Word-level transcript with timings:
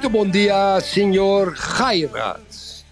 Muito 0.00 0.18
bom 0.18 0.30
dia, 0.30 0.80
senor 0.80 1.52
Geiraat. 1.56 2.84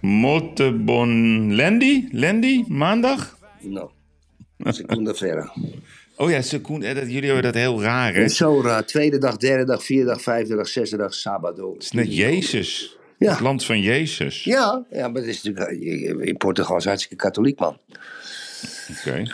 Motte 0.00 0.70
bon 0.72 1.50
Lendi? 1.52 2.08
Lendi? 2.12 2.64
Maandag? 2.68 3.36
Nou, 3.60 3.90
seconde 4.72 5.14
verder. 5.14 5.52
Oh 6.16 6.30
ja, 6.30 6.42
seconde. 6.42 6.86
eh, 6.86 6.94
dat- 6.94 7.04
Jullie 7.10 7.24
hebben 7.24 7.42
dat 7.42 7.54
heel 7.54 7.82
raar, 7.82 8.14
hè? 8.14 8.20
Het 8.22 8.32
zo 8.32 8.60
raar. 8.62 8.84
Tweede 8.86 9.18
dag, 9.18 9.36
derde 9.36 9.64
dag, 9.64 9.84
vierde 9.84 10.06
dag, 10.06 10.22
vijfde 10.22 10.56
dag, 10.56 10.68
zesde 10.68 10.96
dag, 10.96 11.14
sabado. 11.14 11.74
is 11.78 11.90
net 11.92 12.16
Jezus. 12.16 12.96
Ja. 13.18 13.30
Het 13.30 13.40
land 13.40 13.64
van 13.64 13.80
Jezus. 13.80 14.44
Ja, 14.44 14.84
ja, 14.90 15.08
maar 15.08 15.20
het 15.22 15.30
is 15.30 15.42
natuurlijk, 15.42 15.80
in 16.28 16.36
Portugal 16.36 16.76
is 16.76 16.84
hartstikke 16.84 17.16
katholiek, 17.16 17.58
man. 17.58 17.78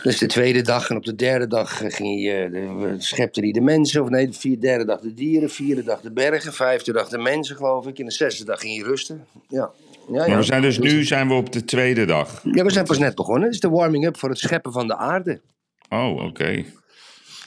Dus 0.02 0.19
de 0.19 0.27
tweede 0.27 0.62
dag 0.62 0.91
en 0.91 0.97
op 0.97 1.05
de 1.05 1.15
derde 1.15 1.46
dag 1.46 1.82
eh, 1.82 1.93
ging 1.93 2.23
je, 2.23 2.43
eh, 2.43 2.51
de, 2.51 2.95
schepte 2.99 3.41
hij 3.41 3.51
de 3.51 3.60
mensen. 3.60 4.02
Of 4.02 4.09
nee, 4.09 4.27
de 4.27 4.32
vierde, 4.32 4.60
derde 4.60 4.85
dag 4.85 5.01
de 5.01 5.15
dieren, 5.15 5.51
vierde 5.51 5.82
dag 5.82 6.01
de 6.01 6.13
bergen, 6.13 6.52
vijfde 6.52 6.93
dag 6.93 7.09
de 7.09 7.18
mensen, 7.18 7.57
geloof 7.57 7.87
ik. 7.87 7.99
En 7.99 8.04
de 8.04 8.13
zesde 8.13 8.45
dag 8.45 8.60
ging 8.60 8.77
je 8.77 8.85
rusten. 8.85 9.27
Ja. 9.49 9.71
Ja, 10.13 10.23
ja. 10.23 10.29
Maar 10.29 10.38
we 10.38 10.45
zijn 10.45 10.63
dus 10.63 10.79
nu 10.79 11.04
zijn 11.04 11.29
we 11.29 11.35
op 11.35 11.52
de 11.52 11.65
tweede 11.65 12.04
dag. 12.04 12.43
Ja, 12.52 12.65
we 12.65 12.71
zijn 12.71 12.85
pas 12.85 12.99
net 12.99 13.15
begonnen. 13.15 13.45
Het 13.45 13.54
is 13.54 13.60
de 13.60 13.69
warming-up 13.69 14.19
voor 14.19 14.29
het 14.29 14.38
scheppen 14.38 14.73
van 14.73 14.87
de 14.87 14.96
aarde. 14.96 15.41
Oh, 15.88 16.24
oké. 16.24 16.65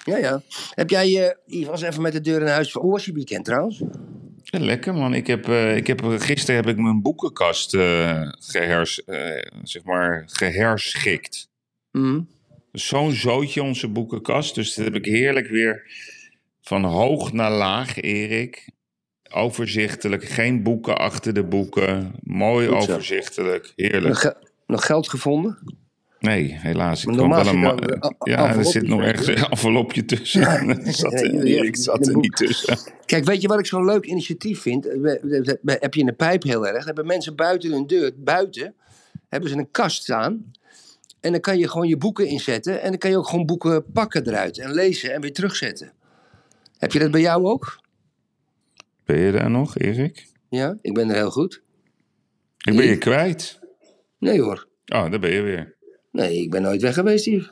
Ja, 0.05 0.17
ja. 0.17 0.41
Heb 0.69 0.89
jij, 0.89 1.27
eh 1.27 1.35
Yves, 1.45 1.67
was 1.67 1.81
even 1.81 2.01
met 2.01 2.13
de 2.13 2.21
deur 2.21 2.41
in 2.41 2.47
huis. 2.47 2.73
Hoe 2.73 2.91
was 2.91 3.05
je 3.05 3.13
weekend 3.13 3.45
trouwens? 3.45 3.81
Ja, 4.43 4.59
lekker 4.59 4.93
man. 4.93 5.13
Ik 5.13 5.27
heb, 5.27 5.49
eh, 5.49 5.75
ik 5.75 5.87
heb, 5.87 6.01
gisteren 6.03 6.55
heb 6.55 6.67
ik 6.67 6.81
mijn 6.81 7.01
boekenkast 7.01 7.73
eh, 7.73 8.21
gehers, 8.39 9.03
eh, 9.03 9.51
zeg 9.63 9.83
maar, 9.83 10.23
geherschikt. 10.27 11.49
Mhm. 11.93 12.21
Zo'n 12.71 13.11
zootje 13.11 13.63
onze 13.63 13.87
boekenkast. 13.87 14.55
Dus 14.55 14.73
dat 14.75 14.85
heb 14.85 14.95
ik 14.95 15.05
heerlijk 15.05 15.47
weer 15.47 15.91
van 16.61 16.83
hoog 16.83 17.33
naar 17.33 17.51
laag, 17.51 18.01
Erik. 18.01 18.69
Overzichtelijk, 19.31 20.23
geen 20.23 20.63
boeken 20.63 20.97
achter 20.97 21.33
de 21.33 21.43
boeken. 21.43 22.11
Mooi 22.23 22.69
overzichtelijk, 22.69 23.73
heerlijk. 23.75 24.03
Nog, 24.07 24.19
ge- 24.19 24.35
nog 24.67 24.85
geld 24.85 25.09
gevonden? 25.09 25.57
Nee, 26.19 26.57
helaas. 26.59 27.05
Ik 27.05 27.13
kwam 27.13 27.29
wel 27.29 27.43
normaal 27.43 27.81
een 27.83 27.91
een 27.91 28.15
ja, 28.23 28.55
er 28.55 28.65
zit 28.65 28.87
nog 28.87 29.01
ergens 29.01 29.27
een 29.27 29.35
envelopje 29.35 30.05
tussen. 30.05 30.41
Zat 30.93 31.13
er, 31.13 31.45
ik 31.65 31.75
zat 31.75 32.07
er 32.07 32.15
niet 32.17 32.35
tussen. 32.35 32.77
Kijk, 33.05 33.25
weet 33.25 33.41
je 33.41 33.47
wat 33.47 33.59
ik 33.59 33.65
zo'n 33.65 33.85
leuk 33.85 34.05
initiatief 34.05 34.61
vind? 34.61 34.85
We- 34.85 35.19
we- 35.21 35.59
we- 35.61 35.77
Heb 35.79 35.93
je 35.93 35.99
in 35.99 36.05
de 36.05 36.13
pijp 36.13 36.43
heel 36.43 36.67
erg? 36.67 36.85
Hebben 36.85 37.05
mensen 37.05 37.35
buiten 37.35 37.71
hun 37.71 37.87
deur, 37.87 38.11
buiten, 38.17 38.73
hebben 39.29 39.49
ze 39.49 39.57
een 39.57 39.71
kast 39.71 40.01
staan. 40.03 40.51
En 41.23 41.31
dan 41.31 41.41
kan 41.41 41.57
je 41.57 41.69
gewoon 41.69 41.87
je 41.87 41.97
boeken 41.97 42.27
inzetten. 42.27 42.81
En 42.81 42.89
dan 42.89 42.97
kan 42.97 43.09
je 43.09 43.17
ook 43.17 43.27
gewoon 43.27 43.45
boeken 43.45 43.91
pakken 43.91 44.27
eruit. 44.27 44.57
En 44.59 44.71
lezen 44.73 45.13
en 45.13 45.21
weer 45.21 45.33
terugzetten. 45.33 45.93
Heb 46.77 46.91
je 46.91 46.99
dat 46.99 47.11
bij 47.11 47.21
jou 47.21 47.45
ook? 47.45 47.79
Ben 49.05 49.19
je 49.19 49.31
daar 49.31 49.49
nog, 49.49 49.77
Erik? 49.77 50.27
Ja, 50.49 50.77
ik 50.81 50.93
ben 50.93 51.09
er 51.09 51.15
heel 51.15 51.31
goed. 51.31 51.61
Ik 52.57 52.75
ben 52.75 52.85
je 52.85 52.97
kwijt. 52.97 53.59
Nee 54.19 54.41
hoor. 54.41 54.67
Oh, 54.85 55.09
daar 55.11 55.19
ben 55.19 55.31
je 55.31 55.41
weer. 55.41 55.75
Nee, 56.11 56.41
ik 56.41 56.49
ben 56.51 56.61
nooit 56.61 56.81
weg 56.81 56.93
geweest 56.93 57.25
hier. 57.25 57.51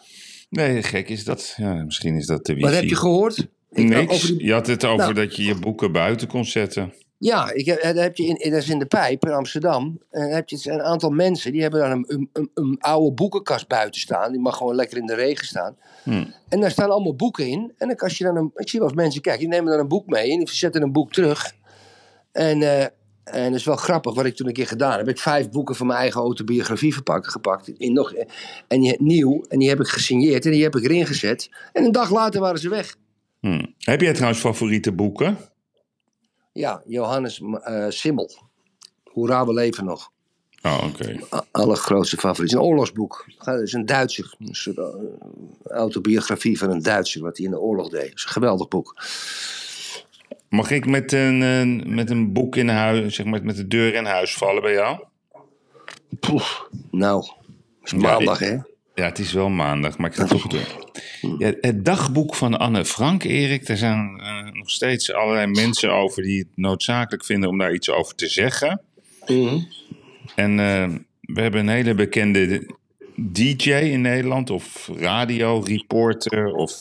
Nee, 0.50 0.84
gek 0.84 1.09
is 1.09 1.24
dat. 1.24 1.53
Ja, 1.58 1.74
misschien 1.84 2.16
is 2.16 2.26
dat 2.26 2.46
de 2.46 2.53
wifi. 2.53 2.66
Wat 2.66 2.76
heb 2.76 2.84
je 2.90 2.96
gehoord? 2.96 3.38
Ik- 3.72 3.88
Niks. 3.88 4.22
die- 4.22 4.44
Je 4.46 4.52
had 4.53 4.68
het 4.68 4.86
over 4.86 4.98
Nou. 4.98 5.14
dat 5.14 5.36
je 5.36 5.44
je 5.44 5.56
boeken 5.59 5.92
buiten 5.92 6.28
kon 6.28 6.46
zetten. 6.46 6.94
Ja, 7.22 7.52
ik 7.52 7.66
heb, 7.66 7.82
dat, 7.82 7.96
heb 7.96 8.16
je 8.16 8.26
in, 8.26 8.52
dat 8.52 8.62
is 8.62 8.70
in 8.70 8.80
de 8.80 8.86
pijp 8.86 9.26
in 9.26 9.32
Amsterdam. 9.32 10.02
En 10.09 10.22
dan 10.22 10.30
heb 10.30 10.50
je 10.50 10.72
een 10.72 10.82
aantal 10.82 11.09
mensen 11.09 11.52
die 11.52 11.62
hebben 11.62 11.80
dan 11.80 11.92
een, 11.92 12.06
een, 12.08 12.30
een, 12.34 12.52
een 12.54 12.78
oude 12.80 13.14
boekenkast 13.14 13.68
buiten 13.68 14.02
staan. 14.02 14.32
Die 14.32 14.42
mag 14.42 14.58
gewoon 14.58 14.76
lekker 14.76 14.98
in 14.98 15.06
de 15.06 15.16
regen 15.16 15.46
staan. 15.46 15.76
Hm. 16.04 16.26
En 16.50 16.59
daar 16.59 16.72
staan 16.72 16.90
allemaal 16.90 17.16
boeken 17.16 17.48
in. 17.48 17.74
En 17.78 17.88
dan 17.88 17.98
als 17.98 18.18
je 18.18 18.24
dan 18.24 18.36
een, 18.36 18.52
ik 18.56 18.70
zie 18.70 18.80
wel 18.80 18.88
eens 18.88 18.98
mensen, 18.98 19.22
kijk, 19.22 19.40
die 19.40 19.48
nemen 19.48 19.72
dan 19.72 19.80
een 19.80 19.88
boek 19.88 20.08
mee 20.08 20.32
en 20.32 20.38
die 20.38 20.50
zetten 20.50 20.82
een 20.82 20.92
boek 20.92 21.14
terug. 21.14 21.54
En, 22.32 22.62
eh, 22.62 22.82
en 23.24 23.52
dat 23.52 23.53
is 23.53 23.66
wel 23.66 23.76
grappig 23.76 24.14
wat 24.14 24.26
ik 24.26 24.36
toen 24.36 24.48
een 24.48 24.53
keer 24.53 24.68
gedaan 24.68 24.92
heb. 24.92 25.00
Heb 25.00 25.09
ik 25.09 25.20
vijf 25.20 25.50
boeken 25.50 25.76
van 25.76 25.88
mijn 25.88 26.00
eigen 26.00 26.22
autobiografie 26.22 26.94
verpakt, 26.94 27.28
gepakt. 27.28 27.68
In 27.68 27.94
nog, 27.94 28.14
en 28.68 28.82
die, 28.82 28.96
nieuw. 29.02 29.44
En 29.48 29.59
die 29.59 29.70
heb 29.70 29.80
ik 29.80 29.88
gesigneerd 29.88 30.46
en 30.46 30.52
die 30.52 30.64
heb 30.64 30.76
ik 30.76 30.84
erin 30.84 31.06
gezet. 31.06 31.50
En 31.74 31.84
een 31.84 31.92
dag 31.92 32.12
later 32.12 32.42
waren 32.42 32.59
ze 32.59 32.70
weg. 32.70 32.96
Hm. 33.40 33.66
Heb 33.78 34.02
jij 34.02 34.14
trouwens 34.14 34.42
favoriete 34.42 34.92
boeken? 34.92 35.38
Ja, 36.52 36.82
Johannes 36.86 37.42
eh, 37.64 37.86
Simmel. 37.90 38.32
Hoera, 39.04 39.46
we 39.46 39.54
leven 39.54 39.86
nog. 39.86 40.12
Oh, 40.64 40.84
oké. 40.88 41.20
A- 41.34 41.46
allergrootste 41.52 42.18
favoriet. 42.18 42.54
Een 42.54 42.60
oorlogsboek. 42.62 43.26
Het 43.38 43.62
is 43.62 43.74
een 43.74 43.86
Duitser. 43.86 44.34
Een 44.40 44.56
soort 44.56 44.78
eh, 44.78 44.86
autobiografie 45.68 46.58
van 46.58 46.70
een 46.70 46.82
Duitser, 46.82 47.22
wat 47.22 47.38
hij 47.38 47.46
in 47.46 47.52
de 47.52 47.60
oorlog 47.60 47.90
deed. 47.90 48.10
Het 48.10 48.18
is 48.18 48.24
een 48.24 48.30
geweldig 48.30 48.68
boek. 48.68 49.04
Mag 50.50 50.72
ik 50.72 50.86
met 50.86 51.12
een, 51.12 51.84
met 51.96 52.10
een 52.10 52.34
boek 52.34 52.56
in 52.56 52.68
huis, 52.70 53.16
zeg 53.16 53.26
maar, 53.26 53.44
met 53.44 53.56
de 53.56 53.68
deur 53.68 53.94
in 53.94 54.06
huis 54.06 54.34
vallen 54.34 54.62
bij 54.62 54.74
jou? 54.74 55.04
Poef. 56.20 56.68
Nou, 56.92 57.24
het 57.26 57.34
is 57.84 57.92
Ja, 57.92 57.98
maandag, 57.98 58.40
hè? 58.40 58.58
Ja, 58.96 59.06
het 59.06 59.19
is 59.19 59.34
wel 59.34 59.50
maandag, 59.50 59.97
maar 59.97 60.09
ik 60.09 60.16
ga 60.16 60.22
het 60.22 60.31
toch 60.31 60.47
doen. 60.47 60.62
Ja, 61.38 61.53
het 61.62 61.85
dagboek 61.85 62.35
van 62.35 62.59
Anne 62.59 62.85
Frank, 62.85 63.24
Erik. 63.24 63.66
Daar 63.66 63.78
zijn 63.78 64.19
eh, 64.19 64.52
nog 64.52 64.69
steeds 64.69 65.13
allerlei 65.13 65.47
mensen 65.47 65.94
over 65.94 66.24
die 66.24 66.40
het 66.40 66.47
noodzakelijk 66.56 67.25
vinden 67.25 67.50
om 67.50 67.57
daar 67.57 67.74
iets 67.74 67.90
over 67.90 68.16
te 68.16 68.28
zeggen. 68.28 68.81
Mhm. 69.28 69.59
En 70.35 70.59
eh, 70.59 70.90
we 71.22 71.41
hebben 71.41 71.59
een 71.59 71.69
hele 71.69 71.94
bekende 71.94 72.75
DJ 73.16 73.72
in 73.72 74.02
Nederland, 74.02 74.50
of 74.50 74.90
radioreporter, 74.96 76.53
of... 76.53 76.73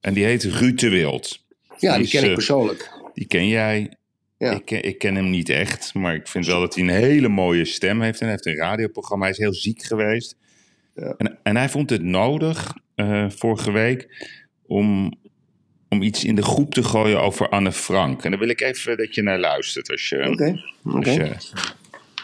En 0.00 0.14
die 0.14 0.24
heet 0.24 0.44
Ruud 0.44 0.80
de 0.80 0.88
Wild. 0.88 1.44
Ja, 1.78 1.98
die 1.98 2.08
ken 2.08 2.22
ik 2.22 2.28
eh, 2.28 2.34
persoonlijk. 2.34 2.92
Die 3.14 3.26
ken 3.26 3.48
jij. 3.48 3.92
Ja. 4.38 4.50
Ik, 4.50 4.64
ken, 4.64 4.82
ik 4.82 4.98
ken 4.98 5.14
hem 5.14 5.30
niet 5.30 5.48
echt, 5.48 5.94
maar 5.94 6.14
ik 6.14 6.28
vind 6.28 6.46
wel 6.46 6.60
dat 6.60 6.74
hij 6.74 6.84
een 6.84 6.90
hele 6.90 7.28
mooie 7.28 7.64
stem 7.64 8.00
heeft. 8.00 8.20
En 8.20 8.26
hij 8.26 8.34
heeft 8.34 8.46
een 8.46 8.66
radioprogramma. 8.66 9.24
Hij 9.24 9.32
is 9.32 9.40
heel 9.40 9.54
ziek 9.54 9.82
geweest. 9.82 10.36
Ja. 10.96 11.14
En, 11.18 11.38
en 11.42 11.56
hij 11.56 11.68
vond 11.68 11.90
het 11.90 12.02
nodig, 12.02 12.74
eh, 12.94 13.26
vorige 13.28 13.72
week, 13.72 14.28
om, 14.66 15.14
om 15.88 16.02
iets 16.02 16.24
in 16.24 16.34
de 16.34 16.42
groep 16.42 16.74
te 16.74 16.82
gooien 16.82 17.20
over 17.20 17.48
Anne 17.48 17.72
Frank. 17.72 18.24
En 18.24 18.30
dan 18.30 18.40
wil 18.40 18.48
ik 18.48 18.60
even 18.60 18.96
dat 18.96 19.14
je 19.14 19.22
naar 19.22 19.38
luistert. 19.38 19.90
Als 19.90 20.08
je, 20.08 20.22
als 20.22 20.36
daar 20.36 20.62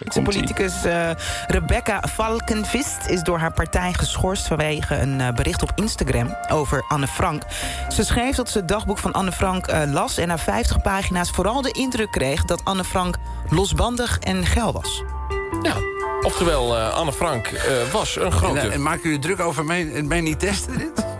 komt-ie. 0.08 0.22
Politicus 0.22 0.84
eh, 0.84 1.10
Rebecca 1.46 2.02
Valkenvist 2.08 3.06
is 3.08 3.22
door 3.22 3.38
haar 3.38 3.52
partij 3.52 3.92
geschorst 3.92 4.46
vanwege 4.46 4.94
een 4.94 5.20
eh, 5.20 5.34
bericht 5.34 5.62
op 5.62 5.72
Instagram 5.74 6.36
over 6.50 6.84
Anne 6.88 7.06
Frank. 7.06 7.42
Ze 7.88 8.04
schreef 8.04 8.36
dat 8.36 8.50
ze 8.50 8.58
het 8.58 8.68
dagboek 8.68 8.98
van 8.98 9.12
Anne 9.12 9.32
Frank 9.32 9.66
eh, 9.66 9.92
las 9.92 10.18
en 10.18 10.28
na 10.28 10.38
50 10.38 10.82
pagina's 10.82 11.30
vooral 11.30 11.62
de 11.62 11.72
indruk 11.72 12.10
kreeg 12.10 12.44
dat 12.44 12.64
Anne 12.64 12.84
Frank 12.84 13.16
losbandig 13.50 14.18
en 14.18 14.46
geil 14.46 14.72
was. 14.72 15.02
Ja, 15.62 15.74
oftewel, 16.22 16.76
eh, 16.78 16.94
Anne 16.94 17.12
Frank 17.12 17.46
eh, 17.46 17.60
was 17.92 18.16
een 18.16 18.32
grote... 18.32 18.58
En, 18.60 18.72
en 18.72 18.82
maakt 18.82 19.04
u 19.04 19.12
je 19.12 19.18
druk 19.18 19.40
over 19.40 19.64
mijn, 19.64 20.06
mijn 20.06 20.24
niet 20.24 20.38
testen 20.40 20.78
dit? 20.78 20.90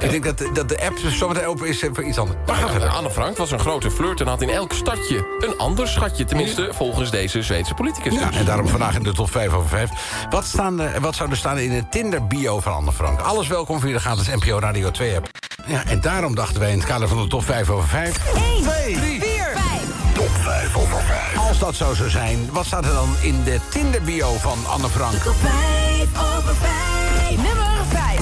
Ik 0.00 0.10
denk 0.10 0.24
dat, 0.24 0.38
de- 0.38 0.50
dat 0.52 0.68
de 0.68 0.80
app 0.86 0.98
zometeen 0.98 1.46
open 1.46 1.66
is 1.68 1.82
eh, 1.82 1.90
voor 1.92 2.04
iets 2.04 2.18
anders. 2.18 2.38
Maar 2.46 2.80
Ja. 2.80 2.86
Anne 2.86 3.10
Frank 3.10 3.36
was 3.36 3.50
een 3.50 3.58
grote 3.58 3.90
flirt 3.90 4.20
en 4.20 4.26
had 4.26 4.42
in 4.42 4.50
elk 4.50 4.72
stadje 4.72 5.26
een 5.38 5.58
ander 5.58 5.88
schatje. 5.88 6.24
Tenminste, 6.24 6.68
volgens 6.72 7.10
deze 7.10 7.42
Zweedse 7.42 7.74
politicus. 7.74 8.14
Ja, 8.14 8.30
en 8.32 8.44
daarom 8.44 8.68
vandaag 8.68 8.94
in 8.94 9.02
de 9.02 9.12
top 9.12 9.30
5 9.30 9.52
over 9.52 9.68
5. 9.68 9.90
Wat, 10.30 10.44
staan, 10.44 10.80
er- 10.80 11.00
wat 11.00 11.14
zou 11.14 11.30
er 11.30 11.36
staan 11.36 11.58
in 11.58 11.70
de 11.70 11.88
Tinder-bio 11.88 12.60
van 12.60 12.72
Anne 12.72 12.92
Frank? 12.92 13.20
Alles 13.20 13.48
welkom 13.48 13.80
via 13.80 13.92
de 13.92 14.00
gratis 14.00 14.26
NPO 14.26 14.58
Radio 14.58 14.90
2-app. 14.90 15.28
Ja, 15.66 15.82
en 15.86 16.00
daarom 16.00 16.34
dachten 16.34 16.60
wij 16.60 16.70
in 16.70 16.78
het 16.78 16.86
kader 16.86 17.08
van 17.08 17.22
de 17.22 17.26
top 17.28 17.44
5 17.44 17.70
over 17.70 17.88
5... 17.88 18.34
1, 18.34 18.62
2, 18.62 18.94
3, 18.94 19.20
4, 19.20 19.30
5. 19.54 20.14
top 20.14 20.28
5 20.30 20.76
over 20.76 21.00
5. 21.02 21.17
Als 21.58 21.78
dat 21.78 21.88
zo 21.88 21.94
zou 21.94 22.10
zijn, 22.10 22.48
wat 22.52 22.66
staat 22.66 22.84
er 22.84 22.92
dan 22.92 23.08
in 23.20 23.42
de 23.44 23.60
Tinder-bio 23.68 24.36
van 24.38 24.58
Anne 24.66 24.88
Frank? 24.88 25.14
Top 25.14 25.34
5 25.40 26.36
over 26.36 26.54
5. 26.54 27.36
Nummer 27.36 27.66
5. 27.88 28.20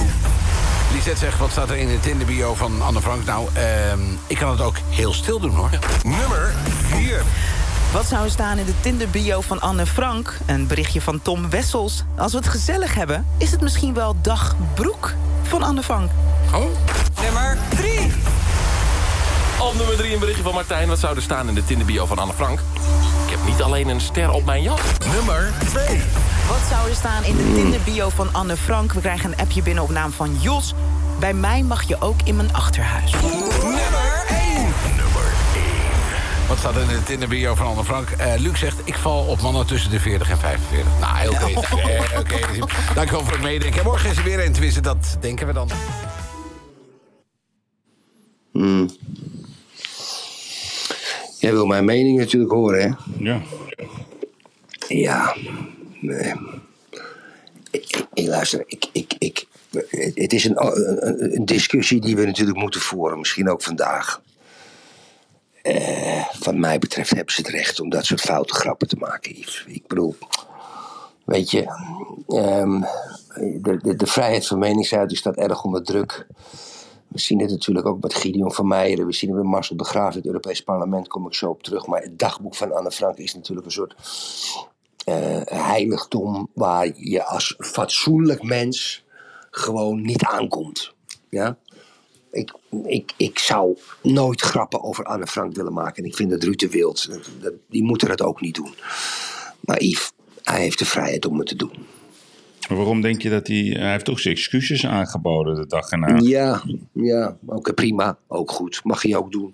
Lisette 0.93 1.19
zegt, 1.19 1.37
wat 1.37 1.51
staat 1.51 1.69
er 1.69 1.77
in 1.77 1.87
de 1.87 1.99
Tinder-bio 1.99 2.55
van 2.55 2.81
Anne 2.81 3.01
Frank? 3.01 3.25
Nou, 3.25 3.47
ehm, 3.53 3.99
ik 4.27 4.37
kan 4.37 4.49
het 4.51 4.61
ook 4.61 4.75
heel 4.89 5.13
stil 5.13 5.39
doen, 5.39 5.55
hoor. 5.55 5.69
Nummer 6.03 6.53
4. 6.87 7.21
Wat 7.91 8.05
zou 8.05 8.23
er 8.23 8.31
staan 8.31 8.57
in 8.57 8.65
de 8.65 8.73
Tinder-bio 8.79 9.41
van 9.41 9.61
Anne 9.61 9.85
Frank? 9.85 10.37
Een 10.45 10.67
berichtje 10.67 11.01
van 11.01 11.21
Tom 11.21 11.49
Wessels. 11.49 12.03
Als 12.17 12.31
we 12.31 12.37
het 12.37 12.47
gezellig 12.47 12.93
hebben, 12.93 13.25
is 13.37 13.51
het 13.51 13.61
misschien 13.61 13.93
wel 13.93 14.15
Dag 14.21 14.55
Broek 14.73 15.13
van 15.43 15.63
Anne 15.63 15.83
Frank. 15.83 16.11
Oh, 16.53 16.65
Nummer 17.21 17.57
3. 17.69 18.11
Op 19.59 19.73
nummer 19.75 19.95
3 19.95 20.13
een 20.13 20.19
berichtje 20.19 20.43
van 20.43 20.53
Martijn. 20.53 20.87
Wat 20.87 20.99
zou 20.99 21.15
er 21.15 21.21
staan 21.21 21.47
in 21.47 21.55
de 21.55 21.65
Tinderbio 21.65 22.05
van 22.05 22.19
Anne 22.19 22.33
Frank? 22.33 22.59
Niet 23.47 23.61
alleen 23.61 23.87
een 23.87 24.01
ster 24.01 24.31
op 24.31 24.45
mijn 24.45 24.61
jas. 24.61 24.79
Nummer 25.15 25.53
2. 25.65 25.85
Wat 26.47 26.59
zou 26.69 26.89
er 26.89 26.95
staan 26.95 27.23
in 27.23 27.35
de 27.37 27.53
Tinder-bio 27.53 28.09
van 28.09 28.29
Anne 28.31 28.57
Frank? 28.57 28.93
We 28.93 28.99
krijgen 28.99 29.31
een 29.31 29.37
appje 29.37 29.61
binnen 29.61 29.83
op 29.83 29.89
naam 29.89 30.11
van 30.11 30.37
Jos. 30.39 30.73
Bij 31.19 31.33
mij 31.33 31.63
mag 31.63 31.83
je 31.83 32.01
ook 32.01 32.21
in 32.23 32.35
mijn 32.35 32.53
achterhuis. 32.53 33.11
Nummer 33.11 34.25
1. 34.29 34.73
Wat 36.47 36.57
staat 36.57 36.75
er 36.75 36.81
in 36.81 36.87
de 36.87 37.03
Tinder-bio 37.03 37.55
van 37.55 37.67
Anne 37.67 37.83
Frank? 37.83 38.09
Eh, 38.09 38.33
Luc 38.37 38.59
zegt, 38.59 38.79
ik 38.83 38.95
val 38.95 39.25
op 39.25 39.41
mannen 39.41 39.65
tussen 39.65 39.91
de 39.91 39.99
40 39.99 40.29
en 40.29 40.37
45. 40.37 40.99
Nou, 40.99 41.17
heel 41.17 41.31
oké. 41.31 41.45
Eh, 41.45 42.19
oké. 42.19 42.37
Dankjewel 42.93 43.23
voor 43.23 43.33
het 43.33 43.41
meedenken. 43.41 43.79
En 43.79 43.85
morgen 43.85 44.09
is 44.09 44.17
er 44.17 44.23
weer 44.23 44.45
een, 44.45 44.51
tenminste, 44.51 44.81
dat 44.81 45.17
denken 45.19 45.47
we 45.47 45.53
dan. 45.53 45.69
Jij 51.39 51.51
wil 51.51 51.65
mijn 51.65 51.85
mening 51.85 52.17
natuurlijk 52.17 52.51
horen, 52.51 52.81
hè? 52.81 52.95
Ja. 53.19 53.41
Ja, 54.87 55.35
nee. 56.01 56.33
Ik, 57.71 58.07
luister, 58.13 58.63
ik, 58.67 58.85
ik, 58.91 59.15
ik, 59.17 59.47
het 60.13 60.33
is 60.33 60.45
een, 60.45 60.65
een, 60.65 61.35
een 61.35 61.45
discussie 61.45 62.01
die 62.01 62.15
we 62.15 62.25
natuurlijk 62.25 62.57
moeten 62.57 62.81
voeren, 62.81 63.17
misschien 63.17 63.49
ook 63.49 63.61
vandaag. 63.61 64.21
Eh, 65.61 66.25
wat 66.43 66.55
mij 66.55 66.79
betreft 66.79 67.09
hebben 67.09 67.33
ze 67.33 67.41
het 67.41 67.49
recht 67.49 67.79
om 67.79 67.89
dat 67.89 68.05
soort 68.05 68.21
foute 68.21 68.53
grappen 68.53 68.87
te 68.87 68.95
maken, 68.95 69.37
Yves. 69.37 69.65
Ik 69.67 69.87
bedoel, 69.87 70.15
weet 71.25 71.51
je, 71.51 71.61
ehm, 72.27 72.81
de, 73.61 73.79
de, 73.81 73.95
de 73.95 74.07
vrijheid 74.07 74.47
van 74.47 74.59
meningsuiting 74.59 75.19
staat 75.19 75.35
erg 75.35 75.63
onder 75.63 75.83
druk. 75.83 76.27
We 77.07 77.19
zien 77.19 77.39
het 77.39 77.49
natuurlijk 77.49 77.87
ook 77.87 78.01
met 78.01 78.13
Gideon 78.13 78.51
van 78.51 78.67
Meijeren. 78.67 79.05
We 79.05 79.13
zien 79.13 79.29
het 79.29 79.39
met 79.39 79.47
Marcel 79.47 79.77
de 79.77 79.83
Graaf 79.83 80.11
in 80.11 80.17
het 80.17 80.25
Europees 80.25 80.61
Parlement, 80.61 81.07
kom 81.07 81.27
ik 81.27 81.33
zo 81.33 81.49
op 81.49 81.63
terug. 81.63 81.87
Maar 81.87 82.01
het 82.01 82.19
dagboek 82.19 82.55
van 82.55 82.73
Anne 82.73 82.91
Frank 82.91 83.17
is 83.17 83.35
natuurlijk 83.35 83.65
een 83.65 83.71
soort 83.71 83.95
eh, 85.05 85.41
heiligdom 85.45 86.49
waar 86.53 86.91
je 86.95 87.23
als 87.23 87.55
fatsoenlijk 87.57 88.43
mens 88.43 89.05
gewoon 89.51 90.01
niet 90.01 90.23
aankomt. 90.23 90.93
Ja? 91.29 91.57
Ik, 92.31 92.53
ik, 92.83 93.13
ik 93.17 93.39
zou 93.39 93.77
nooit 94.01 94.41
grappen 94.41 94.83
over 94.83 95.05
Anne 95.05 95.27
Frank 95.27 95.55
willen 95.55 95.73
maken. 95.73 96.03
En 96.03 96.09
ik 96.09 96.15
vind 96.15 96.29
dat 96.29 96.43
Ruud 96.43 96.59
de 96.59 96.69
Wild, 96.69 97.09
die 97.69 97.83
moeten 97.83 98.07
dat 98.07 98.21
ook 98.21 98.41
niet 98.41 98.55
doen. 98.55 98.73
Maar 99.59 99.81
hij 100.43 100.61
heeft 100.61 100.79
de 100.79 100.85
vrijheid 100.85 101.25
om 101.25 101.37
het 101.37 101.47
te 101.47 101.55
doen. 101.55 101.85
Maar 102.67 102.77
waarom 102.77 103.01
denk 103.01 103.21
je 103.21 103.29
dat 103.29 103.47
hij... 103.47 103.57
Hij 103.79 103.91
heeft 103.91 104.05
toch 104.05 104.19
zijn 104.19 104.35
excuses 104.35 104.85
aangeboden 104.85 105.55
de 105.55 105.67
dag 105.67 105.89
erna. 105.91 106.17
Ja, 106.23 106.61
ja, 106.91 107.37
oké, 107.45 107.73
prima. 107.73 108.17
Ook 108.27 108.51
goed. 108.51 108.79
Mag 108.83 109.03
je 109.03 109.17
ook 109.17 109.31
doen. 109.31 109.53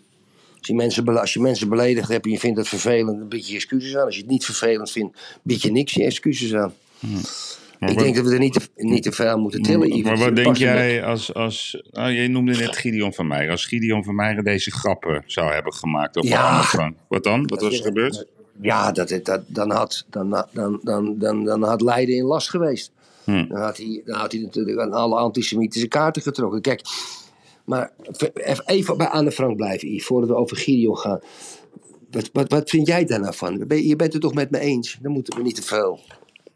Als 0.57 0.68
je, 0.68 0.75
mensen, 0.75 1.19
als 1.19 1.33
je 1.33 1.39
mensen 1.39 1.69
beledigd 1.69 2.10
hebt 2.10 2.25
en 2.25 2.31
je 2.31 2.39
vindt 2.39 2.57
het 2.57 2.68
vervelend, 2.68 3.19
dan 3.19 3.27
bied 3.27 3.48
je 3.48 3.56
excuses 3.56 3.95
aan. 3.98 4.06
Als 4.06 4.15
je 4.15 4.21
het 4.21 4.30
niet 4.30 4.45
vervelend 4.45 4.92
vindt, 4.92 5.18
bied 5.42 5.62
je 5.62 5.71
niks 5.71 5.94
je 5.94 6.04
excuses 6.04 6.54
aan. 6.54 6.74
Maar 7.00 7.89
ik 7.92 7.95
wat- 7.95 8.04
denk 8.04 8.15
dat 8.15 8.25
we 8.25 8.31
er 8.33 8.39
niet 8.39 8.54
te, 8.54 8.60
niet 8.75 9.04
te 9.04 9.12
veel 9.12 9.25
aan 9.27 9.39
moeten 9.39 9.62
tillen. 9.62 9.88
Yves. 9.89 10.04
Maar 10.04 10.18
wat 10.18 10.36
denk 10.36 10.57
jij 10.57 11.04
als... 11.04 11.33
als 11.33 11.81
nou, 11.92 12.12
jij 12.13 12.27
noemde 12.27 12.56
net 12.56 12.77
Gideon 12.77 13.13
van 13.13 13.27
Meijeren. 13.27 13.51
Als 13.51 13.66
Gideon 13.66 14.04
van 14.04 14.16
Meijeren 14.16 14.44
deze 14.44 14.71
grappen 14.71 15.24
zou 15.25 15.54
hebben 15.54 15.74
gemaakt 15.74 16.18
over 16.18 16.30
Ja. 16.30 16.63
Frank. 16.63 16.95
Wat 17.07 17.24
dan? 17.24 17.48
Wat 17.48 17.62
was 17.62 17.77
er 17.77 17.83
gebeurd? 17.86 18.25
Ja, 18.62 18.92
dat, 18.92 19.09
het- 19.09 19.25
dat, 19.25 19.42
dan, 19.48 19.71
had, 19.71 20.06
dan, 20.09 20.45
dan, 20.54 20.80
dan, 20.83 21.16
dan, 21.18 21.44
dan 21.45 21.63
had 21.63 21.81
Leiden 21.81 22.16
in 22.16 22.24
last 22.24 22.50
geweest. 22.50 22.92
Hm. 23.23 23.47
Dan, 23.47 23.61
had 23.61 23.77
hij, 23.77 24.01
dan 24.05 24.19
had 24.19 24.31
hij 24.31 24.41
natuurlijk 24.41 24.79
aan 24.79 24.91
alle 24.93 25.15
antisemitische 25.15 25.87
kaarten 25.87 26.21
getrokken. 26.21 26.61
Kijk, 26.61 26.81
maar 27.65 27.91
even- 28.65 28.97
bij 28.97 29.07
Anne 29.07 29.31
Frank 29.31 29.55
blijven, 29.55 29.87
Yves, 29.93 30.05
voordat 30.05 30.29
we 30.29 30.35
over 30.35 30.57
Gideon 30.57 30.97
gaan. 30.97 31.19
Wat, 32.11 32.29
wat, 32.33 32.51
wat 32.51 32.69
vind 32.69 32.87
jij 32.87 33.05
daar 33.05 33.19
nou 33.19 33.35
van? 33.35 33.67
Ben- 33.67 33.87
Je 33.87 33.95
bent 33.95 34.13
het 34.13 34.21
toch 34.21 34.33
met 34.33 34.51
me 34.51 34.59
eens? 34.59 34.97
Dan 35.01 35.11
moeten 35.11 35.37
we 35.37 35.41
niet 35.43 35.55
te 35.55 35.63
veel. 35.63 35.99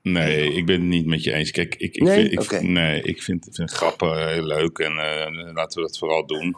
Nee, 0.01 0.53
ik 0.53 0.65
ben 0.65 0.75
het 0.79 0.89
niet 0.89 1.05
met 1.05 1.23
je 1.23 1.33
eens. 1.33 1.51
Kijk, 1.51 1.75
ik, 1.75 1.95
ik, 1.95 2.01
Nee? 2.03 2.29
vind, 2.29 2.51
ik, 2.51 2.61
nee, 2.61 3.01
ik 3.01 3.21
vind, 3.23 3.47
vind 3.51 3.71
grappen 3.71 4.29
heel 4.33 4.43
leuk 4.43 4.77
en 4.77 4.91
eh, 4.91 5.53
laten 5.53 5.81
we 5.81 5.87
dat 5.87 5.97
vooral 5.97 6.25
doen. 6.25 6.55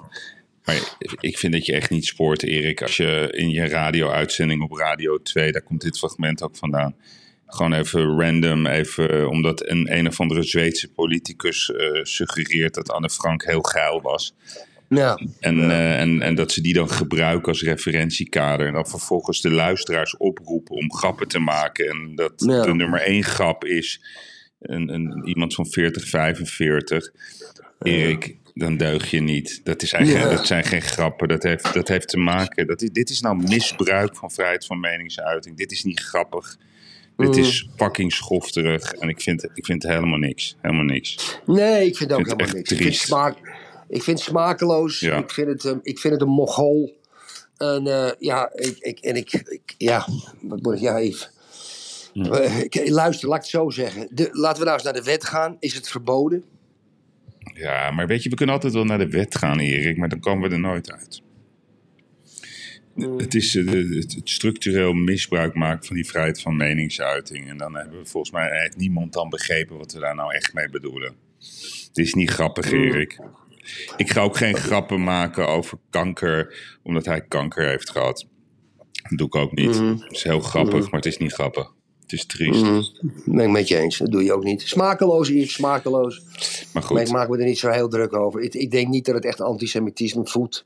Maar 0.66 0.98
ik 1.20 1.38
vind 1.38 1.54
dat 1.54 1.66
je 1.66 1.74
echt 1.74 1.90
niet 1.90 2.06
spoort, 2.06 2.44
Erik. 2.44 2.82
Als 2.82 2.98
je 2.98 3.28
in 3.32 3.50
je 3.50 3.68
radio-uitzending 3.68 4.64
op 4.64 4.72
Radio 4.72 5.22
2, 5.22 5.52
daar 5.52 5.62
komt 5.62 5.82
dit 5.82 5.98
fragment 5.98 6.44
ook 6.44 6.56
vandaan. 6.56 6.96
Gewoon 7.52 7.74
even 7.74 8.20
random, 8.20 8.66
even 8.68 9.30
omdat 9.30 9.70
een 9.70 9.98
een 9.98 10.08
of 10.08 10.20
andere 10.20 10.44
Zweedse 10.44 10.92
politicus 10.92 11.72
eh, 11.72 12.04
suggereert 12.04 12.74
dat 12.74 12.92
Anne 12.92 13.10
Frank 13.10 13.46
heel 13.46 13.62
geil 13.62 14.02
was. 14.02 14.34
Nou, 14.88 15.28
En, 15.40 15.72
eh, 15.72 16.00
en, 16.00 16.22
en 16.22 16.36
dat 16.36 16.52
ze 16.52 16.62
die 16.62 16.74
dan 16.74 16.90
gebruiken 16.90 17.48
als 17.48 17.62
referentiekader. 17.64 18.68
En 18.68 18.74
dan 18.74 18.88
vervolgens 18.88 19.42
de 19.42 19.52
luisteraars 19.52 20.18
oproepen 20.18 20.76
om 20.76 20.94
grappen 20.94 21.28
te 21.28 21.40
maken. 21.40 21.90
En 21.90 22.16
dat 22.16 22.34
Ja. 22.36 22.62
de 22.62 22.74
nummer 22.74 23.02
één 23.02 23.24
grap 23.24 23.66
is 23.66 24.02
een, 24.60 24.94
een, 24.94 25.22
iemand 25.28 25.54
van 25.54 25.66
40, 25.68 26.08
45. 26.08 27.12
Erik, 27.80 28.36
dan 28.54 28.78
deug 28.78 29.12
je 29.12 29.20
niet. 29.22 29.62
Dat, 29.64 29.82
is 29.82 29.92
eigenlijk, 29.94 30.26
Ja. 30.30 30.36
dat 30.36 30.48
zijn 30.48 30.64
geen 30.64 30.82
grappen. 30.82 31.28
Dat 31.28 31.44
heeft, 31.44 31.74
dat 31.74 31.88
heeft 31.88 32.08
te 32.08 32.18
maken. 32.18 32.68
Dat 32.68 32.82
is, 32.82 32.90
dit 32.90 33.10
is 33.10 33.20
nou 33.22 33.38
misbruik 33.48 34.16
van 34.16 34.32
vrijheid 34.32 34.66
van 34.66 34.80
meningsuiting. 34.80 35.58
Dit 35.58 35.72
is 35.72 35.84
niet 35.84 36.00
grappig. 36.00 36.58
Dit 37.20 37.36
Mm. 37.36 37.40
is 37.42 37.68
fucking 37.76 38.14
schofterig. 38.14 38.92
En 38.92 39.10
ik 39.10 39.22
vind, 39.22 39.50
ik 39.54 39.66
vind 39.66 39.84
helemaal 39.84 40.18
niks. 40.18 40.56
Helemaal 40.62 40.84
niks. 40.86 41.40
nee, 41.46 41.86
ik 41.86 41.98
vind 41.98 42.12
ook 42.12 42.18
vind 42.18 42.30
het 42.30 42.40
helemaal 42.40 42.56
niks. 42.56 42.72
Ik 42.72 42.78
vind, 42.82 42.96
smaak, 42.96 43.38
ik 43.90 44.04
vind 44.04 44.20
het 44.20 44.28
smakeloos. 44.28 45.00
Ja. 45.00 45.18
Ik, 45.18 45.32
vind 45.32 45.48
het, 45.48 45.66
eh, 45.66 45.74
ik 45.82 46.00
vind 46.00 46.14
het 46.14 46.22
een 46.24 46.30
mogol. 46.30 46.98
En 47.58 47.88
eh, 47.88 48.12
ja, 48.20 48.50
ik, 48.54 48.78
ik, 48.80 49.00
en 49.00 49.16
ik, 49.16 49.34
ik- 49.34 49.76
ja, 49.78 50.08
wat 50.42 50.62
moet 50.62 50.74
ik, 50.74 50.80
ja, 50.80 50.98
even. 50.98 51.28
Eh, 52.14 52.60
ik- 52.60 52.90
luister, 52.90 53.28
laat 53.28 53.38
ik 53.38 53.44
het 53.44 53.52
zo 53.52 53.70
zeggen. 53.70 54.08
De, 54.12 54.30
laten 54.32 54.58
we 54.60 54.64
nou 54.64 54.74
eens 54.76 54.84
naar 54.84 54.94
de 54.94 55.04
wet 55.04 55.26
gaan. 55.26 55.58
Is 55.60 55.74
het 55.74 55.90
verboden? 55.90 56.44
Ja, 57.54 57.92
maar 57.92 58.08
weet 58.08 58.24
je, 58.24 58.30
we 58.30 58.36
kunnen 58.36 58.56
altijd 58.56 58.74
wel 58.74 58.84
naar 58.86 58.98
de 58.98 59.10
wet 59.10 59.38
gaan, 59.38 59.60
Erik, 59.60 59.98
maar 59.98 60.10
dan 60.10 60.20
komen 60.20 60.50
we 60.50 60.56
er 60.56 60.62
nooit 60.62 60.92
uit. 60.92 61.22
Het 63.18 63.36
is 63.36 63.56
eh, 63.56 63.66
het, 63.66 64.16
het 64.16 64.30
structureel 64.30 64.94
misbruik 64.94 65.54
maken 65.54 65.86
van 65.86 65.96
die 65.96 66.06
vrijheid 66.06 66.42
van 66.42 66.58
meningsuiting. 66.58 67.50
En 67.50 67.58
dan 67.58 67.76
hebben 67.76 68.00
we 68.00 68.06
volgens 68.06 68.34
mij 68.34 68.74
niemand 68.78 69.14
dan 69.14 69.30
begrepen 69.30 69.78
wat 69.78 69.94
we 69.94 70.00
daar 70.00 70.16
nou 70.16 70.34
echt 70.34 70.54
mee 70.54 70.70
bedoelen. 70.70 71.16
Het 71.88 71.98
is 71.98 72.14
niet 72.14 72.30
grappig, 72.30 72.72
Erik. 72.72 73.20
Ik 73.98 74.10
ga 74.10 74.22
ook 74.22 74.38
geen 74.38 74.56
grappen 74.56 75.04
maken 75.04 75.48
over 75.48 75.78
kanker, 75.90 76.56
omdat 76.84 77.06
hij 77.06 77.22
kanker 77.22 77.68
heeft 77.68 77.90
gehad. 77.90 78.28
Dat 79.10 79.18
doe 79.18 79.28
ik 79.28 79.36
ook 79.36 79.52
niet. 79.52 79.76
Het 79.76 80.12
is 80.12 80.24
heel 80.24 80.40
grappig, 80.40 80.84
maar 80.84 81.00
het 81.00 81.06
is 81.06 81.18
niet 81.18 81.34
grappig. 81.34 81.74
Het 82.02 82.12
is 82.20 82.26
triest. 82.26 83.02
Ben 83.26 83.46
ik 83.46 83.52
met 83.52 83.68
je 83.68 83.78
eens. 83.78 83.98
Dat 83.98 84.12
doe 84.12 84.24
je 84.24 84.34
ook 84.34 84.44
niet. 84.44 84.62
Smakeloos, 84.62 85.28
Yves, 85.28 85.54
smakeloos. 85.54 86.22
Maar 86.24 86.68
Maar 86.74 86.84
ik 86.84 87.08
goed, 87.08 87.12
maak 87.12 87.30
me 87.30 87.38
er 87.38 87.46
niet 87.46 87.60
zo 87.60 87.70
heel 87.70 87.90
druk 87.90 88.14
over. 88.14 88.42
Ik, 88.42 88.54
ik 88.54 88.72
denk 88.72 88.88
niet 88.88 89.06
dat 89.06 89.16
het 89.16 89.26
echt 89.26 89.42
antisemitisme 89.42 90.26
voedt. 90.26 90.66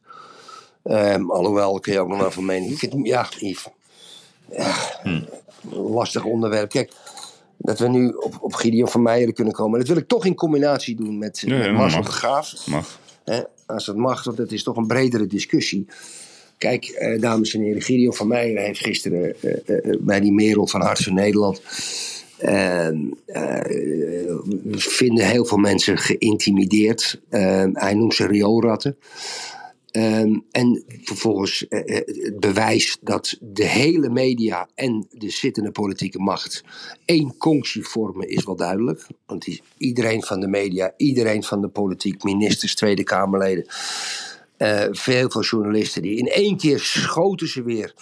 Ehm, 0.84 1.30
alhoewel, 1.32 1.80
kun 1.80 1.94
je 1.94 2.00
ook 2.00 2.08
nog 2.08 2.20
wel 2.20 2.32
van 2.32 2.46
mening. 2.46 2.90
Ja, 3.04 3.28
Yves. 3.40 3.68
Ja, 4.52 4.76
Lastig 5.72 6.24
onderwerp. 6.26 6.70
Kijk, 6.70 6.92
dat 7.58 7.80
we 7.80 7.88
nu 7.88 8.08
op, 8.10 8.38
op 8.42 8.54
Gideon 8.54 8.88
van 8.88 9.02
Meijeren 9.02 9.34
kunnen 9.34 9.54
komen. 9.54 9.80
Dat 9.80 9.88
wil 9.88 9.98
ik 9.98 10.08
toch 10.08 10.26
in 10.26 10.36
combinatie 10.36 10.96
doen 10.96 11.18
met, 11.18 11.40
Ja, 11.46 11.58
met 11.58 11.72
Marcel 11.72 12.00
mag. 12.02 12.08
de 12.08 12.14
Graaf. 12.16 12.68
mag. 12.68 13.00
Als 13.66 13.86
dat 13.86 13.96
mag, 13.96 14.24
want 14.24 14.38
het 14.38 14.52
is 14.52 14.64
toch 14.64 14.76
een 14.78 14.88
bredere 14.88 15.28
discussie. 15.28 15.86
Kijk, 16.58 16.86
eh, 16.86 17.22
dames 17.22 17.54
en 17.54 17.62
heren, 17.62 17.82
Gideon 17.82 18.14
van 18.14 18.28
Meijeren 18.28 18.64
heeft 18.64 18.80
gisteren 18.80 19.36
eh, 19.42 19.52
eh, 19.66 19.92
eh, 19.92 19.98
bij 20.00 20.20
die 20.20 20.32
Merel 20.32 20.68
van 20.68 20.98
voor 20.98 21.14
Nederland. 21.14 21.62
eh, 22.38 22.88
vinden 24.72 25.26
heel 25.28 25.46
veel 25.46 25.58
mensen 25.58 25.98
geïntimideerd. 25.98 27.20
Ehm, 27.30 27.70
hij 27.74 27.94
noemt 27.94 28.14
ze 28.14 28.28
rioolratten. 28.28 28.98
Ehm, 29.94 30.40
en 30.52 30.84
vervolgens 31.04 31.68
eh, 31.68 31.98
eh, 31.98 32.24
het 32.24 32.40
bewijs 32.40 32.98
dat 33.02 33.38
de 33.42 33.66
hele 33.66 34.10
media 34.10 34.70
en 34.76 35.08
de 35.10 35.30
zittende 35.30 35.72
politieke 35.72 36.20
macht 36.20 36.64
één 37.06 37.38
conctie 37.38 37.86
vormen 37.86 38.30
is 38.30 38.44
wel 38.44 38.56
duidelijk. 38.56 39.08
Want 39.26 39.60
iedereen 39.78 40.24
van 40.24 40.40
de 40.40 40.48
media, 40.48 40.94
iedereen 40.98 41.44
van 41.44 41.62
de 41.62 41.68
politiek, 41.68 42.24
ministers, 42.24 42.76
Tweede 42.76 43.04
Kamerleden, 43.04 43.66
eh, 44.58 44.88
veel 44.92 45.30
veel 45.30 45.44
journalisten, 45.44 46.02
die 46.02 46.18
in 46.18 46.28
één 46.28 46.58
keer 46.58 46.80
schoten 46.80 47.48
ze 47.48 47.64
weer 47.64 47.94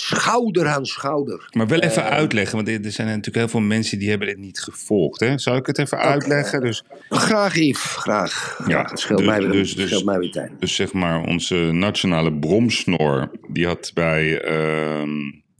schouder 0.00 0.66
aan 0.66 0.86
schouder. 0.86 1.48
Maar 1.52 1.66
wel 1.66 1.80
even 1.80 2.04
uitleggen, 2.04 2.56
want 2.56 2.68
er 2.68 2.92
zijn 2.92 3.06
natuurlijk 3.06 3.36
heel 3.36 3.48
veel 3.48 3.60
mensen 3.60 3.98
die 3.98 4.08
hebben 4.08 4.28
dit 4.28 4.38
niet 4.38 4.60
gevolgd. 4.60 5.20
Hè? 5.20 5.38
Zal 5.38 5.56
ik 5.56 5.66
het 5.66 5.78
even 5.78 5.98
uitleggen? 5.98 6.60
Dus, 6.60 6.82
Graag, 7.08 7.54
Yves, 7.56 7.82
graag. 7.82 8.60
Ja, 8.66 8.82
het 8.82 8.98
scheelt, 9.00 9.18
dus- 9.18 9.26
mij, 9.28 9.38
weer, 9.40 9.50
dus- 9.50 9.74
het 9.74 9.88
dus- 9.88 10.02
mij 10.02 10.18
weer 10.18 10.30
tijd. 10.30 10.50
dus 10.58 10.74
zeg 10.74 10.92
maar, 10.92 11.20
onze 11.20 11.54
nationale 11.54 12.32
bromsnor, 12.32 13.30
die 13.48 13.66
had 13.66 13.90
bij, 13.94 14.40
ehm, 14.40 15.10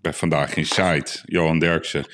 bij 0.01 0.13
Vandaag 0.13 0.57
in 0.57 0.67
Site, 0.67 1.21
Johan 1.25 1.59
Derksen, 1.59 2.05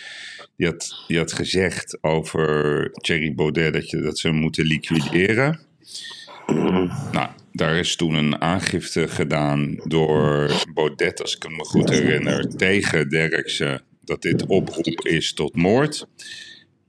die 0.57 0.66
had, 0.66 1.04
die 1.07 1.19
had 1.19 1.33
gezegd 1.33 1.99
over 2.00 2.90
Thierry 2.93 3.35
Baudet 3.35 3.73
dat, 3.73 3.90
je, 3.90 4.00
dat 4.00 4.19
ze 4.19 4.26
hem 4.28 4.37
moeten 4.37 4.64
liquideren. 4.64 5.61
Nou, 7.12 7.28
daar 7.54 7.76
is 7.76 7.96
toen 7.96 8.14
een 8.14 8.40
aangifte 8.40 9.08
gedaan 9.08 9.80
door 9.84 10.50
Baudet, 10.75 11.23
als 11.23 11.37
ik 11.37 11.42
hem 11.42 11.56
me 11.56 11.64
goed 11.64 11.88
herinner, 11.88 12.56
tegen 12.56 13.08
Derksen 13.08 13.82
dat 14.00 14.23
dit 14.23 14.46
oproep 14.46 15.06
is 15.06 15.34
tot 15.34 15.56
moord. 15.56 16.06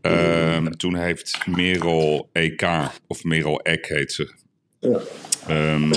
Ehm, 0.02 0.72
toen 0.72 0.96
heeft 0.96 1.46
Merel 1.46 2.30
EK, 2.32 2.68
of 3.08 3.24
Merel 3.24 3.60
Eck 3.60 3.86
heet 3.86 4.12
ze, 4.12 4.34
ehm, 5.48 5.92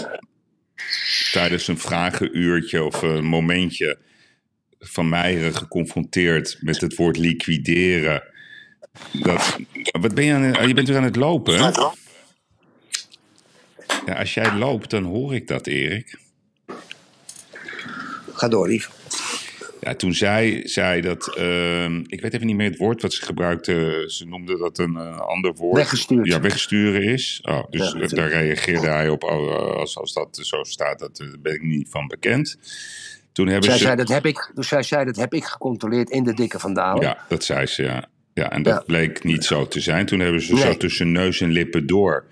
tijdens 1.33 1.69
een 1.69 1.79
vragenuurtje 1.79 2.85
of 2.85 3.03
een 3.03 3.25
momentje 3.25 3.99
van 4.79 5.09
Meijeren 5.09 5.55
geconfronteerd 5.55 6.59
met 6.61 6.81
het 6.81 6.95
woord 6.95 7.19
liquideren. 7.19 8.23
Dat, 9.13 9.59
wat 10.01 10.15
ben 10.15 10.25
je 10.25 10.33
aan 10.33 10.43
het, 10.43 10.69
je 10.69 10.75
bent 10.75 10.89
weer 10.89 10.97
aan 10.97 11.03
het 11.03 11.17
lopen, 11.17 11.65
hè? 11.65 11.71
Ja, 14.07 14.15
als 14.15 14.35
jij 14.35 14.55
loopt, 14.55 14.91
dan 14.91 15.05
hoor 15.05 15.35
ik 15.35 15.47
dat, 15.49 15.67
Erik. 15.67 16.19
Ga 18.33 18.49
door, 18.49 18.73
Yves. 18.73 18.89
Ja, 19.81 19.95
toen 19.95 20.15
zij 20.15 20.61
zei 20.65 21.01
dat, 21.01 21.37
ehm, 21.37 22.03
ik 22.07 22.21
weet 22.21 22.35
even 22.35 22.47
niet 22.47 22.57
meer 22.57 22.71
het 22.71 22.79
woord 22.79 23.03
wat 23.03 23.13
ze 23.13 23.25
gebruikte. 23.25 24.05
Ze 24.07 24.25
noemde 24.27 24.57
dat 24.59 24.79
een 24.79 24.97
eh, 24.97 25.19
ander 25.21 25.55
woord. 25.55 25.77
Weggestuurd. 25.77 26.27
Ja, 26.27 26.41
wegsturen 26.41 27.03
is. 27.03 27.41
Oh, 27.43 27.63
dus 27.71 27.93
Ja, 27.99 28.07
daar 28.07 28.29
reageerde 28.29 28.87
hij 28.87 29.09
op, 29.09 29.23
oh, 29.23 29.55
eh, 29.55 29.77
als, 29.77 29.97
als 29.99 30.13
dat 30.13 30.39
zo 30.43 30.63
staat, 30.63 30.99
dat, 30.99 31.21
eh, 31.21 31.27
daar 31.27 31.41
ben 31.41 31.55
ik 31.55 31.63
niet 31.63 31.89
van 31.91 32.07
bekend. 32.07 32.59
Toen 33.33 33.47
hebben 33.47 33.69
Zij 33.69 33.79
ze... 33.79 33.85
zei, 33.85 33.97
dat 33.97 34.09
heb 34.09 34.27
ik, 34.27 34.51
dus 34.55 34.69
zij 34.69 34.83
zei, 34.83 35.05
dat 35.05 35.17
heb 35.17 35.35
ik 35.35 35.45
gecontroleerd 35.45 36.11
in 36.11 36.25
de 36.25 36.35
dikke 36.35 36.59
van 36.59 36.75
Dalen. 36.75 37.03
Ja, 37.03 37.19
dat 37.29 37.45
zei 37.45 37.67
ze, 37.67 37.83
ja. 37.83 38.09
Ja, 38.35 38.51
en 38.51 38.63
dat 38.63 38.75
Ja. 38.75 38.83
bleek 38.87 39.25
niet 39.25 39.45
zo 39.45 39.69
te 39.69 39.81
zijn. 39.81 40.07
Toen 40.07 40.21
hebben 40.21 40.43
ze 40.43 40.57
zo 40.57 40.77
tussen 40.77 41.13
neus 41.13 41.41
en 41.41 41.51
lippen 41.51 41.87
door 41.87 42.25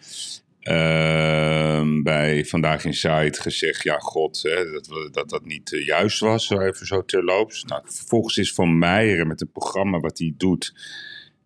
ehm, 0.66 2.02
bij 2.02 2.44
Vandaag 2.44 2.84
in 2.84 3.34
gezegd... 3.34 3.82
ja, 3.82 3.98
god, 3.98 4.42
hè, 4.42 4.70
dat, 4.70 5.08
dat 5.12 5.28
dat 5.28 5.44
niet 5.44 5.72
eh, 5.72 5.86
juist 5.86 6.20
was, 6.20 6.46
zo 6.46 6.60
even 6.60 6.86
zo 6.86 7.04
terloops. 7.04 7.64
Nou, 7.64 7.82
vervolgens 7.84 8.36
is 8.36 8.52
Van 8.52 8.78
Meijeren 8.78 9.26
met 9.26 9.40
het 9.40 9.52
programma 9.52 10.00
wat 10.00 10.18
hij 10.18 10.34
doet... 10.36 10.74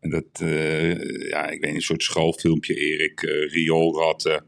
en 0.01 0.11
dat, 0.11 0.25
eh, 0.41 1.29
ja, 1.29 1.49
ik 1.49 1.61
weet 1.61 1.75
een 1.75 1.81
soort 1.81 2.03
schoolfilmpje, 2.03 2.75
Erik, 2.75 3.23
eh 3.23 3.51
rioolratten... 3.51 4.45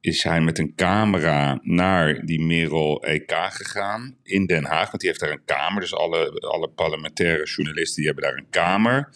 is 0.00 0.22
hij 0.22 0.40
met 0.40 0.58
een 0.58 0.74
camera 0.74 1.58
naar 1.62 2.26
die 2.26 2.40
Merel 2.40 3.02
EK 3.02 3.32
gegaan 3.32 4.16
in 4.22 4.46
Den 4.46 4.64
Haag. 4.64 4.86
Want 4.88 5.00
die 5.00 5.08
heeft 5.08 5.20
daar 5.20 5.32
een 5.32 5.44
kamer. 5.44 5.80
Dus 5.80 5.94
alle, 5.94 6.30
alle 6.30 6.68
parlementaire 6.68 7.44
journalisten 7.44 7.96
die 7.96 8.06
hebben 8.06 8.24
daar 8.24 8.38
een 8.38 8.50
kamer. 8.50 9.08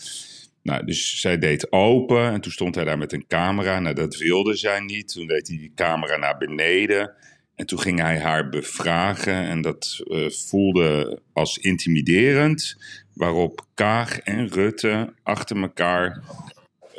Nou, 0.68 0.84
dus 0.84 1.20
zij 1.20 1.38
deed 1.38 1.72
open 1.72 2.32
en 2.32 2.40
toen 2.40 2.52
stond 2.52 2.74
hij 2.74 2.84
daar 2.84 2.98
met 2.98 3.12
een 3.12 3.26
camera. 3.26 3.80
Nou, 3.80 3.94
dat 3.94 4.16
wilde 4.16 4.56
zij 4.56 4.80
niet. 4.80 5.12
Toen 5.12 5.26
deed 5.26 5.48
hij 5.48 5.56
die 5.56 5.72
camera 5.74 6.16
naar 6.16 6.36
beneden. 6.38 7.14
En 7.54 7.66
toen 7.66 7.80
ging 7.80 8.00
hij 8.00 8.18
haar 8.18 8.48
bevragen 8.48 9.34
en 9.34 9.62
dat 9.62 10.02
eh, 10.04 10.30
voelde 10.30 11.20
als 11.32 11.58
intimiderend. 11.58 12.76
Waarop 13.14 13.66
Kaag 13.74 14.20
en 14.20 14.48
Rutte 14.48 15.14
achter 15.22 15.56
elkaar 15.56 16.22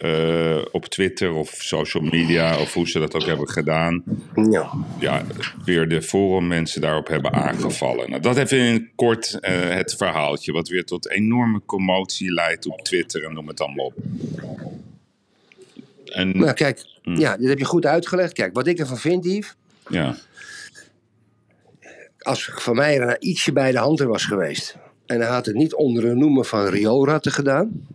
eh, 0.02 0.62
op 0.72 0.86
Twitter 0.86 1.32
of 1.34 1.50
social 1.50 2.04
media, 2.04 2.60
of 2.60 2.74
hoe 2.74 2.90
ze 2.90 3.00
dat 3.00 3.16
ook 3.16 3.26
hebben 3.26 3.50
gedaan, 3.50 4.04
Ja. 4.52 4.72
ja, 5.00 5.26
weer 5.66 5.88
de 5.90 6.02
forummensen 6.02 6.82
daarop 6.82 7.08
hebben 7.08 7.34
aangevallen. 7.34 8.10
Nou, 8.10 8.22
dat 8.22 8.38
even 8.38 8.58
in 8.58 8.90
kort 8.96 9.40
eh, 9.40 9.70
het 9.70 9.96
verhaaltje, 9.96 10.52
wat 10.52 10.68
weer 10.68 10.86
tot 10.86 11.10
enorme 11.10 11.62
commotie 11.66 12.32
leidt 12.34 12.68
op 12.68 12.82
Twitter 12.82 13.24
en 13.24 13.34
noem 13.34 13.48
het 13.48 13.62
allemaal 13.62 13.86
op. 13.86 13.94
En 16.06 16.38
Nou, 16.38 16.54
kijk, 16.54 16.86
Hm. 17.04 17.16
ja, 17.20 17.38
dit 17.38 17.48
heb 17.50 17.58
je 17.60 17.66
goed 17.66 17.86
uitgelegd. 17.86 18.34
Kijk, 18.34 18.54
wat 18.54 18.68
ik 18.68 18.80
ervan 18.80 18.98
vind, 18.98 19.26
Yves, 19.26 19.56
ja, 19.90 20.16
als 22.20 22.52
Van 22.56 22.76
Meijeren 22.76 23.08
nou 23.08 23.20
ietsje 23.20 23.52
bij 23.52 23.72
de 23.72 23.78
hand 23.78 24.00
er 24.00 24.08
was 24.08 24.26
geweest. 24.26 24.76
En 25.06 25.20
hij 25.20 25.30
had 25.30 25.46
het 25.46 25.56
niet 25.56 25.74
onder 25.74 26.04
de 26.04 26.16
noemer 26.16 26.46
van 26.46 26.66
rioolratten 26.68 27.32
gedaan. 27.32 27.88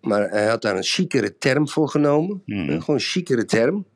Maar 0.00 0.30
hij 0.30 0.46
had 0.46 0.62
daar 0.62 0.76
een 0.76 0.82
chicere 0.82 1.38
term 1.38 1.68
voor 1.68 1.88
genomen. 1.88 2.42
Hmm. 2.44 2.68
Gewoon 2.68 2.96
een 2.96 3.00
chicere 3.00 3.44
term. 3.44 3.86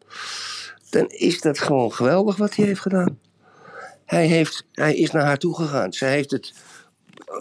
Dan 0.91 1.07
is 1.07 1.41
dat 1.41 1.59
gewoon 1.59 1.93
geweldig 1.93 2.37
wat 2.37 2.55
hij 2.55 2.65
heeft 2.65 2.81
gedaan. 2.81 3.19
Hij, 4.05 4.27
heeft, 4.27 4.67
hij 4.73 4.95
is 4.97 5.11
naar 5.11 5.25
haar 5.25 5.39
toegegaan. 5.39 5.93
Zij 5.93 6.11
heeft 6.11 6.31
het 6.31 6.55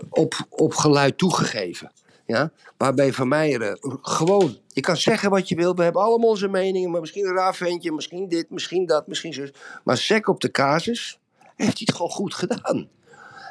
op, 0.10 0.46
op 0.50 0.74
geluid 0.74 1.18
toegegeven. 1.18 1.92
Ja? 2.26 2.52
Waarbij 2.78 3.14
Van 3.14 3.28
Meijeren 3.28 3.78
gewoon... 4.02 4.58
Je 4.68 4.82
kan 4.82 4.98
zeggen 4.98 5.30
wat 5.30 5.50
je 5.50 5.56
wil. 5.56 5.76
We 5.76 5.84
hebben 5.84 6.02
allemaal 6.02 6.30
onze 6.30 6.48
meningen. 6.48 6.92
Maar 6.92 7.02
misschien 7.02 7.28
een 7.28 7.36
raar 7.36 7.56
ventje. 7.56 7.92
Misschien 7.92 8.28
dit, 8.28 8.50
misschien 8.50 8.86
dat, 8.86 9.08
misschien 9.08 9.34
zo. 9.34 9.46
Maar 9.84 9.98
sec 9.98 10.28
op 10.28 10.42
de 10.42 10.52
casus 10.52 11.20
heeft 11.56 11.78
hij 11.78 11.86
het 11.86 11.96
gewoon 11.96 12.12
goed 12.12 12.34
gedaan. 12.34 12.90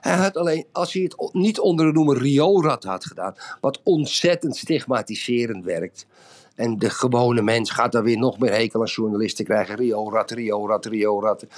Hij 0.02 0.16
had 0.16 0.36
alleen, 0.36 0.66
als 0.72 0.92
hij 0.92 1.02
het 1.02 1.32
niet 1.32 1.60
onder 1.60 1.86
de 1.86 1.92
noemer 1.92 2.18
rioolrat 2.18 2.84
had 2.84 3.04
gedaan, 3.04 3.34
wat 3.60 3.80
ontzettend 3.82 4.56
stigmatiserend 4.56 5.64
werkt. 5.64 6.06
En 6.54 6.78
de 6.78 6.90
gewone 6.90 7.42
mens 7.42 7.70
gaat 7.70 7.92
daar 7.92 8.02
weer 8.02 8.18
nog 8.18 8.38
meer 8.38 8.52
hekel 8.52 8.80
aan 8.80 8.86
journalisten 8.86 9.44
krijgen. 9.44 9.76
Rioolratten, 9.76 10.36
rioolratten, 10.36 10.90
rioolratten. 10.90 11.48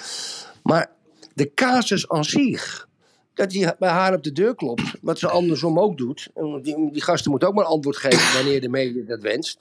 Maar 0.63 0.91
de 1.35 1.55
casus 1.55 2.09
aan 2.09 2.25
zich, 2.25 2.89
dat 3.35 3.53
hij 3.53 3.77
bij 3.79 3.91
haar 3.91 4.15
op 4.15 4.23
de 4.23 4.33
deur 4.33 4.55
klopt, 4.55 4.95
wat 5.01 5.19
ze 5.19 5.29
andersom 5.29 5.79
ook 5.79 5.99
doet. 5.99 6.31
Die, 6.63 6.91
die 6.93 7.03
gasten 7.03 7.31
moeten 7.31 7.49
ook 7.49 7.55
maar 7.55 7.65
antwoord 7.65 7.97
geven 7.97 8.35
wanneer 8.35 8.61
de 8.61 8.69
media 8.69 9.05
dat 9.07 9.23
wenst. 9.23 9.59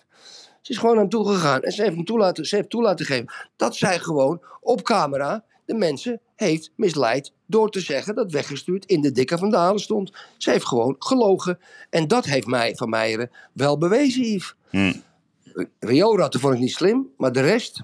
Ze 0.62 0.72
is 0.72 0.78
gewoon 0.78 0.94
naar 0.96 1.04
hem 1.04 1.12
toe 1.12 1.28
gegaan 1.28 1.62
en 1.62 1.72
ze 1.72 1.82
heeft 1.82 1.96
hem 1.96 2.06
toelaten, 2.06 2.46
ze 2.46 2.56
heeft 2.56 2.70
toelaten 2.70 3.06
geven 3.06 3.34
dat 3.56 3.76
zij 3.76 4.00
gewoon 4.00 4.42
op 4.62 4.82
camera 4.82 5.44
de 5.66 5.74
mensen 5.74 6.22
heeft 6.44 6.72
misleid 6.76 7.32
door 7.46 7.72
te 7.72 7.80
zeggen 7.80 8.16
dat 8.16 8.32
weggestuurd 8.32 8.86
in 8.86 9.02
de 9.02 9.12
dikke 9.12 9.38
van 9.38 9.50
Dalen 9.50 9.82
stond. 9.82 10.12
Ze 10.38 10.52
heeft 10.52 10.68
gewoon 10.68 10.96
gelogen. 11.00 11.60
En 11.90 12.08
dat 12.08 12.26
heeft 12.26 12.48
mij 12.48 12.76
van 12.76 12.90
Meijeren 12.90 13.32
wel 13.54 13.78
bewezen, 13.78 14.24
Yves. 14.24 14.56
Hm. 14.70 14.94
Rioolratten 15.80 16.40
vond 16.40 16.54
ik 16.54 16.60
niet 16.60 16.74
slim, 16.74 17.10
maar 17.18 17.32
de 17.32 17.42
rest 17.42 17.82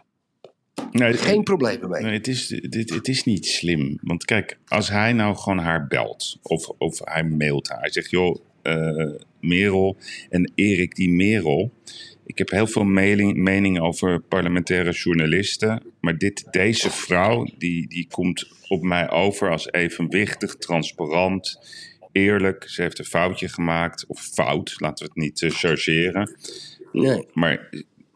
nee, 0.92 1.14
geen 1.14 1.44
problemen 1.44 1.90
mee. 1.90 2.04
Nee, 2.04 2.14
het 2.14 2.28
is, 2.28 2.48
dit, 2.48 2.90
het 2.90 3.08
is 3.08 3.24
niet 3.24 3.46
slim. 3.46 4.00
Want 4.02 4.26
kijk, 4.26 4.58
als 4.68 4.90
hij 4.90 5.14
nou 5.14 5.36
gewoon 5.36 5.58
haar 5.58 5.88
belt, 5.88 6.38
of, 6.42 6.70
of 6.78 7.00
hij 7.04 7.24
mailt 7.24 7.70
haar, 7.70 7.80
hij 7.80 7.92
zegt: 7.92 8.10
joh, 8.10 8.36
eh, 8.62 9.12
Merel 9.40 9.98
en 10.30 10.52
Erik, 10.56 10.96
die 10.96 11.10
Merel. 11.10 11.72
Ik 12.26 12.38
heb 12.38 12.50
heel 12.50 12.68
veel 12.68 12.84
mailing, 12.84 13.38
meningen 13.38 13.82
over 13.82 14.20
parlementaire 14.20 14.92
journalisten. 14.92 15.84
Maar 16.02 16.18
dit, 16.18 16.48
deze 16.52 16.90
vrouw, 16.90 17.48
die, 17.58 17.88
die 17.88 18.08
komt 18.08 18.52
op 18.68 18.82
mij 18.82 19.10
over 19.10 19.52
als 19.52 19.72
evenwichtig, 19.72 20.56
transparant, 20.56 21.60
eerlijk. 22.12 22.64
Ze 22.68 22.82
heeft 22.82 23.00
een 23.00 23.06
foutje 23.06 23.48
gemaakt, 23.48 24.06
of 24.08 24.22
fout, 24.22 24.76
laten 24.78 25.06
we 25.06 25.12
het 25.14 25.24
niet 25.24 25.42
eh, 25.42 25.50
chargeren. 25.50 26.36
Nee. 26.92 27.26
Maar 27.34 27.70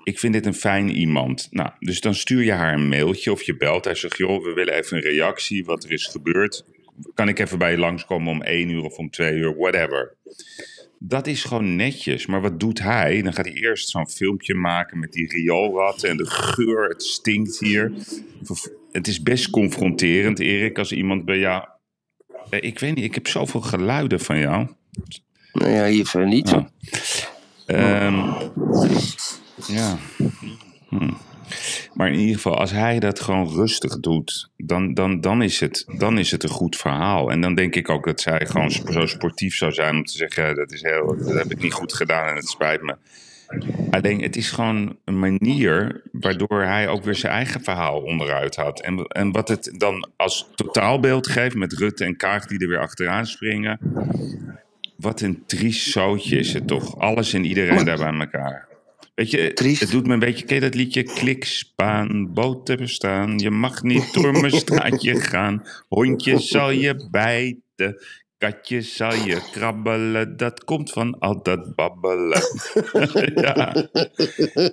ik 0.03 0.19
vind 0.19 0.33
dit 0.33 0.45
een 0.45 0.53
fijn 0.53 0.89
iemand. 0.89 1.47
Nou, 1.51 1.69
dus 1.79 2.01
dan 2.01 2.15
stuur 2.15 2.43
je 2.43 2.51
haar 2.51 2.73
een 2.73 2.89
mailtje 2.89 3.31
of 3.31 3.41
je 3.43 3.57
belt. 3.57 3.85
Hij 3.85 3.95
zegt, 3.95 4.17
joh, 4.17 4.43
we 4.43 4.53
willen 4.53 4.73
even 4.73 4.97
een 4.97 5.03
reactie, 5.03 5.65
wat 5.65 5.83
er 5.83 5.91
is 5.91 6.05
gebeurd. 6.05 6.65
Kan 7.13 7.27
ik 7.27 7.39
even 7.39 7.57
bij 7.57 7.71
je 7.71 7.77
langskomen 7.77 8.31
om 8.31 8.41
één 8.41 8.69
uur 8.69 8.83
of 8.83 8.97
om 8.97 9.09
twee 9.09 9.33
uur, 9.33 9.55
whatever. 9.55 10.15
Dat 11.05 11.27
is 11.27 11.43
gewoon 11.43 11.75
netjes. 11.75 12.25
Maar 12.25 12.41
wat 12.41 12.59
doet 12.59 12.79
hij? 12.79 13.21
Dan 13.21 13.33
gaat 13.33 13.45
hij 13.45 13.53
eerst 13.53 13.89
zo'n 13.89 14.09
filmpje 14.09 14.53
maken 14.53 14.99
met 14.99 15.11
die 15.11 15.27
rioolratten 15.27 16.09
en 16.09 16.17
de 16.17 16.25
geur. 16.25 16.89
Het 16.89 17.03
stinkt 17.03 17.59
hier. 17.59 17.91
Het 18.91 19.07
is 19.07 19.21
best 19.21 19.49
confronterend, 19.49 20.39
Erik, 20.39 20.77
als 20.77 20.91
iemand 20.91 21.25
bij 21.25 21.39
jou... 21.39 21.63
Eh, 22.49 22.59
Ik 22.61 22.79
weet 22.79 22.95
niet, 22.95 23.03
ik 23.03 23.13
heb 23.13 23.27
zoveel 23.27 23.61
geluiden 23.61 24.19
van 24.19 24.39
jou. 24.39 24.67
Nou 25.53 25.71
ja, 25.71 25.89
Yves, 25.89 26.25
niet. 26.25 26.55
Ehm, 27.65 28.31
ja. 29.67 29.97
Hm. 30.89 31.13
Maar 31.93 32.07
in 32.07 32.19
ieder 32.19 32.35
geval, 32.35 32.57
als 32.57 32.71
hij 32.71 32.99
dat 32.99 33.19
gewoon 33.19 33.49
rustig 33.49 33.99
doet, 33.99 34.49
dan, 34.57 34.93
dan, 34.93 35.21
dan, 35.21 35.41
is 35.41 35.59
het, 35.59 35.85
dan 35.97 36.17
is 36.17 36.31
het 36.31 36.43
een 36.43 36.49
goed 36.49 36.75
verhaal. 36.75 37.31
En 37.31 37.41
dan 37.41 37.55
denk 37.55 37.75
ik 37.75 37.89
ook 37.89 38.05
dat 38.05 38.21
zij 38.21 38.45
gewoon 38.45 38.71
zo 38.71 39.05
sportief 39.05 39.55
zou 39.55 39.71
zijn 39.71 39.95
om 39.95 40.03
te 40.03 40.17
zeggen: 40.17 40.43
"Ja, 40.43 40.53
dat, 40.53 40.71
is 40.71 40.81
heel, 40.81 41.15
dat 41.17 41.33
heb 41.33 41.51
ik 41.51 41.61
niet 41.61 41.73
goed 41.73 41.93
gedaan 41.93 42.27
en 42.27 42.35
het 42.35 42.47
spijt 42.47 42.81
me. 42.81 42.95
Alleen, 43.89 44.21
het 44.21 44.35
is 44.35 44.51
gewoon 44.51 44.97
een 45.05 45.19
manier 45.19 46.01
waardoor 46.11 46.61
hij 46.61 46.87
ook 46.87 47.03
weer 47.03 47.15
zijn 47.15 47.33
eigen 47.33 47.63
verhaal 47.63 48.01
onderuit 48.01 48.55
had. 48.55 48.81
En, 48.81 49.05
en 49.05 49.31
wat 49.31 49.47
het 49.47 49.73
dan 49.77 50.09
als 50.15 50.49
totaalbeeld 50.55 51.27
geeft 51.27 51.55
met 51.55 51.73
Rutte 51.73 52.05
en 52.05 52.17
Kaag 52.17 52.45
die 52.45 52.59
er 52.59 52.67
weer 52.67 52.79
achteraan 52.79 53.25
springen. 53.25 53.79
Wat 54.97 55.21
een 55.21 55.43
triest 55.45 55.91
zootje 55.91 56.37
is 56.37 56.53
het 56.53 56.67
toch. 56.67 56.97
Alles 56.97 57.33
en 57.33 57.45
iedereen 57.45 57.85
daar 57.85 57.97
bij 57.97 58.19
elkaar. 58.19 58.67
Weet 59.15 59.31
je, 59.31 59.53
Triest. 59.53 59.81
het 59.81 59.91
doet 59.91 60.07
me 60.07 60.13
een 60.13 60.19
beetje... 60.19 60.45
Ken 60.45 60.55
je 60.55 60.61
dat 60.61 60.75
liedje? 60.75 61.03
Klikspaan, 61.03 62.33
boten 62.33 62.77
bestaan. 62.77 63.37
Je 63.39 63.49
mag 63.49 63.83
niet 63.83 64.13
door 64.13 64.31
mijn 64.31 64.51
straatje 64.65 65.15
gaan. 65.15 65.63
Hondje 65.87 66.39
zal 66.39 66.69
je 66.69 67.07
bijten. 67.11 68.01
katje 68.37 68.81
zal 68.81 69.13
je 69.13 69.49
krabbelen, 69.51 70.37
dat 70.37 70.63
komt 70.63 70.91
van 70.91 71.19
al 71.19 71.43
dat 71.43 71.75
babbelen. 71.75 72.41
ja, 73.45 73.75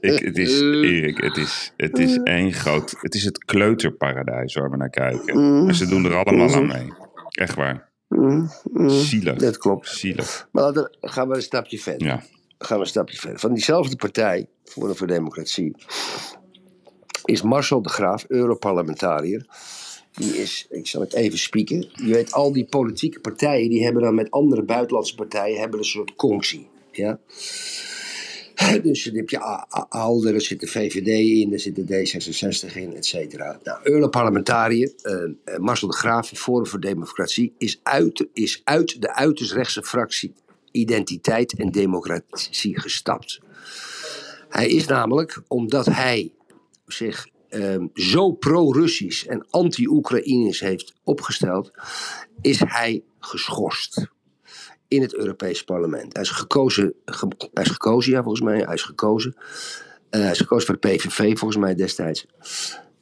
ik, 0.00 0.18
het 0.18 0.38
is, 0.38 0.60
Erik, 0.60 1.20
het 1.20 1.36
is, 1.36 1.72
het 1.76 1.98
is 1.98 2.16
één 2.16 2.52
groot, 2.52 2.94
het 3.00 3.14
is 3.14 3.24
het 3.24 3.44
kleuterparadijs 3.44 4.54
waar 4.54 4.70
we 4.70 4.76
naar 4.76 4.90
kijken. 4.90 5.34
En 5.68 5.74
ze 5.74 5.86
doen 5.86 6.04
er 6.04 6.14
allemaal 6.24 6.54
aan 6.54 6.66
mee. 6.66 6.92
Echt 7.28 7.54
waar. 7.54 7.88
Zielig. 8.86 9.36
Dat 9.36 9.58
klopt. 9.58 9.88
Zielig. 9.88 10.48
Maar 10.52 10.72
dan 10.72 10.96
gaan 11.00 11.28
we 11.28 11.34
een 11.34 11.42
stapje 11.42 11.78
verder. 11.78 12.06
Ja. 12.06 12.22
Gaan 12.64 12.76
we 12.76 12.82
een 12.82 12.88
stapje 12.88 13.16
verder. 13.16 13.38
Van 13.38 13.52
diezelfde 13.52 13.96
partij, 13.96 14.46
Forum 14.64 14.96
voor 14.96 15.06
Democratie, 15.06 15.74
is 17.24 17.42
Marcel 17.42 17.82
de 17.82 17.88
Graaf, 17.88 18.24
Europarlementariër. 18.28 19.46
Die 20.14 20.38
is, 20.38 20.66
ik 20.70 20.86
zal 20.86 21.00
het 21.00 21.12
even 21.12 21.38
spieken. 21.38 21.88
Je 21.92 22.12
weet, 22.12 22.32
al 22.32 22.52
die 22.52 22.64
politieke 22.64 23.20
partijen, 23.20 23.70
die 23.70 23.84
hebben 23.84 24.02
dan 24.02 24.14
met 24.14 24.30
andere 24.30 24.62
buitenlandse 24.62 25.14
partijen 25.14 25.60
hebben 25.60 25.78
een 25.78 25.84
soort 25.84 26.14
conctie. 26.14 26.68
Ja? 26.92 27.20
Dus 28.82 29.04
dan 29.04 29.14
heb 29.14 29.30
je 29.30 29.38
ALDE, 29.88 30.32
er 30.32 30.40
zit 30.40 30.60
de 30.60 30.66
VVD 30.66 31.06
in, 31.44 31.52
er 31.52 31.60
zit 31.60 31.76
de 31.76 31.84
D66 31.84 32.76
in, 32.76 32.96
et 32.96 33.06
cetera. 33.06 33.60
Nou, 33.62 33.78
Europarlementariër 33.82 34.92
eh, 35.02 35.22
eh, 35.44 35.58
Marcel 35.58 35.88
de 35.88 35.96
Graaf 35.96 36.30
Forum 36.34 36.66
voor 36.66 36.80
Democratie 36.80 37.54
is 37.58 37.80
uit, 37.82 38.26
is 38.32 38.60
uit 38.64 39.00
de 39.02 39.14
uiterst 39.14 39.52
rechtse 39.52 39.82
fractie 39.82 40.32
Identiteit 40.70 41.54
en 41.58 41.70
Democratie 41.70 42.80
gestapt. 42.80 43.40
Hij 44.48 44.68
is 44.68 44.86
namelijk, 44.86 45.42
omdat 45.48 45.86
hij 45.86 46.32
zich 46.86 47.28
ehm, 47.48 47.86
zo 47.94 48.32
pro-Russisch 48.32 49.26
en 49.26 49.46
anti-Oekraïnisch 49.50 50.60
heeft 50.60 50.94
opgesteld, 51.04 51.70
is 52.40 52.60
hij 52.64 53.02
geschorst 53.18 54.06
in 54.88 55.02
het 55.02 55.14
Europees 55.14 55.64
Parlement. 55.64 56.12
Hij 56.12 56.22
is 56.22 56.30
gekozen, 56.30 56.94
ge- 57.04 57.48
hij 57.52 57.64
is 57.64 57.70
gekozen 57.70 58.12
ja, 58.12 58.22
volgens 58.22 58.42
mij. 58.44 58.58
Hij 58.60 58.74
is 58.74 58.82
gekozen. 58.82 59.34
Eh, 60.10 60.20
hij 60.20 60.30
is 60.30 60.38
gekozen 60.38 60.66
voor 60.66 60.78
de 60.80 60.88
PVV, 60.88 61.38
volgens 61.38 61.60
mij 61.60 61.74
destijds. 61.74 62.26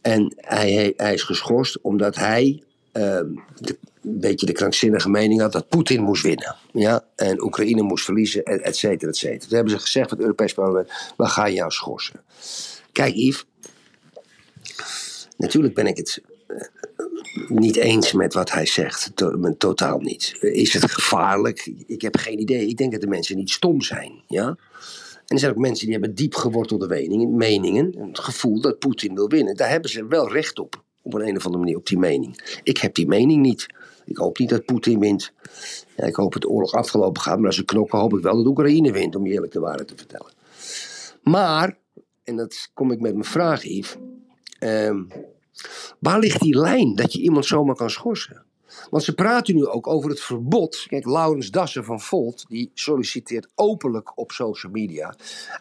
En 0.01 0.35
hij, 0.37 0.73
hij, 0.73 0.93
hij 0.97 1.15
is 1.15 1.23
geschorst 1.23 1.81
omdat 1.81 2.17
hij 2.17 2.63
ehm, 2.93 3.35
de- 3.55 3.79
een 4.09 4.21
beetje 4.21 4.47
de 4.47 4.53
krankzinnige 4.53 5.11
mening 5.11 5.41
had 5.41 5.53
dat 5.53 5.69
Poetin 5.69 6.03
moest 6.03 6.23
winnen. 6.23 6.57
Ja? 6.73 7.05
En 7.17 7.43
Oekraïne 7.43 7.83
moest 7.83 8.05
verliezen, 8.05 8.45
et 8.45 8.61
et 8.61 8.77
cetera, 8.77 9.11
et 9.11 9.17
cetera. 9.17 9.39
Toen 9.39 9.55
hebben 9.57 9.73
ze 9.73 9.79
gezegd 9.79 10.09
van 10.09 10.17
het 10.17 10.27
Europees 10.27 10.53
Parlement, 10.53 10.91
we 11.17 11.27
gaan 11.27 11.53
jou 11.53 11.71
schorsen. 11.71 12.21
Kijk 12.93 13.15
Yves, 13.15 13.45
natuurlijk 15.37 15.75
ben 15.75 15.87
ik 15.87 15.97
het 15.97 16.23
eh, 16.47 16.57
niet 17.49 17.77
eens 17.77 18.13
met 18.13 18.35
wat 18.35 18.51
hij 18.53 18.67
zegt. 18.67 19.11
To- 19.15 19.55
totaal 19.59 19.99
niet. 19.99 20.37
Is 20.41 20.73
het 20.73 20.91
gevaarlijk? 20.91 21.73
Ik 21.87 22.03
heb 22.03 22.17
geen 22.17 22.41
idee. 22.41 22.67
Ik 22.67 22.77
denk 22.77 22.93
dat 22.93 23.01
de 23.01 23.07
mensen 23.07 23.37
niet 23.37 23.51
stom 23.51 23.83
zijn. 23.83 24.23
Ja? 24.27 24.47
En 24.47 25.35
er 25.35 25.39
zijn 25.39 25.53
ook 25.53 25.59
mensen 25.59 25.85
die 25.87 25.95
hebben 25.95 26.15
diep 26.15 26.35
gewortelde 26.35 26.89
meningen, 26.89 27.37
meningen. 27.37 27.95
Het 28.07 28.19
gevoel 28.19 28.61
dat 28.61 28.79
Poetin 28.79 29.15
wil 29.15 29.29
winnen. 29.29 29.57
Daar 29.57 29.71
hebben 29.71 29.91
ze 29.91 30.07
wel 30.07 30.33
recht 30.33 30.59
op. 30.59 30.87
Op 31.09 31.15
een, 31.15 31.29
een 31.29 31.37
of 31.37 31.45
andere 31.45 31.65
manier 31.65 31.77
op 31.77 31.87
die 31.87 31.99
mening. 31.99 32.61
Ik 32.63 32.79
heb 32.79 32.95
die 32.95 33.07
mening 33.07 33.43
niet. 33.43 33.67
Ik 34.05 34.17
hoop 34.17 34.39
niet 34.39 34.49
dat 34.49 34.65
Poetin 34.65 34.99
wint. 34.99 35.33
Ja, 35.97 36.05
ik 36.05 36.15
hoop 36.15 36.33
dat 36.33 36.43
de 36.43 36.49
oorlog 36.49 36.73
afgelopen 36.73 37.23
gaat. 37.23 37.37
Maar 37.39 37.47
als 37.47 37.57
ze 37.57 37.65
knokken 37.65 37.99
hoop 37.99 38.13
ik 38.17 38.23
wel 38.23 38.37
dat 38.37 38.47
Oekraïne 38.47 38.93
wint. 38.93 39.17
Om 39.17 39.27
je 39.27 39.33
eerlijk 39.33 39.53
de 39.53 39.61
waarheid 39.61 39.89
te 39.89 39.97
vertellen. 39.97 40.33
Maar, 41.23 41.79
en 42.25 42.37
dat 42.37 42.71
kom 42.75 42.91
ik 42.91 43.01
met 43.01 43.13
mijn 43.13 43.25
vraag 43.25 43.63
Yves. 43.63 43.97
ehm, 44.59 45.03
Waar 45.99 46.19
ligt 46.19 46.41
die 46.41 46.59
lijn 46.59 46.95
dat 46.95 47.13
je 47.13 47.21
iemand 47.21 47.47
zomaar 47.47 47.75
kan 47.75 47.91
schorsen? 47.91 48.45
Want 48.91 49.05
ze 49.05 49.15
praten 49.15 49.55
nu 49.55 49.67
ook 49.67 49.87
over 49.87 50.11
het 50.11 50.21
verbod. 50.21 50.87
Kijk, 50.89 51.05
Laurens 51.05 51.51
Dassen 51.51 51.85
van 51.85 52.01
Volt, 52.01 52.45
die 52.49 52.71
solliciteert 52.75 53.49
openlijk 53.55 54.19
op 54.19 54.33
social 54.33 54.73
media. 54.73 55.15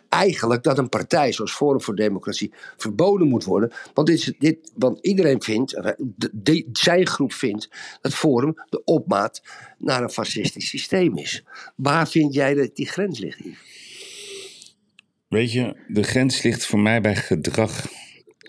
Eigenlijk 0.09 0.63
dat 0.63 0.77
een 0.77 0.89
partij 0.89 1.31
zoals 1.31 1.53
Forum 1.53 1.81
voor 1.81 1.95
Democratie 1.95 2.53
verboden 2.77 3.27
moet 3.27 3.43
worden. 3.43 3.71
Want, 3.93 4.07
dit, 4.07 4.33
dit, 4.39 4.71
iedereen 5.01 5.41
vindt, 5.41 5.73
eh, 5.73 5.91
de, 6.31 6.69
zijn 6.71 7.07
groep 7.07 7.33
vindt, 7.33 7.69
dat 8.01 8.13
Forum 8.13 8.53
de 8.69 8.83
opmaat 8.83 9.41
naar 9.77 10.03
een 10.03 10.09
fascistisch 10.09 10.69
systeem 10.69 11.17
is. 11.17 11.43
Waar 11.75 12.07
vind 12.07 12.33
jij 12.33 12.53
dat 12.53 12.75
die 12.75 12.87
grens 12.87 13.19
ligt? 13.19 13.39
Weet 15.27 15.51
je, 15.51 15.75
de 15.87 16.03
grens 16.03 16.41
ligt 16.41 16.65
voor 16.65 16.79
mij 16.79 17.01
bij 17.01 17.15
gedrag. 17.15 17.85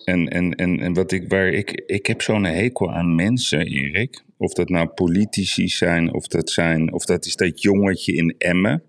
En, 0.09 0.29
en, 0.29 0.55
en, 0.55 0.81
en 0.81 0.94
wat 0.94 1.12
ik, 1.12 1.29
waar 1.29 1.49
ik, 1.49 1.83
ik 1.87 2.07
heb 2.07 2.23
zo'n 2.23 2.44
hekel 2.44 2.92
aan 2.92 3.14
mensen, 3.14 3.66
Erik. 3.66 4.23
Of 4.37 4.53
dat 4.53 4.68
nou 4.68 4.87
politici 4.87 5.68
zijn, 5.68 6.14
of 6.14 6.27
dat, 6.27 6.51
zijn, 6.51 6.92
of 6.92 7.05
dat 7.05 7.27
is 7.27 7.37
dat 7.37 7.62
jongetje 7.62 8.12
in 8.12 8.35
Emmen. 8.38 8.83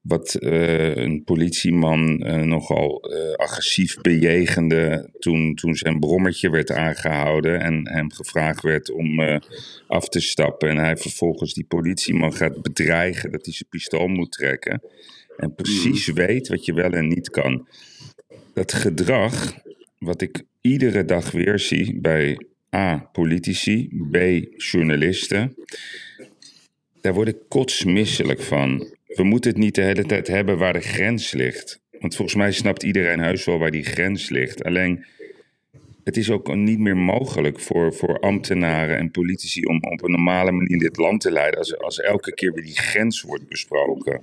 Wat 0.00 0.34
eh, 0.34 0.96
een 0.96 1.24
politieman 1.24 2.22
eh, 2.22 2.42
nogal 2.42 3.00
eh, 3.00 3.32
agressief 3.32 4.00
bejegende 4.00 5.10
toen, 5.18 5.54
toen 5.54 5.74
zijn 5.74 5.98
brommertje 5.98 6.50
werd 6.50 6.70
aangehouden 6.70 7.60
en 7.60 7.88
hem 7.88 8.12
gevraagd 8.12 8.62
werd 8.62 8.90
om 8.90 9.40
af 9.86 10.08
te 10.08 10.20
stappen. 10.20 10.68
En 10.68 10.76
hij 10.76 10.96
vervolgens 10.96 11.54
die 11.54 11.66
politieman 11.66 12.32
gaat 12.32 12.62
bedreigen 12.62 13.30
dat 13.30 13.44
hij 13.44 13.54
zijn 13.54 13.68
pistool 13.68 14.06
moet 14.06 14.32
trekken. 14.32 14.82
En 15.36 15.54
precies 15.54 16.06
weet 16.06 16.48
wat 16.48 16.64
je 16.64 16.74
wel 16.74 16.90
en 16.90 17.08
niet 17.08 17.30
kan. 17.30 17.68
Dat 18.54 18.72
gedrag, 18.72 19.56
wat 19.98 20.22
ik 20.22 20.42
iedere 20.60 21.04
dag 21.04 21.30
weer 21.30 21.58
zie 21.58 22.00
bij 22.00 22.46
A. 22.76 23.08
politici, 23.12 23.88
B. 24.10 24.16
journalisten. 24.56 25.54
Daar 27.00 27.14
word 27.14 27.28
ik 27.28 27.38
kotsmisselijk 27.48 28.40
van. 28.40 28.96
We 29.06 29.22
moeten 29.22 29.50
het 29.50 29.60
niet 29.60 29.74
de 29.74 29.82
hele 29.82 30.04
tijd 30.04 30.26
hebben 30.26 30.58
waar 30.58 30.72
de 30.72 30.80
grens 30.80 31.32
ligt. 31.32 31.80
Want 32.00 32.16
volgens 32.16 32.36
mij 32.36 32.52
snapt 32.52 32.82
iedereen 32.82 33.20
heus 33.20 33.44
wel 33.44 33.58
waar 33.58 33.70
die 33.70 33.84
grens 33.84 34.28
ligt. 34.28 34.64
Alleen, 34.64 35.04
het 36.04 36.16
is 36.16 36.30
ook 36.30 36.54
niet 36.54 36.78
meer 36.78 36.96
mogelijk 36.96 37.60
voor, 37.60 37.94
voor 37.94 38.20
ambtenaren 38.20 38.98
en 38.98 39.10
politici 39.10 39.64
om 39.64 39.76
op 39.76 40.02
een 40.02 40.10
normale 40.10 40.52
manier 40.52 40.78
dit 40.78 40.96
land 40.96 41.20
te 41.20 41.32
leiden 41.32 41.58
als, 41.58 41.78
als 41.78 42.00
elke 42.00 42.34
keer 42.34 42.52
weer 42.52 42.64
die 42.64 42.78
grens 42.78 43.22
wordt 43.22 43.48
besproken. 43.48 44.22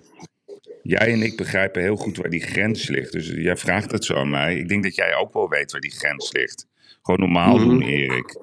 Jij 0.88 1.12
en 1.13 1.21
ik 1.21 1.38
begrijpen 1.38 1.82
heel 1.82 1.95
goed 1.95 2.17
waar 2.17 2.30
die 2.30 2.41
grens 2.41 2.88
ligt. 2.88 3.12
Dus 3.12 3.28
jij 3.28 3.58
vraagt 3.58 3.91
het 3.91 4.06
zo 4.06 4.15
aan 4.15 4.30
mij. 4.30 4.56
Ik 4.56 4.67
denk 4.67 4.84
dat 4.84 4.95
jij 4.95 5.15
ook 5.15 5.34
wel 5.34 5.50
weet 5.50 5.71
waar 5.71 5.82
die 5.82 5.91
grens 5.91 6.32
ligt. 6.32 6.67
Gewoon 7.02 7.19
normaal 7.19 7.58
doen, 7.58 7.82
Erik. 7.82 8.38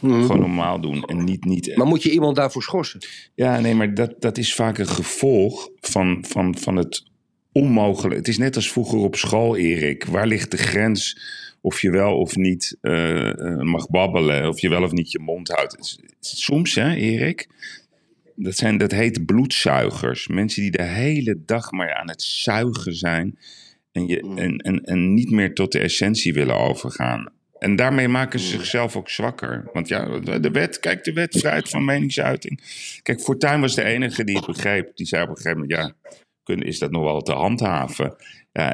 Gewoon 0.00 0.40
normaal 0.40 0.80
doen 0.80 1.04
en 1.04 1.24
niet, 1.24 1.44
niet 1.44 1.76
Maar 1.76 1.86
moet 1.86 2.02
je 2.02 2.10
iemand 2.10 2.36
daarvoor 2.36 2.62
schorsen? 2.62 3.00
ja, 3.34 3.60
nee, 3.60 3.74
maar 3.74 3.94
dat, 3.94 4.14
dat 4.18 4.38
is 4.38 4.54
vaak 4.54 4.78
een 4.78 4.88
gevolg 4.88 5.68
van, 5.80 6.24
van, 6.28 6.58
van 6.58 6.76
het 6.76 7.02
onmogelijk. 7.52 8.16
Het 8.16 8.28
is 8.28 8.38
net 8.38 8.56
als 8.56 8.72
vroeger 8.72 8.98
op 8.98 9.16
school, 9.16 9.56
Erik. 9.56 10.04
Waar 10.04 10.26
ligt 10.26 10.50
de 10.50 10.56
grens 10.56 11.20
of 11.60 11.80
je 11.80 11.90
wel 11.90 12.18
of 12.18 12.36
niet 12.36 12.76
eh, 12.80 13.28
eh, 13.28 13.60
mag 13.60 13.88
babbelen, 13.88 14.48
of 14.48 14.60
je 14.60 14.68
wel 14.68 14.82
of 14.82 14.92
niet 14.92 15.12
je 15.12 15.20
mond 15.20 15.48
houdt? 15.48 15.98
Soms, 16.20 16.74
hè, 16.74 16.94
Erik, 16.94 17.48
dat, 18.38 18.56
zijn, 18.56 18.78
dat 18.78 18.90
heet 18.90 19.26
bloedzuigers. 19.26 20.28
Mensen 20.28 20.62
die 20.62 20.70
de 20.70 20.82
hele 20.82 21.42
dag 21.44 21.70
maar 21.70 21.94
aan 21.94 22.08
het 22.08 22.22
zuigen 22.22 22.94
zijn 22.94 23.38
en, 23.92 24.06
je, 24.06 24.34
en, 24.36 24.56
en, 24.56 24.84
en 24.84 25.14
niet 25.14 25.30
meer 25.30 25.54
tot 25.54 25.72
de 25.72 25.78
essentie 25.78 26.32
willen 26.32 26.56
overgaan. 26.56 27.32
En 27.58 27.76
daarmee 27.76 28.08
maken 28.08 28.40
ze 28.40 28.46
zichzelf 28.46 28.96
ook 28.96 29.08
zwakker. 29.08 29.68
Want 29.72 29.88
ja, 29.88 30.18
de 30.18 30.50
wet, 30.50 30.80
kijk, 30.80 31.04
de 31.04 31.12
wet 31.12 31.38
vrijheid 31.38 31.68
van 31.68 31.84
meningsuiting. 31.84 32.60
Kijk, 33.02 33.20
Fortuyn 33.20 33.60
was 33.60 33.74
de 33.74 33.84
enige 33.84 34.24
die 34.24 34.36
het 34.36 34.46
begreep. 34.46 34.96
Die 34.96 35.06
zei 35.06 35.22
op 35.22 35.28
een 35.28 35.36
gegeven 35.36 35.60
moment, 35.60 35.78
ja, 35.78 36.56
is 36.56 36.78
dat 36.78 36.90
nog 36.90 37.02
wel 37.02 37.20
te 37.20 37.32
handhaven? 37.32 38.16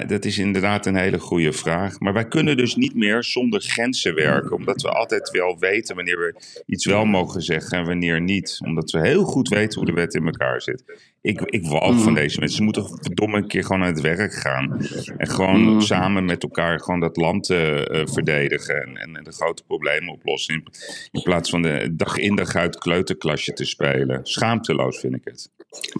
Dat 0.06 0.24
is 0.24 0.38
inderdaad 0.38 0.86
een 0.86 0.96
hele 0.96 1.18
goede 1.18 1.52
vraag. 1.52 2.00
Maar 2.00 2.12
wij 2.12 2.28
kunnen 2.28 2.56
dus 2.56 2.76
niet 2.76 2.94
meer 2.94 3.24
zonder 3.24 3.60
grenzen 3.60 4.14
werken. 4.14 4.56
Omdat 4.56 4.82
we 4.82 4.88
altijd 4.88 5.30
wel 5.30 5.58
weten 5.58 5.96
wanneer 5.96 6.18
we 6.18 6.62
iets 6.66 6.86
wel 6.86 7.04
mogen 7.04 7.42
zeggen 7.42 7.78
en 7.78 7.84
wanneer 7.84 8.20
niet. 8.20 8.58
Omdat 8.64 8.90
we 8.90 9.00
heel 9.00 9.24
goed 9.24 9.48
weten 9.48 9.78
hoe 9.78 9.86
de 9.86 9.92
wet 9.92 10.14
in 10.14 10.26
elkaar 10.26 10.62
zit. 10.62 10.84
Ik, 11.24 11.40
ik 11.40 11.66
walg 11.66 12.02
van 12.02 12.14
deze 12.14 12.38
mensen. 12.38 12.56
Ze 12.56 12.62
moeten 12.62 12.88
verdomme 13.00 13.36
een 13.36 13.48
keer 13.48 13.64
gewoon 13.64 13.82
aan 13.82 13.92
het 13.92 14.00
werk 14.00 14.34
gaan. 14.34 14.86
En 15.16 15.26
gewoon 15.26 15.82
samen 15.82 16.24
met 16.24 16.42
elkaar 16.42 16.80
gewoon 16.80 17.00
dat 17.00 17.16
land 17.16 17.50
eh, 17.50 18.00
eh, 18.00 18.06
verdedigen. 18.06 18.96
En, 18.96 19.16
en, 19.16 19.24
de 19.24 19.32
grote 19.32 19.64
problemen 19.64 20.12
oplossen. 20.12 20.54
In, 20.54 20.66
in 21.12 21.22
plaats 21.22 21.50
van 21.50 21.62
de 21.62 21.88
dag 21.92 22.16
in 22.16 22.36
dag 22.36 22.54
uit 22.54 22.78
kleuterklasje 22.78 23.52
te 23.52 23.64
spelen. 23.64 24.20
Schaamteloos 24.22 24.98
vind 24.98 25.14
ik 25.14 25.24
het. 25.24 25.50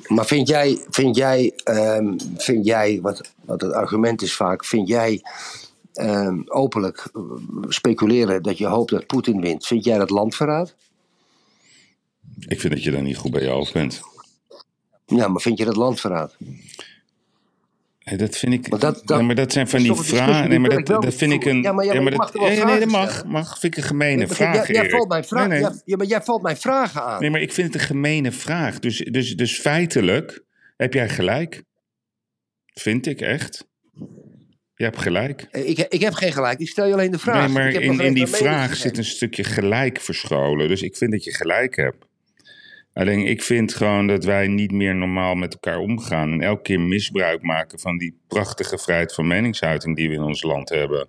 Maar 0.09 0.27
vind 0.27 0.49
jij, 0.49 0.79
vind 0.91 1.17
jij, 1.17 1.53
ehm, 1.65 2.19
vind 2.37 2.67
jij 2.67 2.99
wat, 3.03 3.35
wat 3.45 3.61
het 3.61 3.73
argument 3.73 4.23
is 4.23 4.35
vaak, 4.35 4.65
vind 4.65 4.89
jij 4.89 5.21
ehm, 5.93 6.43
openlijk 6.45 7.11
eh, 7.15 7.21
speculeren 7.69 8.43
dat 8.43 8.59
je 8.59 8.67
hoopt 8.67 8.91
dat 8.91 9.07
Poetin 9.07 9.41
wint, 9.41 9.67
vind 9.67 9.85
jij 9.85 9.99
dat 9.99 10.11
landverraad? 10.11 10.75
Ik 12.47 12.61
vind 12.61 12.73
dat 12.73 12.83
je 12.83 12.91
daar 12.91 13.03
niet 13.03 13.17
goed 13.17 13.31
bij 13.31 13.43
je 13.43 13.49
hoofd 13.49 13.73
bent. 13.73 14.13
Ja, 15.07 15.29
maar 15.29 15.40
vind 15.40 15.59
je 15.59 15.64
dat 15.64 15.77
landverraad? 15.77 16.37
Eh, 17.99 18.19
Dat 18.19 18.37
vind 18.37 18.53
ik. 18.53 18.69
Maar 18.69 18.79
dat- 18.79 19.05
maar 19.23 19.35
dat 19.35 19.53
zijn 19.53 19.69
van 19.69 19.83
die 19.83 19.95
vragen. 19.95 20.49
Nee, 20.49 20.59
maar 20.59 20.71
dat, 20.85 21.03
dat 21.03 21.14
vind 21.14 21.33
ik 21.33 21.45
een. 21.45 21.62
Ja, 21.62 21.73
maar- 21.73 21.85
ja, 21.85 22.01
maar 22.01 22.12
mag 22.17 22.31
dat, 22.31 22.40
wel 22.57 22.67
nee, 22.67 22.79
dat 22.81 22.88
mag. 22.88 23.25
mag. 23.25 23.59
Vind 23.59 23.77
ik 23.77 23.83
een 23.83 23.88
gemene 23.88 24.17
Nee, 24.17 24.27
vraag. 24.27 24.67
jij, 24.73 24.90
valt 24.90 25.09
mijn 25.09 25.25
vraag, 25.25 25.49
Nee, 25.49 25.61
nee. 25.61 25.71
ja, 25.85 25.97
maar 25.97 26.07
jij 26.07 26.23
valt 26.23 26.43
mijn 26.43 26.57
vragen 26.57 27.03
aan. 27.03 27.21
Nee, 27.21 27.31
maar 27.31 27.40
ik 27.40 27.53
vind 27.53 27.73
het 27.73 27.83
een 27.83 27.88
gemene 27.88 28.33
vraag. 28.33 28.79
Dus, 28.79 28.99
dus, 28.99 29.37
dus 29.37 29.59
feitelijk 29.61 30.45
heb 30.77 30.93
jij 30.95 31.09
gelijk. 31.09 31.62
Vind 32.67 33.07
ik 33.07 33.21
echt. 33.21 33.67
Je 34.77 34.85
hebt 34.85 34.99
gelijk. 34.99 35.47
Eh, 35.51 35.69
Ik, 35.69 35.79
ik 35.79 36.01
heb 36.01 36.12
geen 36.14 36.33
gelijk, 36.33 36.59
ik 36.59 36.69
stel 36.69 36.87
je 36.87 36.93
alleen 36.93 37.11
de 37.11 37.19
vraag. 37.19 37.45
Nee, 37.47 37.49
maar 37.55 37.69
in, 37.73 38.01
in 38.01 38.14
die 38.14 38.27
vraag 38.27 38.77
zit 38.77 38.99
een 38.99 39.05
stukje 39.05 39.45
gelijk 39.45 40.01
verscholen. 40.01 40.69
Dus 40.69 40.83
ik 40.83 40.97
vind 40.97 41.11
dat 41.11 41.25
je 41.25 41.35
gelijk 41.35 41.77
hebt. 41.77 42.05
Alleen 42.94 43.26
ik 43.26 43.42
vind 43.42 43.74
gewoon 43.74 44.07
dat 44.07 44.24
wij 44.24 44.48
niet 44.48 44.72
meer 44.72 44.94
normaal 44.94 45.35
met 45.35 45.52
elkaar 45.52 45.78
omgaan. 45.78 46.33
En 46.33 46.40
elke 46.40 46.62
keer 46.62 46.80
misbruik 46.80 47.42
maken 47.42 47.78
van 47.78 47.98
die 47.98 48.18
prachtige 48.28 48.78
vrijheid 48.78 49.14
van 49.14 49.26
meningsuiting 49.26 49.96
die 49.96 50.09
we 50.09 50.14
in 50.14 50.22
ons 50.22 50.42
land 50.42 50.68
hebben. 50.68 51.09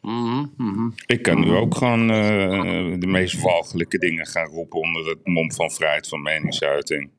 Mhm, 0.00 0.46
mhm. 0.56 0.90
Ik 1.06 1.22
kan 1.22 1.40
nu 1.40 1.50
ook 1.50 1.74
gewoon 1.74 2.10
eh, 2.10 2.94
de 2.98 3.06
meest 3.06 3.40
walgelijke 3.40 3.98
dingen 3.98 4.26
gaan 4.26 4.46
roepen 4.46 4.80
onder 4.80 5.08
het 5.08 5.26
mom 5.26 5.52
van 5.52 5.70
vrijheid 5.70 6.08
van 6.08 6.22
meningsuiting. 6.22 7.10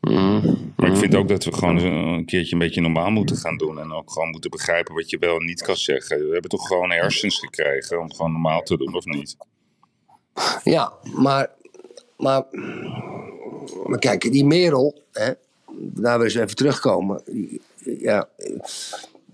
Mhm. 0.00 0.54
Maar 0.76 0.90
ik 0.90 0.96
vind 0.96 1.14
ook 1.14 1.28
dat 1.28 1.44
we 1.44 1.52
gewoon 1.52 1.76
een 1.76 2.24
keertje 2.24 2.52
een 2.52 2.58
beetje 2.58 2.80
normaal 2.80 3.10
moeten 3.10 3.36
gaan 3.36 3.56
doen. 3.56 3.78
En 3.78 3.92
ook 3.92 4.12
gewoon 4.12 4.30
moeten 4.30 4.50
begrijpen 4.50 4.94
wat 4.94 5.10
je 5.10 5.18
wel 5.18 5.36
en 5.36 5.44
niet 5.44 5.62
kan 5.62 5.76
zeggen. 5.76 6.18
We 6.26 6.32
hebben 6.32 6.50
toch 6.50 6.66
gewoon 6.66 6.90
hersens 6.90 7.38
gekregen 7.38 8.00
om 8.00 8.12
gewoon 8.12 8.32
normaal 8.32 8.62
te 8.62 8.76
doen, 8.76 8.94
of 8.94 9.04
niet? 9.04 9.36
Ja, 10.64 10.92
maar, 11.16 11.50
maar, 12.22 12.44
maar 13.86 13.98
kijk, 13.98 14.32
die 14.32 14.44
Merel, 14.44 15.02
hè, 15.12 15.32
daar 15.76 16.18
we 16.18 16.24
eens 16.24 16.34
even 16.34 16.56
terugkomen. 16.56 17.22
Ja, 17.98 18.28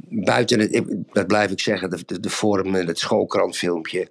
buiten 0.09 0.61
het, 0.61 0.85
dat 1.13 1.27
blijf 1.27 1.51
ik 1.51 1.61
zeggen, 1.61 1.91
de, 1.91 1.99
de, 2.07 2.21
de 2.21 2.31
vorm, 2.31 2.75
het 2.75 2.99
schoolkrantfilmpje. 2.99 4.09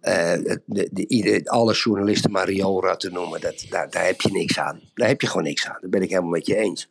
het- 0.00 0.60
de, 0.64 0.88
de, 0.92 1.40
alle 1.44 1.72
journalisten 1.74 2.30
maar 2.30 2.46
rioolra 2.48 2.96
te 2.96 3.10
noemen, 3.10 3.40
dat, 3.40 3.66
daar, 3.68 3.90
daar 3.90 4.06
heb 4.06 4.20
je 4.20 4.30
niks 4.32 4.58
aan. 4.58 4.80
Daar 4.94 5.08
heb 5.08 5.20
je 5.20 5.26
gewoon 5.26 5.42
niks 5.42 5.66
aan. 5.68 5.78
Dat 5.80 5.90
ben 5.90 6.02
ik 6.02 6.08
helemaal 6.10 6.30
met 6.30 6.46
je 6.46 6.56
eens. 6.56 6.88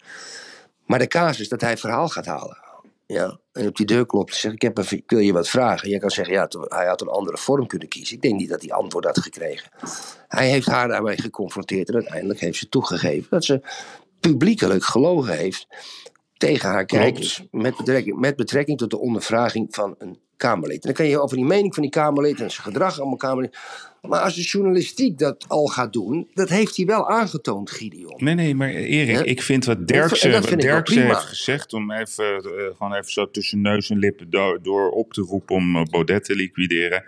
Maar 0.85 0.99
de 0.99 1.07
casus 1.07 1.49
dat 1.49 1.61
hij 1.61 1.77
verhaal 1.77 2.07
gaat 2.07 2.25
halen. 2.25 2.57
Ja, 3.11 3.39
en 3.51 3.67
op 3.67 3.75
die 3.75 3.85
deur 3.85 4.05
klopt 4.05 4.43
en 4.43 4.51
ik, 4.51 4.61
heb 4.61 4.77
even, 4.77 4.97
ik 4.97 5.09
wil 5.09 5.19
je 5.19 5.33
wat 5.33 5.49
vragen. 5.49 5.89
Jij 5.89 5.99
kan 5.99 6.11
zeggen: 6.11 6.33
ja, 6.33 6.47
hij 6.67 6.87
had 6.87 7.01
een 7.01 7.07
andere 7.07 7.37
vorm 7.37 7.67
kunnen 7.67 7.87
kiezen. 7.87 8.15
Ik 8.15 8.21
denk 8.21 8.35
niet 8.35 8.49
dat 8.49 8.61
hij 8.61 8.71
antwoord 8.71 9.05
had 9.05 9.19
gekregen. 9.19 9.71
Hij 10.27 10.49
heeft 10.49 10.67
haar 10.67 10.87
daarmee 10.87 11.17
geconfronteerd 11.17 11.89
en 11.89 11.95
uiteindelijk 11.95 12.39
heeft 12.39 12.57
ze 12.57 12.69
toegegeven 12.69 13.27
dat 13.29 13.43
ze 13.43 13.61
publiekelijk 14.19 14.83
gelogen 14.83 15.37
heeft 15.37 15.67
tegen 16.41 16.69
haar 16.69 16.85
kijkers. 16.85 17.43
Met 17.51 17.77
betrekking, 17.77 18.19
met 18.19 18.35
betrekking 18.35 18.77
tot 18.77 18.89
de 18.89 18.99
ondervraging 18.99 19.67
van 19.69 19.95
een 19.97 20.17
Kamerlid. 20.37 20.75
En 20.75 20.81
dan 20.81 20.93
kan 20.93 21.05
je 21.05 21.19
over 21.21 21.37
die 21.37 21.45
mening 21.45 21.73
van 21.73 21.83
die 21.83 21.91
Kamerlid 21.91 22.41
en 22.41 22.51
zijn 22.51 22.67
gedrag 22.67 22.99
allemaal 22.99 23.17
Kamerlid. 23.17 23.57
Maar 24.01 24.19
als 24.19 24.35
de 24.35 24.41
journalistiek 24.41 25.17
dat 25.17 25.45
al 25.47 25.65
gaat 25.65 25.93
doen, 25.93 26.29
dat 26.33 26.49
heeft 26.49 26.77
hij 26.77 26.85
wel 26.85 27.09
aangetoond, 27.09 27.71
Gideon. 27.71 28.13
Nee, 28.17 28.33
nee, 28.35 28.55
maar 28.55 28.69
Erik, 28.69 29.15
Ja. 29.15 29.23
ik 29.23 29.41
vind 29.41 29.65
wat 29.65 29.77
En 29.77 29.85
Derksen, 29.85 30.31
dat 30.31 30.49
wat 30.49 30.61
Derksen 30.61 31.05
heeft 31.05 31.19
gezegd... 31.19 31.73
om 31.73 31.91
even, 31.91 32.25
eh, 32.35 32.41
gewoon 32.77 32.93
even 32.93 33.11
zo 33.11 33.29
tussen 33.31 33.61
neus 33.61 33.89
en 33.89 33.97
lippen 33.97 34.29
door, 34.29 34.59
door 34.61 34.89
op 34.89 35.13
te 35.13 35.21
roepen 35.21 35.55
om 35.55 35.75
eh, 35.75 35.83
Baudet 35.83 36.23
te 36.23 36.35
liquideren. 36.35 37.03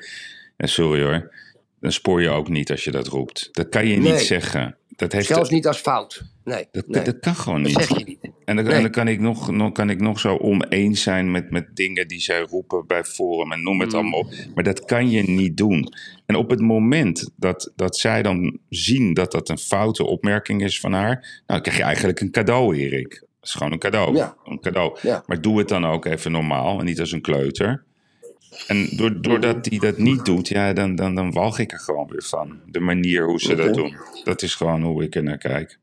En 0.57 0.69
sorry 0.69 1.03
hoor, 1.03 1.33
dan 1.79 1.91
spoor 1.91 2.21
je 2.21 2.29
ook 2.29 2.49
niet 2.49 2.71
als 2.71 2.83
je 2.83 2.91
dat 2.91 3.07
roept. 3.07 3.49
Dat 3.51 3.69
kan 3.69 3.87
je 3.87 3.97
Nee. 3.97 4.11
niet 4.11 4.21
zeggen. 4.21 4.77
Dat, 4.95 5.11
heeft, 5.11 5.27
Zelfs 5.27 5.49
niet 5.49 5.67
als 5.67 5.77
fout. 5.77 6.21
Nee, 6.43 6.67
dat, 6.71 6.87
nee. 6.87 7.03
dat 7.03 7.19
kan 7.19 7.35
gewoon 7.35 7.63
dat 7.63 7.71
niet. 7.71 7.87
zeg 7.87 7.97
je 7.97 8.05
niet. 8.05 8.31
En 8.45 8.55
dan, 8.55 8.65
Nee. 8.65 8.73
en 8.73 8.81
dan 8.81 8.91
kan, 8.91 9.07
ik 9.07 9.19
nog, 9.19 9.51
nog, 9.51 9.71
kan 9.71 9.89
ik 9.89 9.99
nog 9.99 10.19
zo 10.19 10.37
oneens 10.37 11.01
zijn 11.01 11.31
met, 11.31 11.51
met 11.51 11.75
dingen 11.75 12.07
die 12.07 12.19
zij 12.19 12.41
roepen 12.41 12.87
bij 12.87 13.03
Forum 13.03 13.51
en 13.51 13.63
noem 13.63 13.79
het 13.79 13.89
Mm. 13.91 13.95
allemaal 13.95 14.19
op. 14.19 14.33
Maar 14.55 14.63
dat 14.63 14.85
kan 14.85 15.09
je 15.09 15.23
niet 15.23 15.57
doen. 15.57 15.93
En 16.25 16.35
op 16.35 16.49
het 16.49 16.59
moment 16.61 17.29
dat, 17.35 17.71
dat 17.75 17.97
zij 17.97 18.21
dan 18.21 18.57
zien 18.69 19.13
dat 19.13 19.31
dat 19.31 19.49
een 19.49 19.57
foute 19.57 20.05
opmerking 20.05 20.63
is 20.63 20.79
van 20.79 20.93
haar, 20.93 21.15
nou, 21.15 21.43
dan 21.45 21.61
krijg 21.61 21.77
je 21.77 21.83
eigenlijk 21.83 22.19
een 22.19 22.31
cadeau, 22.31 22.75
Erik. 22.75 23.09
Dat 23.09 23.51
is 23.51 23.51
gewoon 23.51 23.71
een 23.71 23.79
cadeau. 23.79 24.15
Ja. 24.15 24.35
Een 24.45 24.59
cadeau. 24.59 24.97
Ja. 25.01 25.23
Maar 25.27 25.41
doe 25.41 25.57
het 25.57 25.67
dan 25.69 25.85
ook 25.85 26.05
even 26.05 26.31
normaal 26.31 26.79
en 26.79 26.85
niet 26.85 26.99
als 26.99 27.11
een 27.11 27.21
kleuter. 27.21 27.83
En 28.67 28.87
door, 28.97 29.21
doordat 29.21 29.65
hij 29.65 29.77
dat 29.79 29.97
niet 29.97 30.25
doet, 30.25 30.47
ja, 30.47 30.73
dan, 30.73 30.95
dan, 30.95 31.15
dan 31.15 31.31
walg 31.31 31.59
ik 31.59 31.71
er 31.71 31.79
gewoon 31.79 32.07
weer 32.07 32.23
van. 32.23 32.59
De 32.65 32.79
manier 32.79 33.25
hoe 33.25 33.39
ze 33.39 33.55
dat 33.55 33.73
doen. 33.73 33.95
Dat 34.23 34.41
is 34.41 34.55
gewoon 34.55 34.81
hoe 34.83 35.03
ik 35.03 35.15
er 35.15 35.23
naar 35.23 35.37
kijk. 35.37 35.79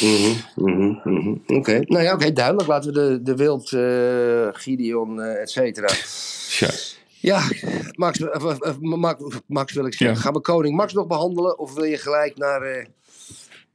Mhm, 0.00 0.34
mhm, 0.54 1.00
mhm. 1.04 1.36
Oké, 1.46 1.80
nou 1.84 2.02
ja, 2.02 2.12
oké, 2.12 2.32
duidelijk. 2.32 2.68
Laten 2.68 2.92
we 2.92 2.98
de, 3.00 3.22
de 3.22 3.36
Wild, 3.36 3.72
eh, 3.72 4.60
Gideon, 4.62 5.20
eh, 5.20 5.40
et 5.40 5.50
cetera. 5.50 5.88
Ja. 6.58 6.70
Ja, 7.20 7.42
Max, 7.92 8.20
eh, 8.20 8.76
Max, 8.80 9.22
Max 9.46 9.72
wil 9.72 9.86
ik 9.86 9.94
zeggen. 9.94 10.16
Ja. 10.16 10.22
Gaan 10.22 10.32
we 10.32 10.40
koning 10.40 10.76
Max 10.76 10.92
nog 10.92 11.06
behandelen? 11.06 11.58
Of 11.58 11.74
wil 11.74 11.84
je 11.84 11.96
gelijk 11.96 12.36
naar 12.36 12.86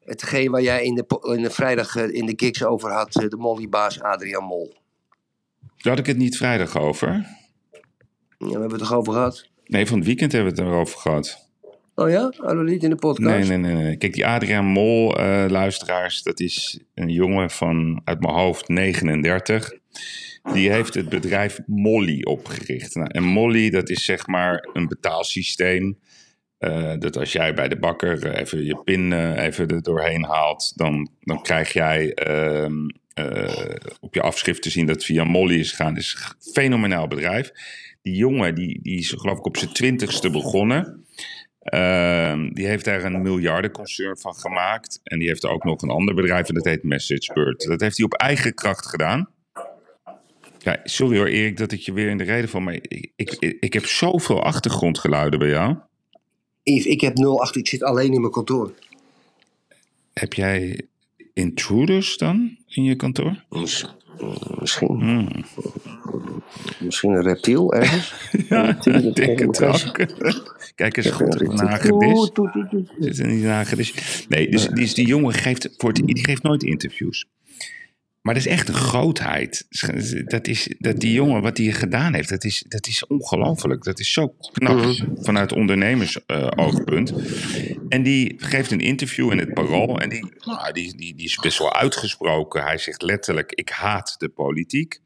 hetgeen 0.03 0.51
waar 0.51 0.62
jij 0.62 0.84
in 0.84 0.95
de, 0.95 1.34
in 1.36 1.43
de 1.43 1.49
vrijdag 1.49 1.95
in 1.95 2.25
de 2.25 2.34
gigs 2.36 2.63
over 2.63 2.91
had? 2.91 3.12
de 3.12 3.38
mollybaas 3.38 4.01
Adriaan 4.01 4.43
Mol. 4.43 4.73
Daar 5.60 5.91
had 5.91 5.99
ik 5.99 6.05
het 6.05 6.17
niet 6.17 6.38
vrijdag 6.38 6.77
over. 6.77 7.08
Ja, 8.38 8.45
we 8.45 8.51
hebben 8.51 8.71
het 8.71 8.79
toch 8.79 8.93
over 8.93 9.13
gehad? 9.13 9.47
Nee, 9.65 9.88
van 9.88 9.97
het 9.97 10.08
weekend 10.08 10.32
hebben 10.32 10.55
we 10.55 10.62
het 10.62 10.69
erover 10.69 10.99
gehad. 10.99 11.48
Oh 11.99 12.09
ja? 12.09 12.33
Hadden 12.38 12.63
we 12.65 12.71
niet 12.71 12.83
in 12.83 12.89
de 12.89 12.95
podcast? 12.95 13.49
Nee, 13.49 13.57
nee, 13.57 13.73
nee. 13.73 13.97
Kijk, 13.97 14.13
die 14.13 14.25
Adriaan 14.25 14.65
Mol, 14.65 15.17
eh, 15.17 15.45
luisteraars, 15.49 16.23
dat 16.23 16.39
is 16.39 16.79
een 16.93 17.09
jongen 17.09 17.49
van 17.49 18.01
uit 18.03 18.19
mijn 18.19 18.33
hoofd 18.33 18.67
39. 18.67 19.71
Die 20.53 20.71
heeft 20.71 20.93
het 20.93 21.09
bedrijf 21.09 21.59
Molly 21.65 22.21
opgericht. 22.23 22.95
Nou, 22.95 23.07
en 23.12 23.23
Molly, 23.23 23.69
dat 23.69 23.89
is 23.89 24.05
zeg 24.05 24.27
maar 24.27 24.69
een 24.73 24.88
betaalsysteem. 24.88 25.97
Eh, 26.57 26.93
dat 26.99 27.17
als 27.17 27.31
jij 27.31 27.53
bij 27.53 27.67
de 27.67 27.79
bakker 27.79 28.25
eh, 28.25 28.39
even 28.39 28.65
je 28.65 28.81
pin 28.83 29.33
even 29.38 29.67
er 29.67 29.81
doorheen 29.81 30.23
haalt, 30.23 30.73
dan, 30.75 31.09
dan 31.19 31.41
krijg 31.41 31.73
jij 31.73 32.13
ehm, 32.13 32.88
eh, 33.13 33.75
op 33.99 34.13
je 34.13 34.21
afschrift 34.21 34.62
te 34.62 34.69
zien 34.69 34.85
dat 34.85 35.05
via 35.05 35.23
Molly 35.23 35.59
is 35.59 35.69
gegaan. 35.69 35.93
Het 35.93 36.03
is 36.03 36.17
een 36.19 36.51
fenomenaal 36.53 37.07
bedrijf. 37.07 37.51
Die 38.01 38.15
jongen, 38.15 38.55
die, 38.55 38.79
die 38.81 38.97
is 38.97 39.09
geloof 39.09 39.38
ik 39.38 39.45
op 39.45 39.57
zijn 39.57 39.73
twintigste 39.73 40.29
begonnen. 40.29 41.05
Ehm, 41.69 42.49
die 42.53 42.67
heeft 42.67 42.86
daar 42.86 43.03
een 43.03 43.21
miljardenconcern 43.21 44.17
van 44.17 44.36
gemaakt. 44.36 44.99
En 45.03 45.19
die 45.19 45.27
heeft 45.27 45.45
ook 45.45 45.63
nog 45.63 45.82
een 45.82 45.89
ander 45.89 46.15
bedrijf 46.15 46.47
en 46.47 46.53
dat 46.53 46.65
heet 46.65 46.84
MessageBird. 46.84 47.63
Dat 47.63 47.82
heeft 47.82 47.97
hij 47.97 48.05
op 48.05 48.13
eigen 48.13 48.53
kracht 48.53 48.86
gedaan. 48.86 49.29
Ja, 50.58 50.79
sorry 50.84 51.17
hoor 51.17 51.27
Erik 51.27 51.58
dat 51.58 51.71
ik 51.71 51.79
je 51.79 51.93
weer 51.93 52.10
in 52.10 52.17
de 52.17 52.23
reden 52.23 52.49
val, 52.49 52.62
maar 52.62 52.73
ik, 52.73 53.12
ik, 53.15 53.58
ik 53.60 53.73
heb 53.73 53.86
zoveel 53.86 54.43
achtergrondgeluiden 54.43 55.39
bij 55.39 55.49
jou. 55.49 55.77
Yves, 56.63 56.86
ik 56.86 57.01
heb 57.01 57.17
08, 57.17 57.55
ik 57.55 57.67
zit 57.67 57.84
alleen 57.84 58.13
in 58.13 58.19
mijn 58.21 58.34
kantoor. 58.34 58.73
Heb 60.13 60.34
jij 60.34 60.82
intruders 61.34 62.17
dan 62.17 62.58
in 62.67 62.84
je 62.84 62.95
kantoor? 62.95 63.43
Misschien, 64.60 64.88
Hmm. 64.88 65.27
misschien 66.79 67.12
een 67.12 67.21
reptiel 67.21 67.73
ergens. 67.73 68.13
Ja, 68.49 68.77
ik 68.84 69.15
denk 69.15 69.39
het 69.39 69.63
ook. 69.63 70.08
Kijk 70.75 70.97
eens 70.97 71.10
goed 71.10 71.41
op 71.41 71.49
een 71.49 71.58
hagedis. 71.67 72.32
Zit 72.99 73.19
er 73.19 73.27
niet 73.27 73.43
een 73.43 73.49
hagedis? 73.49 74.25
Nee, 74.29 74.49
dus, 74.49 74.67
dus 74.67 74.93
die 74.93 75.08
jongen 75.08 75.34
geeft, 75.34 75.69
voor 75.77 75.89
het, 75.89 76.01
die 76.05 76.23
geeft 76.25 76.43
nooit 76.43 76.63
interviews. 76.63 77.25
Maar 78.21 78.34
dat 78.34 78.45
is 78.45 78.51
echt 78.51 78.67
een 78.67 78.73
grootheid. 78.73 79.65
Dat, 80.25 80.47
is, 80.47 80.75
dat 80.79 80.99
die 80.99 81.13
jongen, 81.13 81.41
wat 81.41 81.58
hij 81.58 81.71
gedaan 81.71 82.13
heeft, 82.13 82.29
dat 82.29 82.43
is, 82.43 82.65
dat 82.67 82.88
is 82.88 83.08
ongelooflijk. 83.08 83.84
Dat 83.84 83.99
is 83.99 84.12
zo 84.12 84.36
knap 84.51 84.95
vanuit 85.15 85.53
ondernemers-oogpunt. 85.53 87.13
en 87.89 88.03
die 88.03 88.36
geeft 88.38 88.71
een 88.71 88.79
interview 88.79 89.32
in 89.32 89.38
het 89.38 89.53
Parool. 89.53 89.99
En 89.99 90.10
die, 90.10 90.34
nou, 90.39 90.73
die, 90.73 90.95
die, 90.97 91.15
die 91.15 91.25
is 91.25 91.36
best 91.36 91.58
wel 91.58 91.73
uitgesproken. 91.73 92.63
Hij 92.63 92.77
zegt 92.77 93.01
letterlijk, 93.01 93.51
ik 93.51 93.69
haat 93.69 94.15
de 94.17 94.29
politiek. 94.29 95.01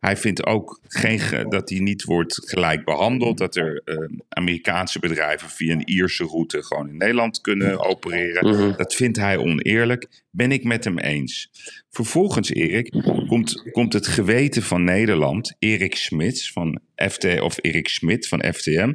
Hij 0.00 0.16
vindt 0.16 0.46
ook 0.46 0.80
geen, 0.88 1.18
ge- 1.18 1.46
dat 1.48 1.70
hij 1.70 1.78
niet 1.78 2.04
wordt 2.04 2.48
gelijk 2.48 2.84
behandeld. 2.84 3.38
Dat 3.38 3.56
er 3.56 3.82
eh, 3.84 3.96
Amerikaanse 4.28 4.98
bedrijven 4.98 5.48
via 5.48 5.72
een 5.72 5.88
Ierse 5.88 6.24
route 6.24 6.62
gewoon 6.62 6.88
in 6.88 6.96
Nederland 6.96 7.40
kunnen 7.40 7.80
opereren. 7.84 8.76
Dat 8.76 8.94
vindt 8.94 9.16
hij 9.16 9.36
oneerlijk. 9.36 10.06
Ben 10.30 10.52
ik 10.52 10.64
met 10.64 10.84
hem 10.84 10.98
eens. 10.98 11.50
Vervolgens, 11.90 12.50
Erik, 12.50 12.90
komt, 13.28 13.62
komt 13.72 13.92
het 13.92 14.06
geweten 14.06 14.62
van 14.62 14.84
Nederland, 14.84 15.54
Erik 15.58 15.94
Smits 15.96 16.52
van 16.52 16.80
FT, 17.08 17.40
of 17.40 17.56
Erik 17.60 17.88
Smit 17.88 18.28
van 18.28 18.44
FTM. 18.52 18.92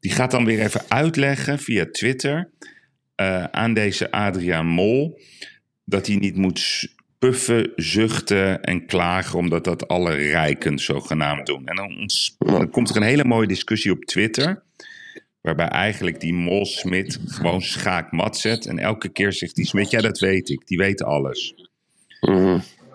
Die 0.00 0.10
gaat 0.12 0.30
dan 0.30 0.44
weer 0.44 0.60
even 0.60 0.82
uitleggen 0.88 1.58
via 1.58 1.86
Twitter 1.90 2.50
eh, 3.14 3.44
aan 3.44 3.74
deze 3.74 4.10
Adriaan 4.10 4.66
Mol 4.66 5.20
dat 5.84 6.06
hij 6.06 6.16
niet 6.16 6.36
moet 6.36 6.92
puffen, 7.30 7.72
zuchten 7.76 8.62
en 8.62 8.86
klagen, 8.86 9.38
omdat 9.38 9.64
dat 9.64 9.88
alle 9.88 10.14
rijken 10.14 10.78
zogenaamd 10.78 11.46
doen. 11.46 11.66
En 11.66 11.76
dan, 11.76 12.70
komt 12.70 12.90
er 12.90 12.96
een 12.96 13.02
hele 13.02 13.24
mooie 13.24 13.46
discussie 13.46 13.92
op 13.92 14.04
Twitter, 14.04 14.62
waarbij 15.40 15.68
eigenlijk 15.68 16.20
die 16.20 16.34
Mol 16.34 16.66
Smit 16.66 17.18
gewoon 17.26 17.62
schaakmat 17.62 18.36
zet. 18.36 18.66
En 18.66 18.78
elke 18.78 19.08
keer 19.08 19.32
zegt 19.32 19.54
die 19.54 19.66
Smit, 19.66 19.90
ja 19.90 20.00
dat 20.00 20.18
weet 20.18 20.48
ik, 20.48 20.66
die 20.66 20.78
weet 20.78 21.02
alles. 21.02 21.54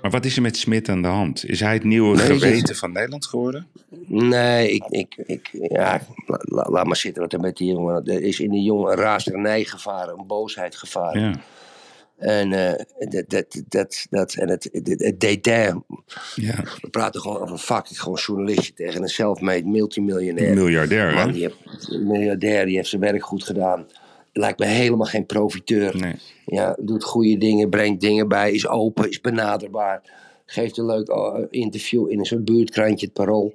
Maar 0.01 0.11
wat 0.11 0.25
is 0.25 0.35
er 0.35 0.41
met 0.41 0.57
Smit 0.57 0.89
aan 0.89 1.01
de 1.01 1.07
hand? 1.07 1.45
Is 1.45 1.59
hij 1.59 1.73
het 1.73 1.83
nieuwe 1.83 2.15
Nee, 2.15 2.25
geweten 2.25 2.75
van 2.75 2.91
Nederland 2.91 3.25
geworden? 3.25 3.67
Nee, 4.07 4.71
ik, 4.71 4.83
ik, 4.89 5.15
ik, 5.25 5.49
ja, 5.51 6.01
la- 6.25 6.41
la- 6.41 6.69
laat 6.69 6.85
maar 6.85 6.95
zitten 6.95 7.21
wat 7.21 7.33
er 7.33 7.39
met 7.39 7.57
die 7.57 7.71
jongen. 7.71 8.05
Er 8.05 8.21
is 8.21 8.39
in 8.39 8.49
die 8.49 8.63
jongen 8.63 8.91
een 8.91 8.97
razernij 8.97 9.63
gevaren, 9.63 10.19
een 10.19 10.27
boosheid 10.27 10.75
gevaren. 10.75 11.21
Ja. 11.21 11.41
En 12.19 12.53
eh, 12.53 12.85
dat, 13.09 13.29
dat, 13.29 13.63
dat, 13.67 14.05
dat, 14.09 14.33
en 14.33 14.49
het, 14.49 14.69
het, 14.71 15.03
het 15.03 15.19
dédain. 15.19 15.83
ja. 16.35 16.63
We 16.81 16.89
praten 16.89 17.21
gewoon 17.21 17.41
over 17.41 17.57
fucking 17.57 17.99
gewoon 17.99 18.17
journalistje 18.25 18.73
tegen 18.73 19.01
een 19.01 19.09
self-made 19.09 19.65
multimiljonair. 19.67 20.53
Miljardair, 20.53 21.13
Man, 21.13 21.27
hè? 21.27 21.33
die 21.33 21.41
heeft, 21.41 21.89
miljardair, 21.89 22.65
die 22.65 22.75
heeft 22.75 22.89
zijn 22.89 23.01
werk 23.01 23.23
goed 23.23 23.43
gedaan. 23.43 23.87
Lijkt 24.33 24.59
me 24.59 24.65
helemaal 24.65 25.07
geen 25.07 25.25
profiteur. 25.25 25.97
Nee. 25.97 26.15
Ja, 26.45 26.75
doet 26.79 27.03
goede 27.03 27.37
dingen, 27.37 27.69
brengt 27.69 28.01
dingen 28.01 28.27
bij, 28.27 28.51
is 28.51 28.67
open, 28.67 29.09
is 29.09 29.21
benaderbaar. 29.21 30.01
Geeft 30.45 30.77
een 30.77 30.85
leuk 30.85 31.07
eh, 31.07 31.33
interview 31.49 32.11
in 32.11 32.19
een 32.19 32.25
soort 32.25 32.45
buurtkrantje, 32.45 33.05
het 33.05 33.15
parool. 33.15 33.51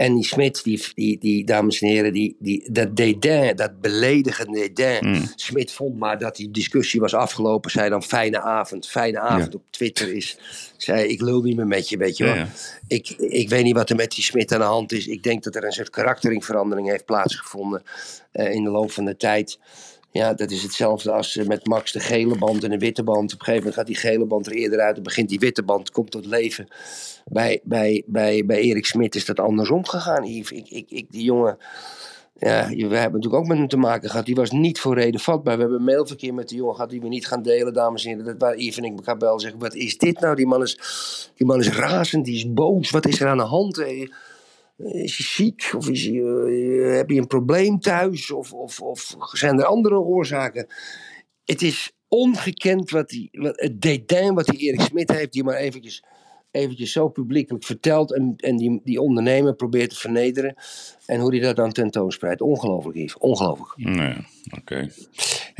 En 0.00 0.14
die 0.14 0.24
Smit, 0.24 0.64
die, 0.64 0.82
die, 0.94 1.18
die 1.18 1.44
dames 1.44 1.80
en 1.80 1.88
heren, 1.88 2.12
die, 2.12 2.36
die, 2.38 2.72
dat 2.72 2.96
dédain, 2.96 3.56
dat 3.56 3.80
beledigende 3.80 4.58
dédain. 4.58 5.08
Mm. 5.08 5.22
Smit 5.34 5.72
vond 5.72 5.98
maar 5.98 6.18
dat 6.18 6.36
die 6.36 6.50
discussie 6.50 7.00
was 7.00 7.14
afgelopen. 7.14 7.70
Zei 7.70 7.90
dan 7.90 8.02
fijne 8.02 8.40
avond. 8.40 8.88
Fijne 8.88 9.18
avond 9.18 9.52
Ja. 9.52 9.58
op 9.58 9.62
Twitter 9.70 10.14
is. 10.14 10.38
Zei 10.76 11.08
ik 11.08 11.20
lul 11.20 11.42
niet 11.42 11.56
meer 11.56 11.66
met 11.66 11.88
je, 11.88 11.96
weet 11.96 12.16
je 12.16 12.24
wel. 12.24 12.34
Ja, 12.34 12.40
ja. 12.40 12.48
Ik, 12.88 13.08
ik 13.18 13.48
weet 13.48 13.64
niet 13.64 13.74
wat 13.74 13.90
er 13.90 13.96
met 13.96 14.10
die 14.10 14.24
Smit 14.24 14.52
aan 14.52 14.58
de 14.58 14.64
hand 14.64 14.92
is. 14.92 15.06
Ik 15.06 15.22
denk 15.22 15.42
dat 15.42 15.54
er 15.54 15.64
een 15.64 15.72
soort 15.72 15.90
karakteringverandering 15.90 16.88
heeft 16.88 17.04
plaatsgevonden 17.04 17.82
eh, 18.32 18.52
in 18.52 18.64
de 18.64 18.70
loop 18.70 18.90
van 18.90 19.04
de 19.04 19.16
tijd. 19.16 19.58
Ja, 20.12 20.34
dat 20.34 20.50
is 20.50 20.62
hetzelfde 20.62 21.12
als 21.12 21.36
eh, 21.36 21.46
met 21.46 21.66
Max 21.66 21.92
de 21.92 22.00
gele 22.00 22.38
band 22.38 22.64
en 22.64 22.70
de 22.70 22.78
witte 22.78 23.02
band. 23.02 23.32
Op 23.32 23.38
een 23.38 23.44
gegeven 23.44 23.56
moment 23.56 23.74
gaat 23.74 23.86
die 23.86 23.96
gele 23.96 24.26
band 24.26 24.46
er 24.46 24.52
eerder 24.52 24.80
uit. 24.80 24.94
Dan 24.94 25.04
begint 25.04 25.28
die 25.28 25.38
witte 25.38 25.62
band, 25.62 25.90
komt 25.90 26.10
tot 26.10 26.26
leven. 26.26 26.68
Bij, 27.24 27.60
bij, 27.62 28.02
bij, 28.06 28.44
bij 28.46 28.60
Erik 28.60 28.86
Smit 28.86 29.14
is 29.14 29.24
dat 29.24 29.40
andersom 29.40 29.86
gegaan. 29.86 30.24
Ik, 30.24 30.50
ik, 30.50 30.86
ik, 30.88 31.06
die 31.10 31.22
jongen... 31.22 31.58
Ja, 32.38 32.68
we 32.68 32.76
hebben 32.76 33.20
natuurlijk 33.20 33.34
ook 33.34 33.46
met 33.46 33.58
hem 33.58 33.68
te 33.68 33.76
maken 33.76 34.10
gehad. 34.10 34.26
Die 34.26 34.34
was 34.34 34.50
niet 34.50 34.80
voor 34.80 34.94
reden 34.94 35.20
vatbaar. 35.20 35.56
We 35.56 35.62
hebben 35.62 35.84
mailverkeer 35.84 36.34
met 36.34 36.48
die 36.48 36.58
jongen 36.58 36.74
gehad 36.74 36.90
die 36.90 37.00
we 37.00 37.08
niet 37.08 37.26
gaan 37.26 37.42
delen, 37.42 37.72
dames 37.72 38.04
en 38.04 38.10
heren. 38.10 38.24
Dat 38.24 38.34
waar 38.38 38.56
Yves 38.56 38.76
en 38.76 38.84
ik 38.84 38.96
elkaar 38.96 39.16
bel 39.16 39.40
zeggen, 39.40 39.60
wat 39.60 39.74
is 39.74 39.98
dit 39.98 40.20
nou? 40.20 40.36
Die 40.36 40.46
man 40.46 40.62
is, 40.62 40.78
die 41.34 41.46
man 41.46 41.58
is 41.58 41.68
razend, 41.68 42.24
die 42.24 42.34
is 42.34 42.52
boos. 42.52 42.90
Wat 42.90 43.06
is 43.06 43.20
er 43.20 43.28
aan 43.28 43.36
de 43.36 43.42
hand? 43.42 43.84
Eh, 44.84 45.02
Is 45.02 45.16
hij 45.16 45.26
ziek? 45.26 45.70
Of 45.76 45.88
is 45.88 46.04
hij, 46.06 46.14
eh, 46.14 46.96
heb 46.96 47.10
je 47.10 47.18
een 47.20 47.26
probleem 47.26 47.80
thuis? 47.80 48.30
Of, 48.30 48.52
of, 48.52 48.80
of 48.80 49.16
zijn 49.32 49.58
er 49.58 49.64
andere 49.64 49.98
oorzaken? 49.98 50.66
Het 51.44 51.62
is 51.62 51.92
ongekend 52.08 52.90
wat 52.90 53.08
die, 53.08 53.28
wat, 53.32 53.60
het 53.60 53.80
dédain 53.80 54.34
wat 54.34 54.46
die 54.46 54.58
Erik 54.58 54.80
Smit 54.80 55.10
heeft, 55.10 55.32
die 55.32 55.44
maar 55.44 55.56
eventjes, 55.56 56.04
eventjes 56.50 56.92
zo 56.92 57.08
publiekelijk 57.08 57.64
vertelt 57.64 58.14
en, 58.14 58.34
en 58.36 58.56
die, 58.56 58.80
die 58.84 59.00
ondernemer 59.00 59.54
probeert 59.54 59.90
te 59.90 59.96
vernederen. 59.96 60.54
En 61.06 61.20
hoe 61.20 61.30
hij 61.30 61.40
dat 61.40 61.56
dan 61.56 61.72
tentoonspreidt. 61.72 62.40
Ongelooflijk, 62.40 62.96
Yves. 62.96 63.18
Ongelooflijk. 63.18 63.76
Nee, 63.76 64.16
oké. 64.58 64.90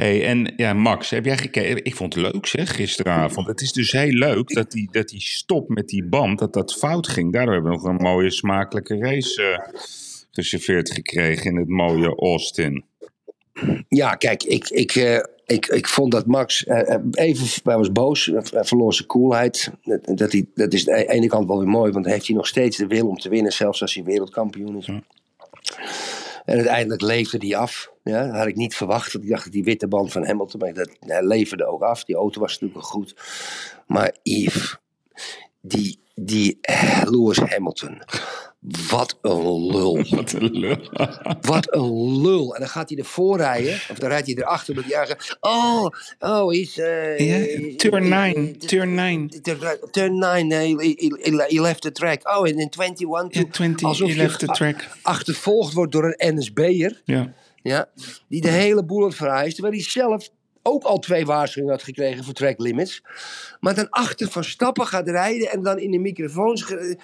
Hey, 0.00 0.26
en 0.26 0.52
ja, 0.56 0.72
Max, 0.72 1.10
heb 1.10 1.24
jij 1.24 1.38
gekeken? 1.38 1.84
Ik 1.84 1.96
vond 1.96 2.14
het 2.14 2.32
leuk, 2.32 2.46
zeg, 2.46 2.76
gisteravond. 2.76 3.46
Het 3.46 3.60
is 3.60 3.72
dus 3.72 3.92
heel 3.92 4.12
leuk 4.12 4.48
dat 4.48 4.70
die, 4.70 4.88
dat 4.92 5.08
die 5.08 5.20
stop 5.20 5.68
met 5.68 5.88
die 5.88 6.04
band, 6.04 6.38
dat 6.38 6.52
dat 6.52 6.74
fout 6.74 7.08
ging. 7.08 7.32
Daardoor 7.32 7.54
hebben 7.54 7.72
we 7.72 7.76
nog 7.76 7.86
een 7.86 7.96
mooie, 7.96 8.30
smakelijke 8.30 8.98
race 8.98 9.42
eh, 9.42 9.80
geserveerd 10.30 10.90
gekregen 10.90 11.50
in 11.50 11.56
het 11.56 11.68
mooie 11.68 12.16
Austin. 12.16 12.84
Ja, 13.88 14.14
kijk, 14.14 14.42
ik, 14.42 14.68
ik, 14.68 14.94
eh, 14.94 15.24
ik, 15.46 15.66
ik 15.66 15.88
vond 15.88 16.12
dat 16.12 16.26
Max 16.26 16.64
eh, 16.64 16.96
even, 17.12 17.46
hij 17.62 17.76
was 17.76 17.92
boos, 17.92 18.26
hij 18.26 18.64
verloor 18.64 18.94
zijn 18.94 19.08
coolheid. 19.08 19.70
Dat, 19.82 20.18
dat, 20.18 20.32
hij, 20.32 20.46
dat 20.54 20.72
is 20.72 20.88
aan 20.88 20.96
de 20.96 21.10
ene 21.10 21.26
kant 21.26 21.48
wel 21.48 21.58
weer 21.58 21.68
mooi, 21.68 21.92
want 21.92 22.06
heeft 22.06 22.26
hij 22.26 22.36
nog 22.36 22.46
steeds 22.46 22.76
de 22.76 22.86
wil 22.86 23.08
om 23.08 23.16
te 23.16 23.28
winnen, 23.28 23.52
zelfs 23.52 23.80
als 23.82 23.94
hij 23.94 24.04
wereldkampioen 24.04 24.76
is. 24.76 24.88
En 26.50 26.56
uiteindelijk 26.56 27.02
leefde 27.02 27.46
hij 27.46 27.56
af. 27.56 27.92
Ja, 28.02 28.26
dat 28.26 28.36
had 28.36 28.46
ik 28.46 28.56
niet 28.56 28.74
verwacht. 28.74 29.14
Ik 29.14 29.28
dacht 29.28 29.44
dat 29.44 29.52
die 29.52 29.64
witte 29.64 29.88
band 29.88 30.12
van 30.12 30.26
Hamilton, 30.26 30.60
maar 30.60 30.72
dat, 30.72 30.90
hij 31.00 31.26
leverde 31.26 31.66
ook 31.66 31.82
af. 31.82 32.04
Die 32.04 32.16
auto 32.16 32.40
was 32.40 32.58
natuurlijk 32.60 32.86
goed. 32.86 33.14
Maar 33.86 34.16
Yves, 34.22 34.76
die, 35.60 36.00
die 36.14 36.58
eh, 36.60 37.02
Lewis 37.04 37.38
Hamilton, 37.38 38.02
wat 38.90 39.18
een 39.22 39.66
lul. 39.66 40.04
Wat 40.16 40.32
een 40.32 40.50
lul. 40.50 40.76
Wat 41.40 41.74
een 41.74 42.20
lul. 42.20 42.54
En 42.54 42.60
dan 42.60 42.68
gaat 42.68 42.88
hij 42.88 42.98
ervoor 42.98 43.36
rijden. 43.36 43.74
Of 43.74 43.98
dan 43.98 44.08
rijdt 44.08 44.26
hij 44.26 44.36
erachter. 44.36 44.74
Dat 44.74 44.84
hij 44.84 44.92
eigenlijk... 44.94 45.36
Oh, 45.40 45.86
oh, 46.18 46.50
he's... 46.52 46.78
eh, 46.78 47.18
Ja, 47.18 47.34
he's- 47.36 47.76
turn 47.76 48.12
he- 48.12 48.22
nine, 48.26 48.46
he- 48.46 48.52
turn 48.66 48.94
nine. 48.94 49.28
Turn 49.90 50.18
9. 50.18 50.50
He, 50.78 50.94
he, 51.48 51.60
left 51.60 51.82
the 51.82 51.92
track. 51.92 52.28
Oh, 52.36 52.48
en 52.48 52.58
in 52.58 52.68
21... 52.78 53.42
Ja, 53.42 53.48
20, 53.50 53.86
alsof 53.86 54.08
je 54.08 54.16
left 54.16 54.38
the 54.38 54.46
track. 54.46 54.88
Achtervolgd 55.02 55.72
wordt 55.72 55.92
door 55.92 56.14
een 56.16 56.34
NSB'er. 56.36 57.00
Ja. 57.04 57.32
Ja, 57.62 57.88
die 58.28 58.40
de 58.40 58.50
hele 58.50 58.84
boel 58.84 59.02
had. 59.02 59.16
Terwijl 59.54 59.72
hij 59.74 59.82
zelf 59.82 60.28
ook 60.62 60.82
al 60.84 60.98
twee 60.98 61.26
waarschuwingen 61.26 61.74
had 61.74 61.82
gekregen 61.84 62.24
voor 62.24 62.34
track 62.34 62.58
limits. 62.58 63.02
Maar 63.60 63.74
dan 63.74 63.88
achter 63.90 64.28
van 64.30 64.44
stappen 64.44 64.86
gaat 64.86 65.08
rijden 65.08 65.50
en 65.50 65.62
dan 65.62 65.78
in 65.78 65.90
de 65.90 65.98
microfoons... 65.98 66.62
ge- 66.62 66.98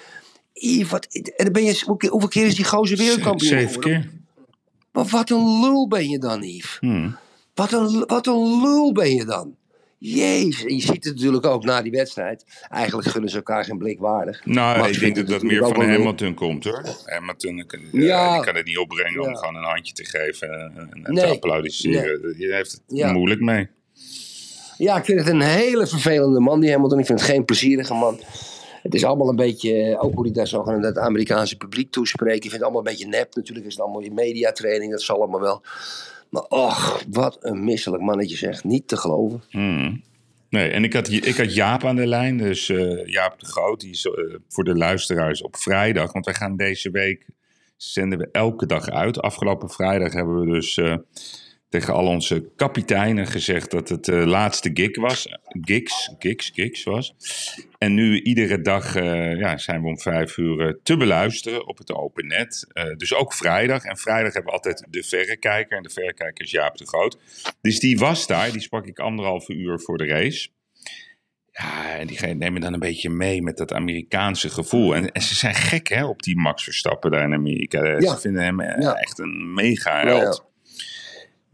Yves, 0.58 0.90
wat, 0.90 1.06
en 1.06 1.44
dan 1.44 1.52
ben 1.52 1.64
je, 1.64 1.82
hoeveel- 1.86 2.28
keer 2.28 2.46
is 2.46 2.54
die 2.54 2.64
gozer 2.64 2.96
wereldkampioen 2.96 3.48
Zeven 3.50 3.80
keer. 3.80 4.10
Maar 4.92 5.04
wat 5.04 5.30
een 5.30 5.60
lul 5.60 5.88
ben 5.88 6.08
je 6.08 6.18
dan, 6.18 6.42
Yves. 6.42 6.76
Hmm. 6.80 7.16
Wat 7.54 7.72
een, 7.72 8.04
wat 8.06 8.26
een 8.26 8.60
lul 8.62 8.92
ben 8.92 9.14
je 9.14 9.24
dan. 9.24 9.56
Jezus, 9.98 10.64
en 10.64 10.74
je 10.74 10.80
ziet 10.80 11.04
het 11.04 11.14
natuurlijk 11.14 11.46
ook 11.46 11.64
na 11.64 11.82
die 11.82 11.92
wedstrijd. 11.92 12.44
Eigenlijk 12.68 13.08
gunnen 13.08 13.30
ze 13.30 13.36
elkaar 13.36 13.64
geen 13.64 13.78
blik 13.78 13.98
waardig. 13.98 14.44
Nou, 14.44 14.78
Max 14.78 14.90
ik 14.90 15.00
denk 15.00 15.16
dat 15.16 15.26
dat 15.28 15.42
meer 15.42 15.68
van 15.68 15.88
Hamilton 15.88 16.34
komt 16.34 16.64
hoor. 16.64 16.82
Hamilton 17.04 17.64
kan, 17.66 17.80
ja. 17.92 18.00
Ja. 18.02 18.34
die 18.34 18.44
kan 18.44 18.54
het 18.54 18.66
niet 18.66 18.78
opbrengen 18.78 19.20
om 19.20 19.36
gewoon 19.36 19.54
een 19.54 19.62
handje 19.64 19.92
te 19.92 20.04
geven 20.04 20.48
en, 20.50 20.88
en 20.92 21.02
te 21.02 21.10
Nee. 21.12 21.24
applaudisseren. 21.30 22.34
Je 22.38 22.54
heeft 22.54 22.72
het 22.72 22.80
Ja. 22.86 23.12
moeilijk 23.12 23.40
mee. 23.40 23.68
Ja, 24.76 24.96
ik 24.96 25.04
vind 25.04 25.18
het 25.18 25.28
een 25.28 25.40
hele 25.40 25.86
vervelende 25.86 26.40
man, 26.40 26.60
die 26.60 26.70
Hamilton. 26.70 26.98
Ik 26.98 27.06
vind 27.06 27.20
het 27.20 27.28
geen 27.30 27.44
plezierige 27.44 27.94
man. 27.94 28.20
Het 28.86 28.94
is 28.94 29.04
allemaal 29.04 29.28
een 29.28 29.36
beetje, 29.36 29.82
eh, 29.82 30.04
ook 30.04 30.14
hoe 30.14 30.24
hij 30.24 30.32
daar 30.32 30.48
zo 30.48 30.64
aan 30.64 30.82
het 30.82 30.98
Amerikaanse 30.98 31.56
publiek 31.56 31.90
toespreekt. 31.90 32.44
Ik 32.44 32.50
vind 32.50 32.52
het 32.52 32.62
allemaal 32.62 32.80
een 32.80 32.92
beetje 32.92 33.06
nep. 33.06 33.34
Natuurlijk 33.34 33.66
is 33.66 33.72
het 33.72 33.82
allemaal 33.82 34.00
in 34.00 34.14
mediatraining, 34.14 34.90
dat 34.90 35.02
zal 35.02 35.16
allemaal 35.16 35.40
wel. 35.40 35.62
Maar 36.30 36.42
och, 36.42 37.02
wat 37.10 37.38
een 37.40 37.64
misselijk 37.64 38.02
mannetje 38.02 38.36
zegt. 38.36 38.64
Niet 38.64 38.88
te 38.88 38.96
geloven. 38.96 39.42
Hmm. 39.50 40.02
Nee, 40.50 40.70
en 40.70 40.84
ik 40.84 40.92
had, 40.92 41.08
ik 41.10 41.36
had 41.36 41.54
Jaap 41.54 41.84
aan 41.84 41.96
de 41.96 42.06
lijn, 42.06 42.38
dus 42.38 42.68
eh, 42.68 43.06
Jaap 43.06 43.40
de 43.40 43.46
Groot, 43.46 43.80
die 43.80 43.90
is 43.90 44.04
eh, 44.04 44.34
voor 44.48 44.64
de 44.64 44.76
luisteraars 44.76 45.42
op 45.42 45.56
vrijdag. 45.56 46.12
Want 46.12 46.24
wij 46.24 46.34
gaan 46.34 46.56
deze 46.56 46.90
week, 46.90 47.26
zenden 47.76 48.18
we 48.18 48.28
elke 48.32 48.66
dag 48.66 48.88
uit. 48.88 49.20
Afgelopen 49.20 49.70
vrijdag 49.70 50.12
hebben 50.12 50.40
we 50.40 50.52
dus 50.52 50.80
tegen 51.68 51.94
al 51.94 52.06
onze 52.06 52.50
kapiteinen 52.56 53.26
gezegd 53.26 53.70
dat 53.70 53.88
het 53.88 54.04
de 54.04 54.26
laatste 54.26 54.70
gig 54.74 54.96
was. 54.96 55.28
Gigs, 55.60 56.14
gigs, 56.18 56.50
gigs 56.54 56.82
was. 56.84 57.14
En 57.78 57.94
nu 57.94 58.20
iedere 58.22 58.60
dag 58.60 58.94
eh, 58.96 59.38
ja, 59.38 59.58
zijn 59.58 59.82
we 59.82 59.88
om 59.88 59.98
vijf 60.00 60.36
uur 60.36 60.66
eh, 60.66 60.74
te 60.82 60.96
beluisteren 60.96 61.66
op 61.66 61.78
het 61.78 61.92
open 61.92 62.26
net. 62.26 62.66
Eh, 62.72 62.96
dus 62.96 63.14
ook 63.14 63.34
vrijdag. 63.34 63.84
En 63.84 63.96
vrijdag 63.96 64.32
hebben 64.32 64.52
we 64.52 64.56
altijd 64.58 64.86
de 64.90 65.02
verrekijker. 65.02 65.76
En 65.76 65.82
de 65.82 65.90
verrekijker 65.90 66.44
is 66.44 66.50
Jaap 66.50 66.76
de 66.78 66.86
Groot. 66.86 67.18
Dus 67.60 67.80
die 67.80 67.98
was 67.98 68.26
daar. 68.26 68.52
Die 68.52 68.60
sprak 68.60 68.86
ik 68.86 68.98
anderhalve 68.98 69.52
uur 69.52 69.80
voor 69.80 69.98
de 69.98 70.06
race. 70.06 70.48
Ja, 71.52 71.96
en 71.98 72.06
die 72.06 72.34
nemen 72.34 72.60
dan 72.60 72.72
een 72.72 72.78
beetje 72.80 73.10
mee 73.10 73.42
met 73.42 73.56
dat 73.56 73.72
Amerikaanse 73.72 74.48
gevoel. 74.48 74.94
En, 74.94 75.12
en 75.12 75.22
ze 75.22 75.34
zijn 75.34 75.54
gek 75.54 75.88
hè, 75.88 76.04
op 76.04 76.22
die 76.22 76.36
Max 76.36 76.64
Verstappen 76.64 77.10
daar 77.10 77.24
in 77.24 77.32
Amerika. 77.32 77.84
Ja. 77.84 78.00
Ze 78.14 78.20
vinden 78.20 78.42
hem 78.42 78.60
eh, 78.60 78.82
Ja. 78.82 78.94
echt 78.94 79.18
een 79.18 79.54
mega 79.54 80.00
Ja, 80.00 80.06
held. 80.06 80.44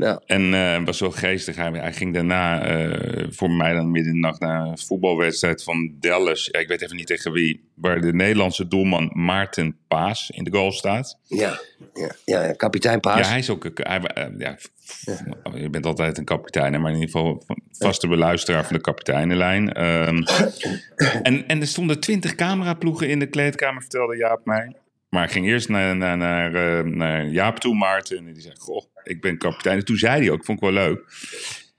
Ja. 0.03 0.23
En 0.27 0.55
eh, 0.55 0.85
was 0.85 1.01
wel 1.01 1.11
geestig. 1.11 1.57
Hij, 1.57 1.71
hij 1.71 1.93
ging 1.93 2.15
daarna 2.15 2.65
eh, 2.65 3.27
voor 3.31 3.51
mij 3.51 3.73
dan 3.73 3.91
midden 3.91 4.15
in 4.15 4.21
de 4.21 4.27
nacht 4.27 4.41
naar 4.41 4.67
een 4.67 4.79
voetbalwedstrijd 4.79 5.62
van 5.62 5.95
Dallas. 6.01 6.49
Ja, 6.53 6.59
ik 6.59 6.69
weet 6.69 6.83
even 6.83 6.97
niet 6.97 7.07
tegen 7.07 7.33
wie. 7.33 7.71
Waar 7.75 8.01
de 8.01 8.12
Nederlandse 8.12 8.69
doelman 8.69 9.11
Maarten 9.15 9.77
Paas 9.88 10.31
in 10.31 10.45
de 10.45 10.51
goal 10.51 10.73
staat. 10.73 11.19
Ja, 11.25 11.61
ja, 11.95 12.15
ja, 12.25 12.53
kapitein 12.53 13.01
Paas. 13.01 13.19
Ja, 13.19 13.27
hij 13.27 13.38
is 13.38 13.51
ook. 13.51 13.71
Hij, 13.75 14.01
eh, 14.01 14.27
ja, 14.38 14.57
Je 15.55 15.71
bent 15.71 15.87
altijd 15.87 16.19
een 16.19 16.25
kapitein, 16.25 16.73
hè, 16.73 16.79
maar 16.79 16.93
in 16.93 16.99
ieder 16.99 17.11
geval 17.11 17.45
vaste 17.71 18.09
beluisteraar 18.09 18.65
van 18.65 18.77
de 18.77 18.83
kapiteinenlijn. 18.83 19.73
Ehm, 19.73 20.23
en, 21.23 21.47
en 21.47 21.61
er 21.61 21.67
stonden 21.67 22.01
twintig 22.01 22.35
cameraploegen 22.35 23.09
in 23.09 23.19
de 23.19 23.27
kleedkamer, 23.27 23.81
vertelde 23.81 24.17
Jaap 24.17 24.45
mij. 24.45 24.77
Maar 25.09 25.25
ik 25.25 25.31
ging 25.31 25.47
eerst 25.47 25.69
naar, 25.69 25.97
naar, 25.97 26.17
naar, 26.17 26.88
naar 26.88 27.27
Jaap 27.27 27.59
toe, 27.59 27.75
Maarten. 27.75 28.17
En 28.17 28.25
die 28.25 28.43
zei: 28.43 28.55
Goh, 28.59 28.85
ik 29.05 29.21
ben 29.21 29.38
kapitein. 29.38 29.79
En 29.79 29.85
toen 29.85 29.97
zei 29.97 30.21
hij 30.21 30.31
ook, 30.31 30.45
vond 30.45 30.59
ik 30.59 30.65
wel 30.65 30.73
leuk. 30.73 31.01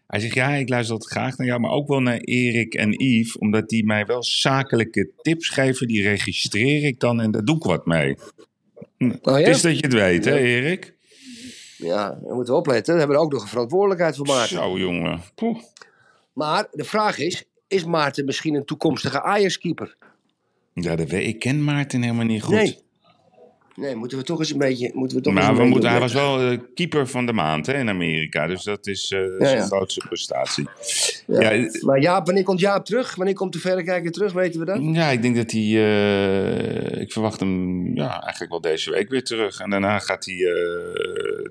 Hij 0.08 0.20
zegt: 0.20 0.34
Ja, 0.34 0.50
ik 0.50 0.70
luister 0.70 0.94
altijd 0.94 1.12
graag 1.12 1.38
naar 1.38 1.48
jou, 1.48 1.60
maar 1.60 1.72
ook 1.72 1.88
wel 1.88 2.00
naar 2.00 2.18
Erik 2.18 2.74
en 2.74 2.92
Yves. 2.92 3.38
Omdat 3.38 3.70
die 3.70 3.86
mij 3.86 4.06
wel 4.06 4.24
zakelijke 4.24 5.10
tips 5.22 5.50
geven. 5.50 5.88
Die 5.88 6.02
registreer 6.02 6.84
ik 6.84 7.00
dan 7.00 7.22
en 7.22 7.32
daar 7.32 7.46
doe 7.46 7.56
ik 7.56 7.64
wat 7.64 7.86
mee. 7.86 8.18
Oh 9.00 9.18
ja? 9.22 9.34
Het 9.34 9.48
is 9.48 9.62
dat 9.62 9.76
je 9.76 9.86
het 9.86 9.94
weet, 9.94 10.26
hè, 10.26 10.38
Erik? 10.38 10.94
Ja, 11.78 12.20
we 12.24 12.36
moeten 12.36 12.56
opletten. 12.56 12.94
We 12.94 13.00
hebben 13.00 13.18
er 13.18 13.24
ook 13.24 13.32
nog 13.32 13.42
een 13.42 13.48
verantwoordelijkheid 13.48 14.16
voor 14.16 14.26
maken. 14.26 14.56
Zo, 14.56 14.78
jongen. 14.78 15.22
Poeh. 15.36 15.62
Maar 16.34 16.68
de 16.72 16.84
vraag 16.84 17.18
is, 17.18 17.44
is 17.68 17.86
Maarten 17.86 18.26
misschien 18.26 18.56
een 18.56 18.66
toekomstige 18.66 19.22
Ajax-keeper? 19.22 19.96
Ja, 20.74 20.96
dat 20.96 21.10
weet, 21.10 21.28
ik 21.28 21.40
ken 21.40 21.64
Maarten 21.64 22.02
helemaal 22.02 22.26
niet 22.26 22.44
goed. 22.44 22.56
Nee. 22.56 22.78
Nee, 23.76 23.96
moeten 23.96 24.18
we 24.18 24.24
toch 24.24 24.40
eens 24.40 24.52
een 24.52 24.58
beetje... 24.58 24.92
Moeten 24.94 25.18
we 25.18 25.24
toch 25.24 25.34
Maar 25.34 25.56
we 25.56 25.64
moeten, 25.66 25.90
hij 25.90 26.00
was 26.00 26.14
wel 26.14 26.40
eh, 26.52 26.58
keeper 26.76 27.08
van 27.08 27.26
de 27.26 27.34
maand 27.34 27.66
hè, 27.66 27.74
in 27.74 27.90
Amerika. 27.90 28.48
Dus 28.48 28.64
dat 28.64 28.88
is 28.88 29.12
eh, 29.12 29.20
Ja, 29.20 29.46
zijn 29.46 29.58
ja. 29.58 29.66
grootste 29.66 30.06
prestatie. 30.08 30.68
Ja. 31.28 31.52
Ja, 31.52 31.70
Maar 31.82 32.00
Jaap, 32.02 32.26
wanneer 32.26 32.44
komt 32.44 32.60
Jaap 32.60 32.86
terug? 32.86 33.16
Wanneer 33.16 33.36
komt 33.36 33.54
de 33.54 33.60
verrekijker 33.60 34.12
terug? 34.12 34.34
Weten 34.34 34.60
we 34.60 34.66
dat? 34.66 34.80
Ja, 34.82 35.10
ik 35.10 35.22
denk 35.22 35.36
dat 35.36 35.52
hij. 35.52 35.62
eh, 35.62 37.02
ik 37.02 37.12
verwacht 37.12 37.40
hem 37.40 37.96
ja, 37.96 38.22
eigenlijk 38.22 38.52
wel 38.52 38.62
deze 38.62 38.92
week 38.92 39.10
weer 39.10 39.24
terug. 39.24 39.60
En 39.60 39.70
daarna 39.70 40.00
gaat 40.00 40.26
hij 40.26 40.36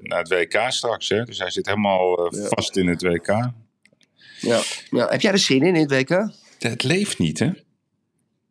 naar 0.03 0.19
het 0.19 0.29
WK 0.29 0.61
straks. 0.69 1.09
Hè? 1.09 1.25
Dus 1.25 1.39
hij 1.39 1.51
zit 1.51 1.67
helemaal 1.67 2.33
vast 2.33 2.77
in 2.77 2.87
het 2.87 3.03
WK. 3.03 3.27
Ja. 4.41 4.61
ja. 4.91 5.09
Heb 5.09 5.21
jij 5.21 5.33
er 5.33 5.39
zin 5.39 5.63
in 5.63 5.75
in 5.75 5.89
het 5.89 5.91
WK? 5.91 6.31
Het 6.59 6.83
leeft 6.83 7.19
niet, 7.19 7.39
hè? 7.39 7.51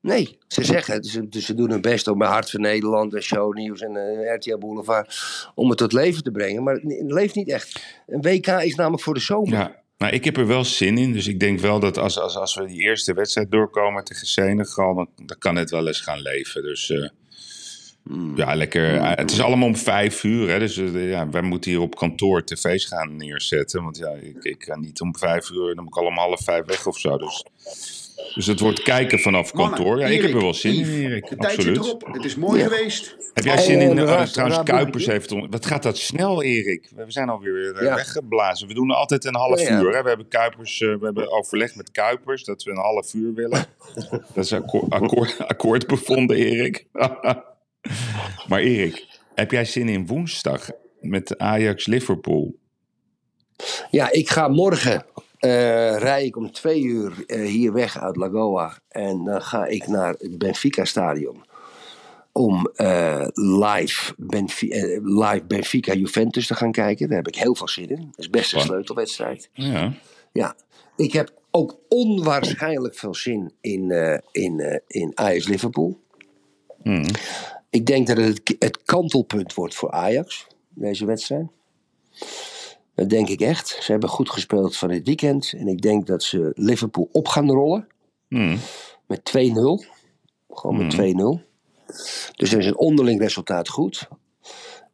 Nee, 0.01 0.37
ze 0.47 0.63
zeggen 0.63 0.93
het. 0.93 1.07
Ze, 1.07 1.29
dus 1.29 1.45
ze 1.45 1.53
doen 1.53 1.69
hun 1.69 1.81
best 1.81 2.07
om 2.07 2.17
bij 2.17 2.27
Hart 2.27 2.49
van 2.49 2.61
Nederland 2.61 3.13
en 3.13 3.21
Shownieuws 3.21 3.81
en 3.81 3.95
eh, 3.95 4.35
RTL 4.35 4.57
Boulevard 4.57 5.23
om 5.55 5.69
het 5.69 5.77
tot 5.77 5.93
leven 5.93 6.23
te 6.23 6.31
brengen. 6.31 6.63
Maar 6.63 6.73
het, 6.73 7.11
leeft 7.11 7.35
niet 7.35 7.49
echt. 7.49 7.83
Een 8.07 8.21
WK 8.21 8.47
is 8.47 8.75
namelijk 8.75 9.03
voor 9.03 9.13
de 9.13 9.19
zomer. 9.19 9.53
Ja. 9.53 9.79
Maar 9.97 10.13
ik 10.13 10.25
heb 10.25 10.37
er 10.37 10.47
wel 10.47 10.63
zin 10.63 10.97
in. 10.97 11.13
Dus 11.13 11.27
ik 11.27 11.39
denk 11.39 11.59
wel 11.59 11.79
dat 11.79 11.97
als, 11.97 12.19
als, 12.19 12.37
als 12.37 12.55
we 12.55 12.65
die 12.65 12.81
eerste 12.81 13.13
wedstrijd 13.13 13.51
doorkomen 13.51 14.03
tegen 14.03 14.27
Senegal, 14.27 14.95
dan, 14.95 15.09
dan 15.25 15.37
kan 15.37 15.55
het 15.55 15.69
wel 15.69 15.87
eens 15.87 16.01
gaan 16.01 16.21
leven. 16.21 16.63
Dus 16.63 16.89
eh, 16.89 17.09
Hmm. 18.03 18.37
ja, 18.37 18.55
lekker. 18.55 18.95
Eh, 18.95 19.11
het 19.15 19.31
is 19.31 19.41
allemaal 19.41 19.67
om 19.67 19.75
vijf 19.75 20.23
uur. 20.23 20.49
Hè? 20.49 20.59
Dus 20.59 20.75
ja, 20.93 21.29
wij 21.29 21.41
moeten 21.41 21.71
hier 21.71 21.79
op 21.79 21.95
kantoor 21.95 22.43
tv's 22.43 22.85
gaan 22.85 23.15
neerzetten. 23.15 23.83
Want 23.83 23.97
ja, 23.97 24.09
ik, 24.09 24.43
ik 24.43 24.59
kan 24.59 24.79
niet 24.79 25.01
om 25.01 25.17
vijf 25.17 25.49
uur, 25.49 25.75
dan 25.75 25.83
moet 25.83 25.95
ik 25.95 26.01
al 26.01 26.07
om 26.07 26.17
half 26.17 26.43
vijf 26.43 26.65
weg 26.65 26.87
of 26.87 26.99
zo. 26.99 27.17
Dus, 27.17 27.45
dus 28.35 28.45
het 28.45 28.59
wordt 28.59 28.81
kijken 28.83 29.19
vanaf 29.19 29.51
kantoor. 29.51 29.99
Ja, 29.99 30.05
ik 30.07 30.21
heb 30.21 30.33
er 30.33 30.41
wel 30.41 30.53
zin 30.53 30.73
in, 30.73 30.79
Yves, 30.79 30.95
Erik. 30.95 31.29
De 31.29 31.35
tijd 31.35 31.55
Absoluut. 31.57 31.75
zit 31.75 31.85
erop. 31.85 32.07
Het 32.13 32.25
is 32.25 32.35
mooi 32.35 32.59
Ja. 32.59 32.67
geweest. 32.67 33.15
Heb 33.33 33.43
jij 33.43 33.55
Oh, 33.57 33.61
zin 33.61 33.79
in... 33.81 33.95
de 33.95 34.01
Oh, 34.01 34.07
raar- 34.07 34.31
trouwens, 34.31 34.57
raar 34.57 34.65
Kuipers 34.65 35.05
heeft... 35.05 35.31
on- 35.31 35.47
Wat 35.49 35.65
gaat 35.65 35.83
dat 35.83 35.97
snel, 35.97 36.43
Erik? 36.43 36.91
We 36.95 37.03
zijn 37.07 37.29
alweer 37.29 37.75
eh, 37.75 37.83
Ja. 37.83 37.95
weggeblazen. 37.95 38.67
We 38.67 38.73
doen 38.73 38.91
altijd 38.91 39.25
een 39.25 39.35
half 39.35 39.61
Ja, 39.61 39.69
ja. 39.69 39.81
uur. 39.81 39.95
Hè? 39.95 40.01
We 40.01 40.07
hebben 40.07 40.27
Kuipers... 40.27 40.81
eh, 40.81 40.87
we 40.95 41.05
hebben 41.05 41.31
overlegd 41.31 41.75
met 41.75 41.91
Kuipers 41.91 42.43
dat 42.43 42.63
we 42.63 42.71
een 42.71 42.77
half 42.77 43.13
uur 43.13 43.33
willen. 43.33 43.65
dat 44.33 44.43
is 44.45 44.53
akkoord, 44.53 44.89
akkoord, 44.89 45.47
akkoord 45.47 45.87
bevonden, 45.87 46.37
Erik. 46.37 46.85
maar 48.49 48.59
Erik, 48.59 49.05
heb 49.35 49.51
jij 49.51 49.65
zin 49.65 49.89
in 49.89 50.07
woensdag 50.07 50.69
met 50.99 51.37
Ajax-Liverpool? 51.37 52.55
Ja, 53.91 54.11
ik 54.11 54.29
ga 54.29 54.47
morgen. 54.47 55.05
Eh 55.41 55.97
rij 55.97 56.25
ik 56.25 56.35
om 56.37 56.51
twee 56.51 56.81
uur 56.81 57.23
eh, 57.27 57.41
hier 57.41 57.73
weg 57.73 57.99
uit 57.99 58.15
Lagoa. 58.15 58.79
En 58.87 59.23
dan 59.23 59.41
ga 59.41 59.65
ik 59.65 59.87
naar 59.87 60.15
het 60.19 60.37
Benfica 60.37 60.85
Stadion. 60.85 61.43
Om 62.31 62.65
eh, 62.75 63.25
live, 63.33 64.13
Benfi- 64.17 64.69
eh, 64.71 64.99
live 65.03 65.43
Benfica 65.47 65.93
Juventus 65.93 66.47
te 66.47 66.55
gaan 66.55 66.71
kijken. 66.71 67.07
Daar 67.07 67.17
heb 67.17 67.27
ik 67.27 67.35
heel 67.35 67.55
veel 67.55 67.67
zin 67.67 67.89
in. 67.89 68.05
Dat 68.05 68.19
is 68.19 68.29
best 68.29 68.53
een 68.53 68.59
sleutelwedstrijd. 68.61 69.49
Ja. 69.53 69.93
Ja, 70.31 70.55
ik 70.95 71.13
heb 71.13 71.31
ook 71.51 71.77
onwaarschijnlijk 71.89 72.95
veel 72.95 73.15
zin 73.15 73.51
in, 73.61 73.91
in, 74.31 74.81
in 74.87 75.11
Ajax 75.15 75.47
Liverpool. 75.47 75.99
Hmm. 76.83 77.05
Ik 77.69 77.85
denk 77.85 78.07
dat 78.07 78.17
het- 78.17 78.55
het 78.59 78.83
kantelpunt 78.83 79.53
wordt 79.53 79.75
voor 79.75 79.91
Ajax, 79.91 80.47
deze 80.69 81.05
wedstrijd. 81.05 81.47
Dat 83.01 83.09
denk 83.09 83.29
ik 83.29 83.41
echt. 83.41 83.77
Ze 83.81 83.91
hebben 83.91 84.09
goed 84.09 84.29
gespeeld 84.29 84.77
van 84.77 84.89
dit 84.89 85.05
weekend. 85.05 85.53
En 85.57 85.67
ik 85.67 85.81
denk 85.81 86.07
dat 86.07 86.23
ze 86.23 86.51
Liverpool 86.55 87.09
op 87.11 87.27
gaan 87.27 87.51
rollen 87.51 87.87
Hmm. 88.27 88.57
met 89.07 89.23
2-0. 89.23 89.85
Gewoon 90.49 90.77
met 90.77 90.91
2-0. 90.91 91.41
Dus 92.35 92.49
dan 92.49 92.59
is 92.59 92.65
het 92.65 92.75
onderling 92.75 93.19
resultaat 93.21 93.69
goed. 93.69 94.07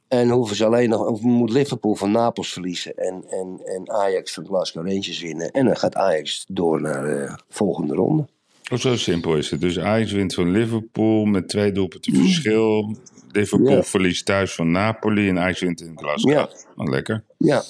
En 0.08 0.30
hoeven 0.30 0.56
ze 0.56 0.66
alleen 0.66 0.90
nog, 0.90 1.08
of 1.08 1.22
moet 1.22 1.50
Liverpool 1.50 1.96
van 1.96 2.12
Napels 2.12 2.54
verliezen 2.54 2.96
en, 2.96 3.24
en, 3.30 3.62
en 3.64 3.92
Ajax 3.92 4.34
van 4.34 4.46
Glasgow 4.46 4.88
Rangers 4.88 5.22
winnen. 5.22 5.52
En 5.52 5.66
dan 5.66 5.78
gaat 5.78 5.96
Ajax 5.96 6.46
door 6.50 6.82
naar 6.82 7.04
de 7.04 7.40
volgende 7.50 7.94
ronde. 7.94 8.28
Oh, 8.72 8.78
zo 8.78 8.96
simpel 8.96 9.36
is 9.36 9.50
het. 9.50 9.62
Dus 9.62 9.80
Ajax 9.80 10.12
wint 10.12 10.34
van 10.34 10.52
Liverpool 10.52 11.26
met 11.26 11.50
twee 11.50 11.72
doelpunten 11.72 12.16
verschil. 12.16 12.96
Liverpool 13.32 13.72
Ja. 13.76 13.84
verliest 13.84 14.26
thuis 14.26 14.54
van 14.54 14.72
Napoli 14.72 15.30
en 15.30 15.40
Ajax 15.40 15.60
wint 15.60 15.82
in 15.82 15.98
Glasgow. 15.98 16.32
Ja. 16.32 16.50
Oh, 16.76 16.90
lekker. 16.90 17.24
Ja, 17.38 17.64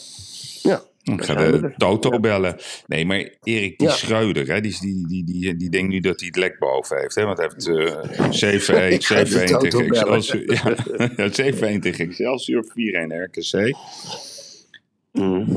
ja. 0.62 0.76
Ik 0.76 1.18
Dan 1.18 1.24
ga 1.24 1.34
zijn 1.40 1.52
we 1.52 1.60
de. 1.60 1.74
Toto 1.78 2.20
bellen. 2.20 2.56
Nee, 2.88 3.06
maar 3.06 3.18
Erik, 3.44 3.78
die 3.78 3.88
Ja. 3.88 3.94
Schreuder, 3.94 4.48
hè, 4.48 4.62
die, 4.62 4.78
die, 4.80 5.08
die, 5.08 5.24
die, 5.24 5.56
die 5.56 5.70
denkt 5.70 5.90
nu 5.92 6.00
dat 6.00 6.20
hij 6.20 6.28
het 6.28 6.38
lek 6.38 6.60
boven 6.60 6.98
heeft. 7.00 7.16
Hè? 7.16 7.24
Want 7.26 7.38
hij 7.38 7.50
heeft 7.54 7.68
eh 8.72 8.90
7-1 8.90 8.94
Ik 8.94 9.06
ga 9.06 9.24
de 9.24 9.42
7-1 9.42 9.44
Toto 9.46 9.68
tegen. 9.80 9.86
Excelsior. 9.88 10.54
Ja, 10.54 10.76
ja, 11.16 11.76
7-1 11.76 11.80
tegen 11.80 12.06
Excelsior, 12.08 12.66
4-1 12.66 12.70
RKC. 13.32 13.76
Mm. 15.12 15.56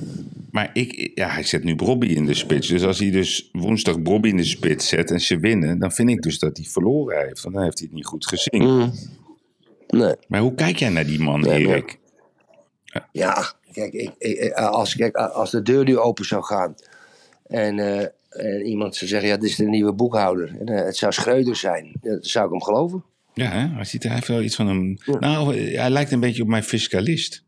Maar 0.51 0.71
ik, 0.73 1.11
ja, 1.15 1.29
hij 1.29 1.43
zet 1.43 1.65
nu 1.65 1.75
Bobby 1.77 2.07
in 2.07 2.27
de 2.27 2.35
spits. 2.35 2.69
Dus 2.69 2.83
als 2.83 2.99
hij 2.99 3.11
dus 3.11 3.49
woensdag 3.53 4.03
Bobby 4.03 4.29
in 4.29 4.37
de 4.37 4.45
spits 4.45 4.89
zet 4.89 5.11
en 5.11 5.21
ze 5.21 5.39
winnen... 5.39 5.79
dan 5.79 5.93
vind 5.93 6.09
ik 6.11 6.23
dus 6.23 6.39
dat 6.39 6.57
hij 6.57 6.67
verloren 6.67 7.27
heeft. 7.27 7.43
Want 7.43 7.55
dan 7.55 7.65
heeft 7.65 7.79
hij 7.79 7.87
het 7.87 7.97
niet 7.97 8.07
goed 8.07 8.27
gezien. 8.27 8.63
Mm. 8.63 8.93
Nee. 9.91 10.15
Maar 10.29 10.41
hoe 10.41 10.55
kijk 10.55 10.77
jij 10.77 10.89
naar 10.89 11.07
die 11.07 11.21
man, 11.21 11.41
Nee, 11.41 11.67
Erik? 11.67 11.99
Ja, 13.13 13.53
kijk, 13.73 13.93
ik, 13.93 14.13
ik- 14.19 14.53
als, 14.53 14.97
kijk, 14.97 15.17
als 15.17 15.51
de 15.51 15.63
deur 15.63 15.85
nu 15.85 15.99
open 15.99 16.25
zou 16.25 16.45
gaan 16.45 16.75
en, 17.47 17.79
eh, 17.79 18.07
en 18.31 18.67
iemand 18.67 18.97
zou 18.97 19.11
zeggen, 19.11 19.29
ja, 19.29 19.37
dit 19.37 19.51
is 19.51 19.57
de 19.57 19.65
nieuwe 19.69 19.93
boekhouder. 19.93 20.57
En, 20.61 20.67
eh, 20.67 20.85
het 20.85 20.97
zou 20.97 21.13
Schreuder 21.13 21.57
zijn, 21.57 21.93
dan 22.01 22.19
zou 22.21 22.45
ik 22.45 22.51
hem 22.51 22.63
geloven. 22.63 23.05
Ja, 23.35 23.51
hè? 23.51 23.75
Hij, 23.75 23.85
ziet, 23.85 24.03
heeft 24.03 24.29
wel 24.29 24.43
iets 24.43 24.57
van 24.57 24.67
een... 24.69 25.01
Nou, 25.21 25.57
hij 25.59 25.91
lijkt 25.91 26.11
een 26.13 26.21
beetje 26.21 26.43
op 26.43 26.49
mijn 26.49 26.63
fiscalist. 26.63 27.45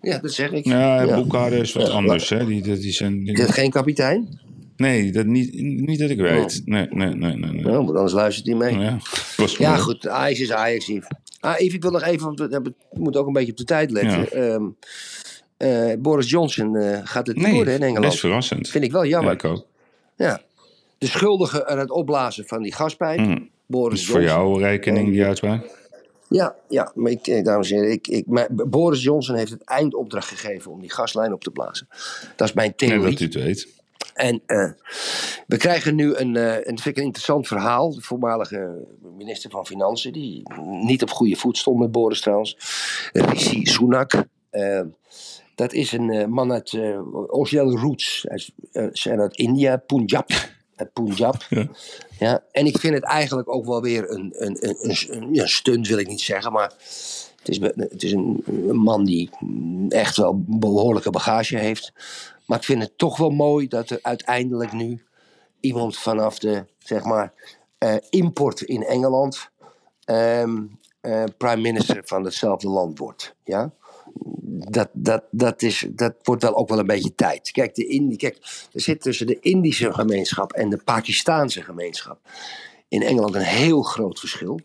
Ja, 0.00 0.18
dat 0.18 0.32
zeg 0.32 0.50
ik. 0.50 0.64
Ja, 0.64 1.14
boekhouder 1.14 1.58
is 1.58 1.72
wat 1.72 1.86
Ja, 1.86 1.92
anders, 1.92 2.28
hè? 2.28 2.46
Die, 2.46 2.62
dat 2.62 2.78
is 2.78 3.00
een, 3.00 3.26
Is 3.26 3.38
dat 3.38 3.50
geen 3.50 3.70
kapitein? 3.70 4.40
Nee, 4.76 5.12
dat 5.12 5.26
niet, 5.26 5.54
niet 5.86 5.98
dat 5.98 6.10
ik 6.10 6.18
weet. 6.18 6.60
Oh. 6.60 6.66
Nee, 6.66 6.86
nee, 6.90 7.14
nee, 7.14 7.34
nee. 7.36 7.50
nee. 7.52 7.62
Nou, 7.62 7.86
anders 7.86 8.12
luistert 8.12 8.46
hij 8.46 8.54
mee. 8.56 8.78
Ja, 8.78 8.98
Ja, 9.58 9.76
goed, 9.76 10.08
Ajax 10.08 10.40
is 10.40 10.52
Ajax, 10.52 10.86
Yves. 10.86 11.08
Ah, 11.40 11.58
Yves, 11.58 11.74
ik 11.74 11.82
wil 11.82 11.90
nog 11.90 12.02
even, 12.02 12.24
want 12.26 12.38
we 12.38 12.72
moeten 12.92 13.20
ook 13.20 13.26
een 13.26 13.32
beetje 13.32 13.50
op 13.52 13.58
de 13.58 13.64
tijd 13.64 13.90
letten. 13.90 14.18
Ja. 14.20 14.54
Ehm, 14.54 14.64
eh, 15.56 15.92
Boris 15.98 16.30
Johnson 16.30 16.76
eh, 16.76 17.00
gaat 17.04 17.26
het 17.26 17.36
niet 17.36 17.44
Nee, 17.46 17.54
worden 17.54 17.74
in 17.74 17.82
Engeland. 17.82 18.04
best 18.06 18.20
verrassend. 18.20 18.68
Vind 18.68 18.84
ik 18.84 18.92
wel 18.92 19.02
Ja, 19.02 19.08
jammer. 19.08 19.32
ik 19.32 19.44
ook. 19.44 19.66
Ja. 20.16 20.40
De 20.98 21.06
schuldige 21.06 21.66
aan 21.66 21.78
het 21.78 21.90
opblazen 21.90 22.46
van 22.46 22.62
die 22.62 22.74
gaspijp. 22.74 23.18
Mm. 23.18 23.48
Boris 23.66 24.00
is 24.00 24.06
voor 24.06 24.22
jouw 24.22 24.56
rekening, 24.56 25.10
die 25.10 25.24
uitspraak? 25.24 25.84
Ja, 26.28 26.54
ja, 26.68 26.92
maar 26.94 27.10
ik, 27.12 27.26
eh, 27.26 27.44
dames 27.44 27.70
en 27.70 27.76
heren, 27.76 27.92
ik, 27.92 28.08
ik, 28.08 28.26
maar 28.26 28.48
Boris 28.50 29.02
Johnson 29.02 29.36
heeft 29.36 29.50
het 29.50 29.62
eindopdracht 29.64 30.28
gegeven 30.28 30.70
om 30.72 30.80
die 30.80 30.90
gaslijn 30.92 31.32
op 31.32 31.42
te 31.44 31.50
blazen. 31.50 31.88
Dat 32.36 32.48
is 32.48 32.54
mijn 32.54 32.74
Nee, 32.76 32.88
theorie. 32.90 33.10
dat 33.10 33.20
u 33.20 33.24
het 33.24 33.34
weet. 33.34 33.68
En 34.14 34.42
eh, 34.46 34.70
we 35.46 35.56
krijgen 35.56 35.94
nu 35.94 36.14
een, 36.14 36.36
eh, 36.36 36.54
en 36.54 36.62
dat 36.74 36.80
vind 36.80 36.86
ik 36.86 36.96
een 36.96 37.02
interessant 37.02 37.46
verhaal. 37.46 37.94
De 37.94 38.00
voormalige 38.02 38.86
minister 39.16 39.50
van 39.50 39.66
Financiën, 39.66 40.12
die 40.12 40.42
niet 40.82 41.02
op 41.02 41.10
goede 41.10 41.36
voet 41.36 41.58
stond 41.58 41.78
met 41.78 41.92
Boris 41.92 42.20
trouwens. 42.20 42.56
Rishi 43.12 43.66
Sunak. 43.66 44.12
Eh, 44.50 44.80
dat 45.54 45.72
is 45.72 45.92
een 45.92 46.30
man 46.30 46.52
uit 46.52 46.72
uh, 46.72 46.98
roots. 47.52 48.24
Hij 48.28 48.36
is, 48.36 48.50
zijn 48.92 49.20
uit 49.20 49.36
India, 49.36 49.76
Punjab. 49.76 50.30
Uit 50.76 50.92
Punjab. 50.92 51.46
Ja. 51.48 51.68
Ja, 52.18 52.42
en 52.52 52.66
ik 52.66 52.78
vind 52.78 52.94
het 52.94 53.04
eigenlijk 53.04 53.54
ook 53.54 53.64
wel 53.66 53.82
weer 53.82 54.10
een, 54.10 54.32
een, 54.36 54.56
een, 54.68 54.76
een, 54.80 54.96
een- 55.22 55.34
ja, 55.34 55.46
stunt, 55.46 55.88
wil 55.88 55.98
ik 55.98 56.08
niet 56.08 56.20
zeggen. 56.20 56.52
Maar 56.52 56.72
het 57.38 57.48
is, 57.48 57.58
het 57.76 58.02
is 58.02 58.12
een, 58.12 58.42
een 58.46 58.76
man 58.76 59.04
die 59.04 59.30
echt 59.88 60.16
wel 60.16 60.44
behoorlijke 60.46 61.10
bagage 61.10 61.58
heeft. 61.58 61.92
Maar 62.46 62.58
ik 62.58 62.64
vind 62.64 62.82
het 62.82 62.98
toch 62.98 63.16
wel 63.16 63.30
mooi 63.30 63.68
dat 63.68 63.90
er 63.90 63.98
uiteindelijk 64.02 64.72
nu 64.72 65.06
iemand 65.60 65.98
vanaf 65.98 66.38
de, 66.38 66.64
zeg 66.78 67.04
maar, 67.04 67.32
eh, 67.78 67.96
import 68.10 68.60
in 68.60 68.82
Engeland 68.82 69.50
eh, 70.04 71.24
prime 71.36 71.60
minister 71.60 72.02
van 72.04 72.24
hetzelfde 72.24 72.68
land 72.68 72.98
wordt. 72.98 73.34
Ja? 73.44 73.72
Dat, 74.48 74.88
dat, 74.92 75.24
dat, 75.30 75.62
is, 75.62 75.86
dat 75.90 76.14
wordt 76.22 76.42
wel 76.42 76.56
ook 76.56 76.68
wel 76.68 76.78
een 76.78 76.86
beetje 76.86 77.14
tijd. 77.14 77.50
Kijk, 77.50 77.74
de 77.74 77.86
Indi, 77.86 78.16
kijk, 78.16 78.36
er 78.72 78.80
zit 78.80 79.00
tussen 79.00 79.26
de 79.26 79.40
Indische 79.40 79.92
gemeenschap 79.92 80.52
en 80.52 80.70
de 80.70 80.80
Pakistaanse 80.84 81.62
gemeenschap 81.62 82.18
in 82.88 83.02
Engeland 83.02 83.34
een 83.34 83.40
heel 83.40 83.82
groot 83.82 84.18
verschil. 84.18 84.60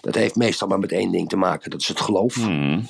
Dat 0.00 0.14
heeft 0.14 0.36
meestal 0.36 0.68
maar 0.68 0.78
met 0.78 0.92
één 0.92 1.10
ding 1.10 1.28
te 1.28 1.36
maken, 1.36 1.70
dat 1.70 1.80
is 1.80 1.88
het 1.88 2.00
geloof. 2.00 2.34
Hmm. 2.34 2.86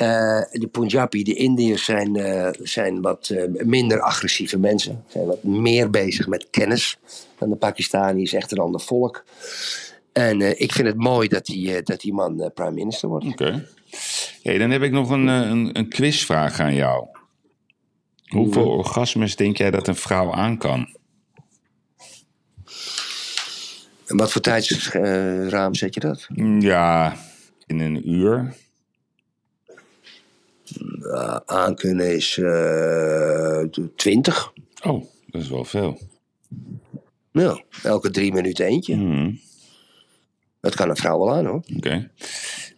Eh, 0.00 0.40
de 0.50 0.68
Punjabi, 0.70 1.22
de 1.22 1.34
Indiërs, 1.34 1.84
zijn, 1.84 2.16
eh, 2.16 2.48
zijn 2.62 3.00
wat 3.00 3.28
eh, 3.28 3.64
minder 3.64 4.00
agressieve 4.00 4.58
mensen. 4.58 5.04
Zijn 5.06 5.26
wat 5.26 5.42
meer 5.42 5.90
bezig 5.90 6.26
met 6.26 6.46
kennis 6.50 6.98
dan 7.38 7.50
de 7.50 7.56
Pakistanis, 7.56 8.32
echt 8.32 8.52
een 8.52 8.58
ander 8.58 8.80
volk. 8.80 9.24
En 10.12 10.60
ik 10.60 10.72
vind 10.72 10.88
het 10.88 10.96
mooi 10.96 11.28
dat 11.28 11.46
die, 11.46 11.82
dat 11.82 12.00
die 12.00 12.12
man 12.12 12.50
prime 12.54 12.70
minister 12.70 13.08
wordt. 13.08 13.26
Oké. 13.26 13.66
Hey, 14.42 14.58
dan 14.58 14.70
heb 14.70 14.82
ik 14.82 14.92
nog 14.92 15.10
een, 15.10 15.26
een, 15.26 15.78
een 15.78 15.88
quizvraag 15.88 16.60
aan 16.60 16.74
jou. 16.74 17.06
Hoeveel 18.28 18.62
mm-hmm. 18.62 18.78
orgasmes 18.78 19.36
denk 19.36 19.56
jij 19.56 19.70
dat 19.70 19.88
een 19.88 19.96
vrouw 19.96 20.32
aan 20.32 20.58
kan? 20.58 20.96
En 24.06 24.16
wat 24.16 24.32
voor 24.32 24.42
tijdsraam 24.42 25.74
zet 25.74 25.94
je 25.94 26.00
dat? 26.00 26.26
Mm, 26.28 26.60
ja, 26.60 27.16
in 27.66 27.80
een 27.80 28.10
uur. 28.10 28.54
Uh, 30.78 31.36
aankunnen 31.46 32.14
is 32.14 32.38
eh 32.38 33.62
20. 33.96 34.52
Oh, 34.82 35.04
dat 35.26 35.40
is 35.40 35.48
wel 35.48 35.64
veel. 35.64 35.98
Ja, 37.32 37.62
elke 37.82 38.10
drie 38.10 38.32
minuten 38.32 38.66
eentje. 38.66 38.96
Mhm. 38.96 39.32
Dat 40.60 40.74
kan 40.74 40.88
een 40.88 40.96
vrouw 40.96 41.18
wel 41.18 41.34
aan 41.34 41.46
hoor. 41.46 41.62
Oké. 41.76 42.10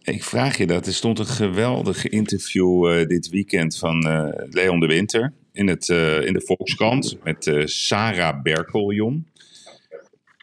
Ik 0.03 0.23
vraag 0.23 0.57
je 0.57 0.67
dat. 0.67 0.87
Er 0.87 0.93
stond 0.93 1.19
een 1.19 1.25
geweldig 1.25 2.09
interview 2.09 2.91
eh, 2.91 3.07
dit 3.07 3.29
weekend 3.29 3.77
van 3.77 4.07
eh, 4.07 4.27
Leon 4.49 4.79
de 4.79 4.85
Winter 4.85 5.33
in, 5.51 5.67
het, 5.67 5.89
eh, 5.89 6.25
in 6.25 6.33
de 6.33 6.41
Volkskrant 6.45 7.17
met 7.23 7.47
eh, 7.47 7.65
Sarah 7.65 8.41
Berkeljon. 8.41 9.27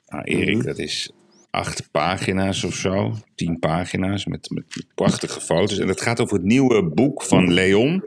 Nou, 0.06 0.24
Erik, 0.24 0.64
dat 0.64 0.78
is 0.78 1.10
acht 1.50 1.88
pagina's 1.90 2.64
of 2.64 2.74
zo. 2.74 3.14
Tien 3.34 3.58
pagina's 3.58 4.26
met, 4.26 4.50
met 4.50 4.86
prachtige 4.94 5.40
foto's. 5.40 5.78
En 5.78 5.88
het 5.88 6.00
gaat 6.00 6.20
over 6.20 6.36
het 6.36 6.44
nieuwe 6.46 6.82
boek 6.84 7.22
van 7.22 7.52
Leon. 7.52 8.04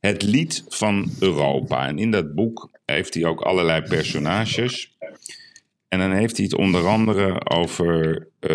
Het 0.00 0.22
lied 0.22 0.64
van 0.68 1.10
Europa. 1.20 1.86
En 1.86 1.98
in 1.98 2.10
dat 2.10 2.34
boek 2.34 2.70
heeft 2.84 3.14
hij 3.14 3.24
ook 3.24 3.40
allerlei 3.40 3.82
personages. 3.82 4.96
En 5.88 5.98
dan 5.98 6.12
heeft 6.12 6.36
hij 6.36 6.44
het 6.46 6.54
onder 6.54 6.86
andere 6.86 7.48
over 7.50 8.28
eh, 8.40 8.50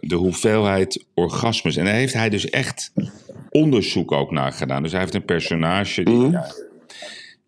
de 0.00 0.14
hoeveelheid 0.14 1.04
orgasmes. 1.14 1.76
En 1.76 1.84
daar 1.84 1.94
heeft 1.94 2.14
hij 2.14 2.28
dus 2.28 2.50
echt 2.50 2.92
onderzoek 3.50 4.12
ook 4.12 4.30
naar 4.30 4.52
gedaan. 4.52 4.82
Dus 4.82 4.92
hij 4.92 5.00
heeft 5.00 5.14
een 5.14 5.24
personage 5.24 6.02
die. 6.02 6.30
Ja, 6.30 6.52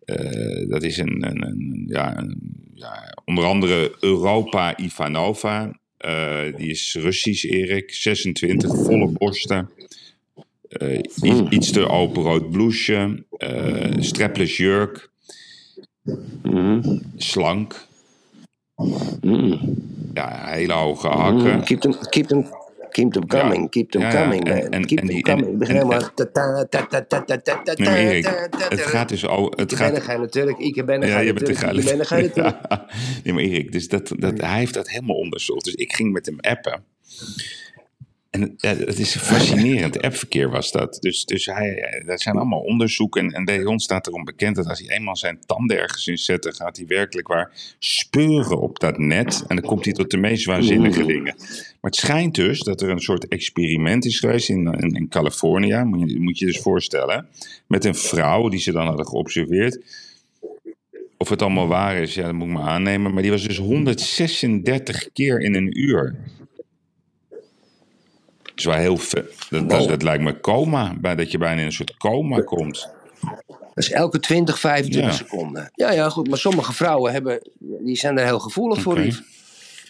eh, 0.05 0.69
dat 0.69 0.83
is 0.83 0.97
een, 0.97 1.27
een, 1.29 1.45
een, 1.45 1.83
ja, 1.87 2.17
een- 2.17 2.63
ja, 2.73 3.13
onder 3.25 3.43
andere 3.45 3.95
Europa 3.99 4.77
Ivanova. 4.77 5.71
Eh, 6.05 6.55
die 6.57 6.69
is 6.69 6.95
Russisch, 7.01 7.43
Erik. 7.49 7.93
26, 7.93 8.69
volle 8.85 9.07
borsten. 9.07 9.69
Eh, 10.67 10.99
i- 11.23 11.45
iets 11.49 11.71
te 11.71 11.87
open 11.89 12.23
rood 12.23 12.51
blouseje. 12.51 13.23
eh 13.37 13.91
strapless 13.99 14.57
jurk. 14.57 15.09
Slank. 17.17 17.87
Ja, 20.13 20.45
hele 20.47 20.73
hoge 20.73 21.07
hakken. 21.07 21.55
Mm, 21.55 21.63
keep 21.63 21.81
them, 21.81 21.95
keep 22.09 22.27
them, 22.27 22.45
Keep 22.95 23.11
them 23.11 23.27
coming, 23.27 23.61
ja. 23.61 23.67
keep 23.67 23.91
them 23.91 24.09
coming. 24.09 24.49
En, 24.49 24.71
en, 24.71 24.85
keep 24.85 25.05
them 25.05 25.21
coming. 25.21 25.67
En, 25.67 25.87
het 28.69 28.81
gaat 28.81 29.09
dus 29.09 29.25
al. 29.25 29.53
Het 29.55 29.71
ik 29.71 29.77
gaat, 29.77 29.93
ben 29.93 30.07
er 30.07 30.19
natuurlijk. 30.19 30.57
Ik 30.57 30.85
ben 30.85 31.01
er 31.01 31.07
ja, 31.07 31.33
natuurlijk. 31.33 31.77
Ik 31.77 31.85
ben 31.85 31.99
er 31.99 32.07
natuurlijk. 32.09 32.57
Nee, 33.23 33.33
maar 33.33 33.43
Erik, 33.43 33.71
dus 33.71 33.87
dat, 33.87 34.13
hij 34.19 34.59
heeft 34.59 34.73
dat 34.73 34.89
helemaal 34.89 35.15
onderzocht. 35.15 35.65
Dus 35.65 35.73
ik 35.73 35.93
ging 35.93 36.11
met 36.11 36.25
hem 36.25 36.39
appen. 36.39 36.83
En 38.29 38.55
het 38.57 38.99
is 38.99 39.15
fascinerend. 39.15 40.01
Appverkeer 40.01 40.49
was 40.49 40.71
dat. 40.71 40.97
Dus, 40.99 41.25
dus 41.25 41.45
hij, 41.45 42.03
dat 42.05 42.21
zijn 42.21 42.35
allemaal 42.35 42.59
onderzoeken. 42.59 43.31
En 43.31 43.45
bij 43.45 43.65
ons 43.65 43.83
staat 43.83 44.07
erom 44.07 44.23
bekend 44.23 44.55
dat 44.55 44.67
als 44.67 44.79
hij 44.79 44.97
eenmaal 44.97 45.17
zijn 45.17 45.39
tanden 45.45 45.77
ergens 45.77 46.07
in 46.07 46.17
zet, 46.17 46.43
dan 46.43 46.53
gaat 46.53 46.77
hij 46.77 46.85
werkelijk 46.85 47.27
waar 47.27 47.51
speuren 47.79 48.59
op 48.59 48.79
dat 48.79 48.97
net. 48.97 49.43
En 49.47 49.55
dan 49.55 49.65
komt 49.65 49.85
hij 49.85 49.93
tot 49.93 50.11
de 50.11 50.17
meest 50.17 50.45
waanzinnige 50.45 51.01
mm. 51.01 51.07
dingen. 51.07 51.35
Maar 51.85 51.93
het 51.93 52.03
schijnt 52.03 52.35
dus 52.35 52.59
dat 52.59 52.81
er 52.81 52.89
een 52.89 52.99
soort 52.99 53.27
experiment 53.27 54.05
is 54.05 54.19
geweest 54.19 54.49
in, 54.49 54.73
in, 54.73 54.95
in 54.95 55.07
Californië. 55.07 55.83
Moet 55.83 56.09
je, 56.11 56.19
moet 56.19 56.39
je 56.39 56.45
dus 56.45 56.59
voorstellen. 56.59 57.27
Met 57.67 57.85
een 57.85 57.95
vrouw 57.95 58.49
die 58.49 58.59
ze 58.59 58.71
dan 58.71 58.85
hadden 58.87 59.07
geobserveerd. 59.07 59.79
Of 61.17 61.29
het 61.29 61.41
allemaal 61.41 61.67
waar 61.67 61.95
is, 61.95 62.13
ja, 62.13 62.23
dat 62.23 62.33
moet 62.33 62.47
ik 62.47 62.53
maar 62.53 62.67
aannemen. 62.67 63.13
Maar 63.13 63.21
die 63.21 63.31
was 63.31 63.43
dus 63.43 63.57
136 63.57 65.09
keer 65.13 65.41
in 65.41 65.55
een 65.55 65.79
uur. 65.79 66.15
Dat 68.43 68.53
is 68.55 68.65
wel 68.65 68.75
heel. 68.75 68.99
Dat, 69.49 69.69
dat, 69.69 69.87
dat 69.87 70.03
lijkt 70.03 70.23
me 70.23 70.39
coma, 70.39 70.95
bij, 70.99 71.15
dat 71.15 71.31
je 71.31 71.37
bijna 71.37 71.59
in 71.59 71.65
een 71.65 71.71
soort 71.71 71.97
coma 71.97 72.41
komt. 72.41 72.89
Dat 73.49 73.83
is 73.83 73.91
elke 73.91 74.19
20, 74.19 74.59
25 74.59 75.11
Ja. 75.11 75.17
seconden. 75.17 75.71
Ja, 75.75 75.91
ja, 75.91 76.09
goed. 76.09 76.29
Maar 76.29 76.37
sommige 76.37 76.73
vrouwen 76.73 77.11
hebben, 77.11 77.49
die 77.59 77.97
zijn 77.97 78.17
er 78.17 78.25
heel 78.25 78.39
gevoelig 78.39 78.81
voor, 78.81 78.93
Oké. 78.93 79.01
Yves. 79.01 79.21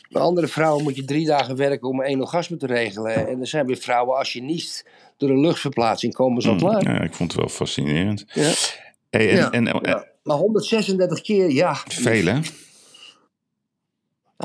Bij 0.10 0.22
andere 0.22 0.47
vrouwen 0.47 0.84
moet 0.84 0.95
je 0.95 1.06
drie 1.06 1.26
dagen 1.26 1.56
werken 1.56 1.88
om 1.89 2.01
één 2.01 2.22
orgasme 2.22 2.58
te 2.58 2.66
regelen. 2.66 3.28
En 3.28 3.39
er 3.41 3.47
zijn 3.47 3.66
weer 3.66 3.78
vrouwen, 3.78 4.18
als 4.18 4.34
je 4.34 4.41
niest 4.41 4.86
door 5.18 5.30
een 5.30 5.39
luchtverplaatsing, 5.39 6.14
komen 6.14 6.41
ze 6.41 6.49
al 6.49 6.56
klaar. 6.56 6.84
Ja, 6.84 7.01
ik 7.01 7.14
vond 7.14 7.32
het 7.32 7.39
wel 7.41 7.49
fascinerend. 7.49 8.26
Ja. 8.34 8.51
Hey, 9.10 9.30
en, 9.30 9.36
Ja, 9.36 9.51
en, 9.51 9.68
en- 9.68 9.80
ja. 9.82 10.06
Maar 10.24 10.38
136 10.38 11.22
keer, 11.22 11.51
ja. 11.51 11.76
veel 11.88 12.26
hè? 12.26 12.39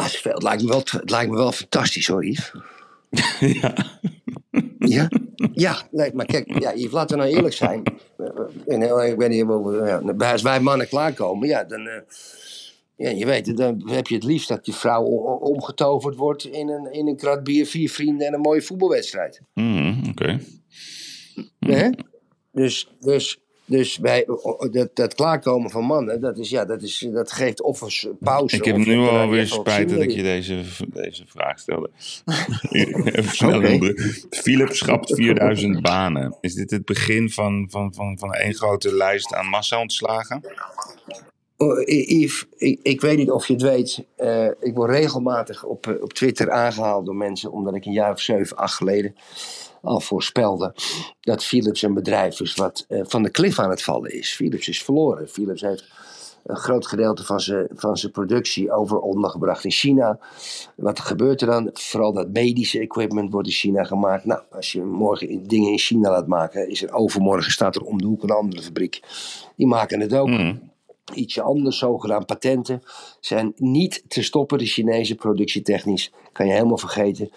Is 0.04 0.16
veel. 0.16 0.32
Het 0.32 0.42
lijkt 0.42 0.62
me 0.62 0.68
wel, 0.68 0.78
het 0.90 1.10
lijkt 1.10 1.30
me 1.30 1.36
wel 1.36 1.52
fantastisch 1.52 2.06
hoor, 2.06 2.24
Yves. 2.26 2.52
ja. 3.60 3.74
Ja? 4.78 5.08
Ja, 5.52 5.76
nee, 5.90 6.10
maar 6.14 6.26
kijk, 6.26 6.60
ja, 6.60 6.74
Yves, 6.74 6.92
laten 6.92 7.16
we 7.16 7.22
nou 7.22 7.36
eerlijk 7.36 7.54
zijn. 7.54 7.82
Eh, 8.16 8.26
en, 8.66 8.82
eh, 8.82 9.08
ik 9.10 9.28
niet, 9.28 9.44
of, 9.44 9.86
ja, 10.18 10.30
als 10.32 10.42
wij 10.42 10.60
mannen 10.60 10.88
klaarkomen, 10.88 11.48
ja, 11.48 11.64
dan... 11.64 11.86
eh, 11.86 12.00
ja, 13.00 13.10
je 13.10 13.26
weet 13.26 13.56
dan 13.56 13.90
heb 13.90 14.06
je 14.06 14.14
het 14.14 14.24
liefst 14.24 14.48
dat 14.48 14.66
je 14.66 14.72
vrouw 14.72 15.04
omgetoverd 15.38 16.16
wordt 16.16 16.44
in 16.44 16.68
een, 16.68 16.92
in 16.92 17.06
een 17.08 17.16
krat 17.16 17.42
bier, 17.44 17.66
vier 17.66 17.90
vrienden 17.90 18.26
en 18.26 18.34
een 18.34 18.40
mooie 18.40 18.62
voetbalwedstrijd. 18.62 19.40
Mhm, 19.54 20.08
Oké. 20.10 20.40
Hè? 21.58 21.88
Dus, 22.52 22.90
dus, 23.00 23.40
dus 23.64 23.98
bij, 23.98 24.26
dat, 24.70 24.96
dat 24.96 25.14
klaarkomen 25.14 25.70
van 25.70 25.84
mannen, 25.84 26.20
dat, 26.20 26.38
is, 26.38 26.50
ja, 26.50 26.64
dat, 26.64 26.82
is, 26.82 27.06
dat 27.12 27.32
geeft 27.32 27.62
of 27.62 27.80
een 27.80 27.90
s- 27.90 28.08
pauze. 28.20 28.56
Ik 28.56 28.64
heb 28.64 28.76
nu 28.76 29.02
er 29.02 29.08
alweer 29.08 29.46
spijt 29.46 29.88
dat 29.88 30.00
ik 30.00 30.10
je 30.10 30.22
deze, 30.22 30.62
deze 30.86 31.24
vraag 31.26 31.58
stelde. 31.58 31.90
Even 32.70 33.24
snel 33.24 33.56
Oké. 33.58 33.68
een 33.68 33.78
brug. 33.78 34.24
Philips 34.30 34.78
schrapt 34.78 35.14
4000 35.14 35.80
banen. 35.82 36.36
Is 36.40 36.54
dit 36.54 36.70
het 36.70 36.84
begin 36.84 37.30
van, 37.30 37.66
van, 37.70 37.94
van, 37.94 38.18
van 38.18 38.32
één 38.34 38.54
grote 38.54 38.94
lijst 38.94 39.34
aan 39.34 39.46
massa-ontslagen? 39.46 40.40
Oh, 41.62 41.80
Yves, 41.86 42.46
ik, 42.82 43.00
weet 43.00 43.16
niet 43.16 43.30
of 43.30 43.46
je 43.46 43.52
het 43.52 43.62
weet. 43.62 44.04
eh, 44.16 44.46
ik 44.46 44.74
word 44.74 44.90
regelmatig 44.90 45.64
op, 45.64 45.86
eh, 45.86 46.02
op 46.02 46.12
Twitter 46.12 46.50
aangehaald 46.50 47.06
door 47.06 47.16
mensen. 47.16 47.52
omdat 47.52 47.74
ik 47.74 47.84
een 47.84 47.92
jaar 47.92 48.12
of 48.12 48.20
zeven, 48.20 48.56
acht 48.56 48.74
geleden 48.74 49.14
al 49.82 50.00
voorspelde. 50.00 50.74
dat 51.20 51.44
Philips 51.44 51.82
een 51.82 51.94
bedrijf 51.94 52.40
is 52.40 52.54
wat 52.54 52.84
eh, 52.88 53.00
van 53.02 53.22
de 53.22 53.30
klif 53.30 53.58
aan 53.58 53.70
het 53.70 53.82
vallen 53.82 54.12
is. 54.12 54.34
Philips 54.34 54.68
is 54.68 54.82
verloren. 54.82 55.28
Philips 55.28 55.60
heeft 55.60 55.84
een 56.44 56.56
groot 56.56 56.86
gedeelte 56.86 57.24
van 57.24 57.40
zijn, 57.40 57.66
van 57.74 57.96
zijn 57.96 58.12
productie 58.12 58.72
over 58.72 58.98
ondergebracht 58.98 59.64
in 59.64 59.70
China. 59.70 60.18
Wat 60.76 61.00
gebeurt 61.00 61.40
er 61.40 61.46
dan? 61.46 61.70
Vooral 61.72 62.12
dat 62.12 62.28
medische 62.32 62.78
equipment 62.80 63.32
wordt 63.32 63.48
in 63.48 63.54
China 63.54 63.84
gemaakt. 63.84 64.24
Nou, 64.24 64.40
als 64.50 64.72
je 64.72 64.82
morgen 64.82 65.28
in- 65.28 65.44
dingen 65.46 65.70
in 65.72 65.78
China 65.78 66.10
laat 66.10 66.26
maken, 66.26 66.68
is 66.68 66.82
er 66.82 66.92
overmorgen 66.92 67.52
staat 67.52 67.76
er 67.76 67.82
om 67.82 67.98
de 67.98 68.06
hoek 68.06 68.22
een 68.22 68.30
andere 68.30 68.62
fabriek. 68.62 69.00
Die 69.56 69.66
maken 69.66 70.00
het 70.00 70.14
ook 70.14 70.28
ietsje 71.14 71.42
anders, 71.42 71.78
zogenaamd 71.78 72.26
patenten, 72.26 72.82
zijn 73.20 73.52
niet 73.56 74.02
te 74.08 74.22
stoppen. 74.22 74.58
De 74.58 74.66
Chinese 74.66 75.14
productietechnisch 75.14 76.12
kan 76.32 76.46
je 76.46 76.52
helemaal 76.52 76.78
vergeten. 76.78 77.30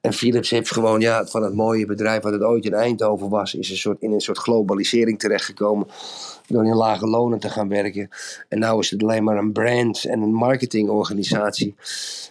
En 0.00 0.12
Philips 0.12 0.50
heeft 0.50 0.70
gewoon, 0.70 1.00
ja, 1.00 1.26
van 1.26 1.42
het 1.42 1.54
mooie 1.54 1.86
bedrijf 1.86 2.22
wat 2.22 2.32
het 2.32 2.42
ooit 2.42 2.64
in 2.64 2.74
Eindhoven 2.74 3.28
was, 3.28 3.54
is 3.54 3.70
een 3.70 3.76
soort, 3.76 4.00
in 4.00 4.12
een 4.12 4.20
soort 4.20 4.38
globalisering 4.38 5.18
terechtgekomen. 5.18 5.86
Door 6.48 6.64
in 6.64 6.74
lage 6.74 7.06
lonen 7.06 7.38
te 7.38 7.48
gaan 7.48 7.68
werken. 7.68 8.08
En 8.48 8.58
nu 8.58 8.78
is 8.78 8.90
het 8.90 9.02
alleen 9.02 9.24
maar 9.24 9.36
een 9.36 9.52
brand 9.52 10.04
en 10.04 10.20
een 10.20 10.32
marketingorganisatie. 10.32 11.74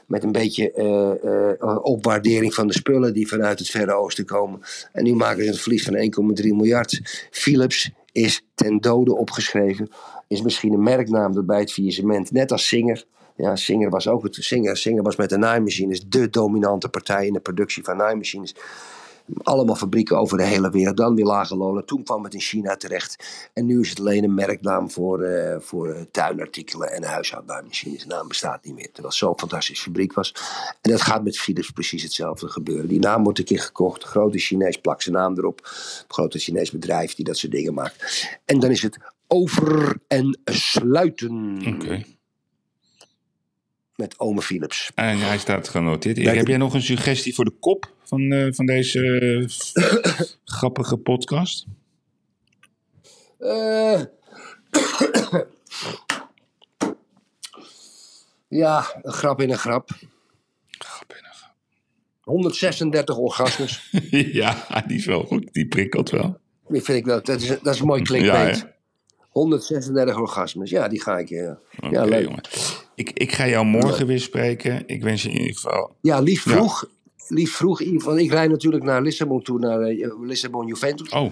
Met 0.05 0.23
een 0.23 0.31
beetje 0.31 0.71
eh, 0.71 1.51
eh, 1.61 1.77
opwaardering 1.81 2.53
van 2.53 2.67
de 2.67 2.73
spullen 2.73 3.13
die 3.13 3.27
vanuit 3.27 3.59
het 3.59 3.69
Verre 3.69 3.93
Oosten 3.93 4.25
komen. 4.25 4.59
En 4.91 5.03
nu 5.03 5.15
maken 5.15 5.43
ze 5.43 5.49
een 5.49 5.55
verlies 5.55 5.83
van 5.83 5.95
1,3 6.43 6.55
miljard. 6.55 7.27
Philips 7.31 7.91
is 8.11 8.45
ten 8.53 8.79
dode 8.79 9.15
opgeschreven. 9.15 9.89
Is 10.35 10.41
misschien 10.41 10.73
een 10.73 10.83
merknaam 10.83 11.33
dat 11.33 11.45
bij 11.45 11.59
het 11.59 11.73
faillissement, 11.73 12.31
net 12.31 12.51
als 12.51 12.67
Singer. 12.67 13.05
Ja, 13.35 13.55
Singer 13.55 13.89
was 13.89 14.07
ook 14.07 14.23
het. 14.23 14.35
Singer, 14.35 14.77
Singer 14.77 15.03
was 15.03 15.15
met 15.15 15.29
de 15.29 15.37
naaimachines 15.37 16.05
de 16.07 16.29
dominante 16.29 16.89
partij 16.89 17.27
in 17.27 17.33
de 17.33 17.39
productie 17.39 17.83
van 17.83 17.97
naaimachines. 17.97 18.55
Allemaal 19.43 19.75
fabrieken 19.75 20.17
over 20.17 20.37
de 20.37 20.43
hele 20.43 20.69
wereld. 20.69 20.97
Dan 20.97 21.15
weer 21.15 21.25
lage 21.25 21.55
lonen. 21.55 21.85
Toen 21.85 22.03
kwam 22.03 22.23
het 22.23 22.33
in 22.33 22.39
China 22.39 22.75
terecht. 22.75 23.49
En 23.53 23.65
nu 23.65 23.79
is 23.79 23.89
het 23.89 23.99
alleen 23.99 24.23
een 24.23 24.33
merknaam 24.33 24.91
voor, 24.91 25.21
eh, 25.21 25.59
voor 25.59 25.95
tuinartikelen 26.11 26.91
en 26.91 27.03
huishoudnaaimachines. 27.03 28.01
De 28.01 28.07
naam 28.07 28.27
bestaat 28.27 28.63
niet 28.63 28.75
meer. 28.75 28.85
Terwijl 28.85 29.07
het 29.07 29.15
zo'n 29.15 29.39
fantastische 29.39 29.83
fabriek 29.83 30.13
was. 30.13 30.35
En 30.81 30.91
dat 30.91 31.01
gaat 31.01 31.23
met 31.23 31.37
Philips 31.37 31.69
precies 31.69 32.03
hetzelfde 32.03 32.47
gebeuren. 32.47 32.87
Die 32.87 32.99
naam 32.99 33.23
wordt 33.23 33.39
een 33.39 33.45
keer 33.45 33.61
gekocht. 33.61 34.03
Grote 34.03 34.37
Chinees 34.37 34.77
plakt 34.77 35.03
zijn 35.03 35.15
naam 35.15 35.37
erop. 35.37 35.59
Een 35.63 36.05
grote 36.07 36.39
Chinees 36.39 36.71
bedrijf 36.71 37.15
die 37.15 37.25
dat 37.25 37.37
soort 37.37 37.51
dingen 37.51 37.73
maakt. 37.73 38.27
En 38.45 38.59
dan 38.59 38.71
is 38.71 38.81
het 38.81 38.97
over 39.27 39.97
en 40.07 40.39
sluiten. 40.43 41.61
Oké. 41.67 42.03
Met 43.95 44.19
ome 44.19 44.41
Philips. 44.41 44.91
En 44.95 45.19
hij 45.19 45.37
staat 45.37 45.67
genoteerd. 45.67 46.17
Erik, 46.17 46.35
heb 46.35 46.47
jij 46.47 46.57
nog 46.57 46.73
een 46.73 46.81
suggestie 46.81 47.35
voor 47.35 47.45
de 47.45 47.55
kop 47.59 47.93
van, 48.03 48.31
eh, 48.31 48.47
van 48.51 48.65
deze 48.65 49.49
grappige 50.43 50.97
podcast? 50.97 51.65
Eh. 53.39 54.01
ja, 58.47 58.99
een 59.01 59.13
grap 59.13 59.41
in 59.41 59.49
een 59.49 59.57
grap. 59.57 59.89
Grappig. 60.69 61.23
136 62.21 63.17
orgasmes. 63.17 63.89
ja, 64.41 64.83
die 64.87 64.97
is 64.97 65.05
wel 65.05 65.23
goed. 65.23 65.53
Die 65.53 65.67
prikkelt 65.67 66.09
wel. 66.09 66.39
Die 66.67 66.81
vind 66.81 66.97
ik 66.97 67.05
wel, 67.05 67.21
dat 67.23 67.41
is, 67.41 67.47
dat 67.47 67.73
is 67.73 67.79
een 67.79 67.85
mooi 67.85 67.99
Ja, 67.99 68.05
clickbait. 68.05 68.61
hè? 68.61 68.67
136 69.35 70.17
orgasmes. 70.17 70.69
Ja, 70.69 70.87
die 70.87 71.01
ga 71.01 71.17
ik. 71.17 71.29
eh, 71.29 71.51
Ja, 71.91 72.03
leuk. 72.03 72.23
jongen. 72.23 72.41
Ik, 72.95 73.11
ik 73.13 73.31
ga 73.31 73.47
jou 73.47 73.65
morgen 73.65 74.07
weer 74.07 74.19
spreken. 74.19 74.83
Ik 74.85 75.03
wens 75.03 75.21
je 75.23 75.29
in 75.29 75.37
ieder 75.39 75.53
geval... 75.55 75.95
Ja, 76.01 76.19
lief 76.19 76.41
vroeg. 76.41 76.85
Lief 77.27 77.55
vroeg. 77.55 77.81
geval. 77.83 78.17
Ik 78.17 78.31
rijd 78.31 78.49
natuurlijk 78.49 78.83
naar 78.83 79.01
Lissabon 79.01 79.41
toe, 79.41 79.59
naar 79.59 79.81
eh, 79.81 80.11
Lissabon 80.21 80.67
Juventus. 80.67 81.09
Oh, 81.09 81.31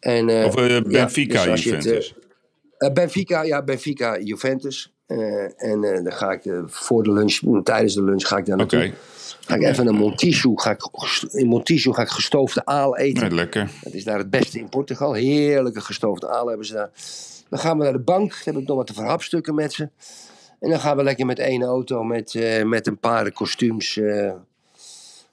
En, 0.00 0.28
eh, 0.28 0.46
of 0.46 0.68
ja, 0.68 0.82
Benfica 0.82 1.44
dus 1.44 1.50
het, 1.52 1.62
Juventus. 1.62 2.14
Benfica, 2.92 3.42
ja, 3.42 3.62
Benfica 3.62 4.18
Juventus. 4.20 4.93
Eh, 5.06 5.62
en 5.70 5.84
eh, 5.84 6.02
dan 6.02 6.12
ga 6.12 6.32
ik 6.32 6.44
eh, 6.44 6.58
voor 6.66 7.02
de 7.02 7.12
lunch, 7.12 7.40
mm, 7.42 7.62
tijdens 7.62 7.94
de 7.94 8.02
lunch 8.02 8.26
ga 8.26 8.36
ik 8.36 8.46
daar 8.46 8.56
naartoe. 8.56 8.92
Ga 9.40 9.54
ik 9.54 9.62
even 9.62 9.84
naar 9.84 9.94
Montijo. 9.94 10.54
Ga 10.54 10.70
ik, 10.70 10.90
in 11.32 11.46
Montijo 11.46 11.92
ga 11.92 12.02
ik 12.02 12.08
gestoofde 12.08 12.64
aal 12.64 12.96
eten. 12.96 13.34
lekker. 13.34 13.70
Dat 13.82 13.92
is 13.92 14.04
daar 14.04 14.18
het 14.18 14.30
beste 14.30 14.58
in 14.58 14.68
Portugal. 14.68 15.12
Heerlijke 15.12 15.80
gestoofde 15.80 16.28
aal 16.28 16.48
hebben 16.48 16.66
ze 16.66 16.72
daar. 16.72 16.90
Dan 17.48 17.58
gaan 17.58 17.78
we 17.78 17.84
naar 17.84 17.92
de 17.92 17.98
bank. 17.98 18.30
Dan 18.30 18.54
heb 18.54 18.62
ik 18.62 18.68
nog 18.68 18.76
wat 18.76 18.86
te 18.86 18.94
verhapstukken 18.94 19.54
met 19.54 19.72
ze. 19.72 19.88
En 20.60 20.70
dan 20.70 20.80
gaan 20.80 20.96
we 20.96 21.02
lekker 21.02 21.26
met 21.26 21.38
één 21.38 21.62
auto 21.62 22.02
met, 22.02 22.34
met 22.64 22.86
een 22.86 22.98
paar 22.98 23.32
kostuums. 23.32 23.96
eh, 23.96 24.32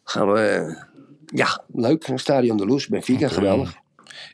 gaan 0.04 0.32
we. 0.32 0.76
ja, 1.26 1.64
leuk. 1.74 2.12
Stadion 2.16 2.58
de 2.58 2.66
Luz, 2.66 2.88
Benfica, 2.88 3.28
geweldig. 3.28 3.76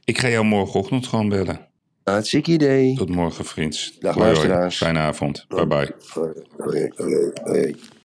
Ik 0.03 0.17
ga 0.17 0.29
jou 0.29 0.45
morgenochtend 0.45 1.07
gewoon 1.07 1.29
bellen. 1.29 1.67
Hartstikke 2.11 2.51
idee. 2.51 2.95
Tot 2.95 3.09
morgen, 3.09 3.45
vriends. 3.45 3.97
Dag, 3.99 4.13
Hoi, 4.13 4.23
hoi. 4.25 4.33
luisteraars. 4.33 4.77
Fijne 4.77 4.99
avond. 4.99 5.45
Bye 5.47 5.67
bye. 5.67 5.93
Hoi, 6.13 6.31
hoi, 6.57 6.91
hoi, 6.95 7.31
hoi. 7.43 7.75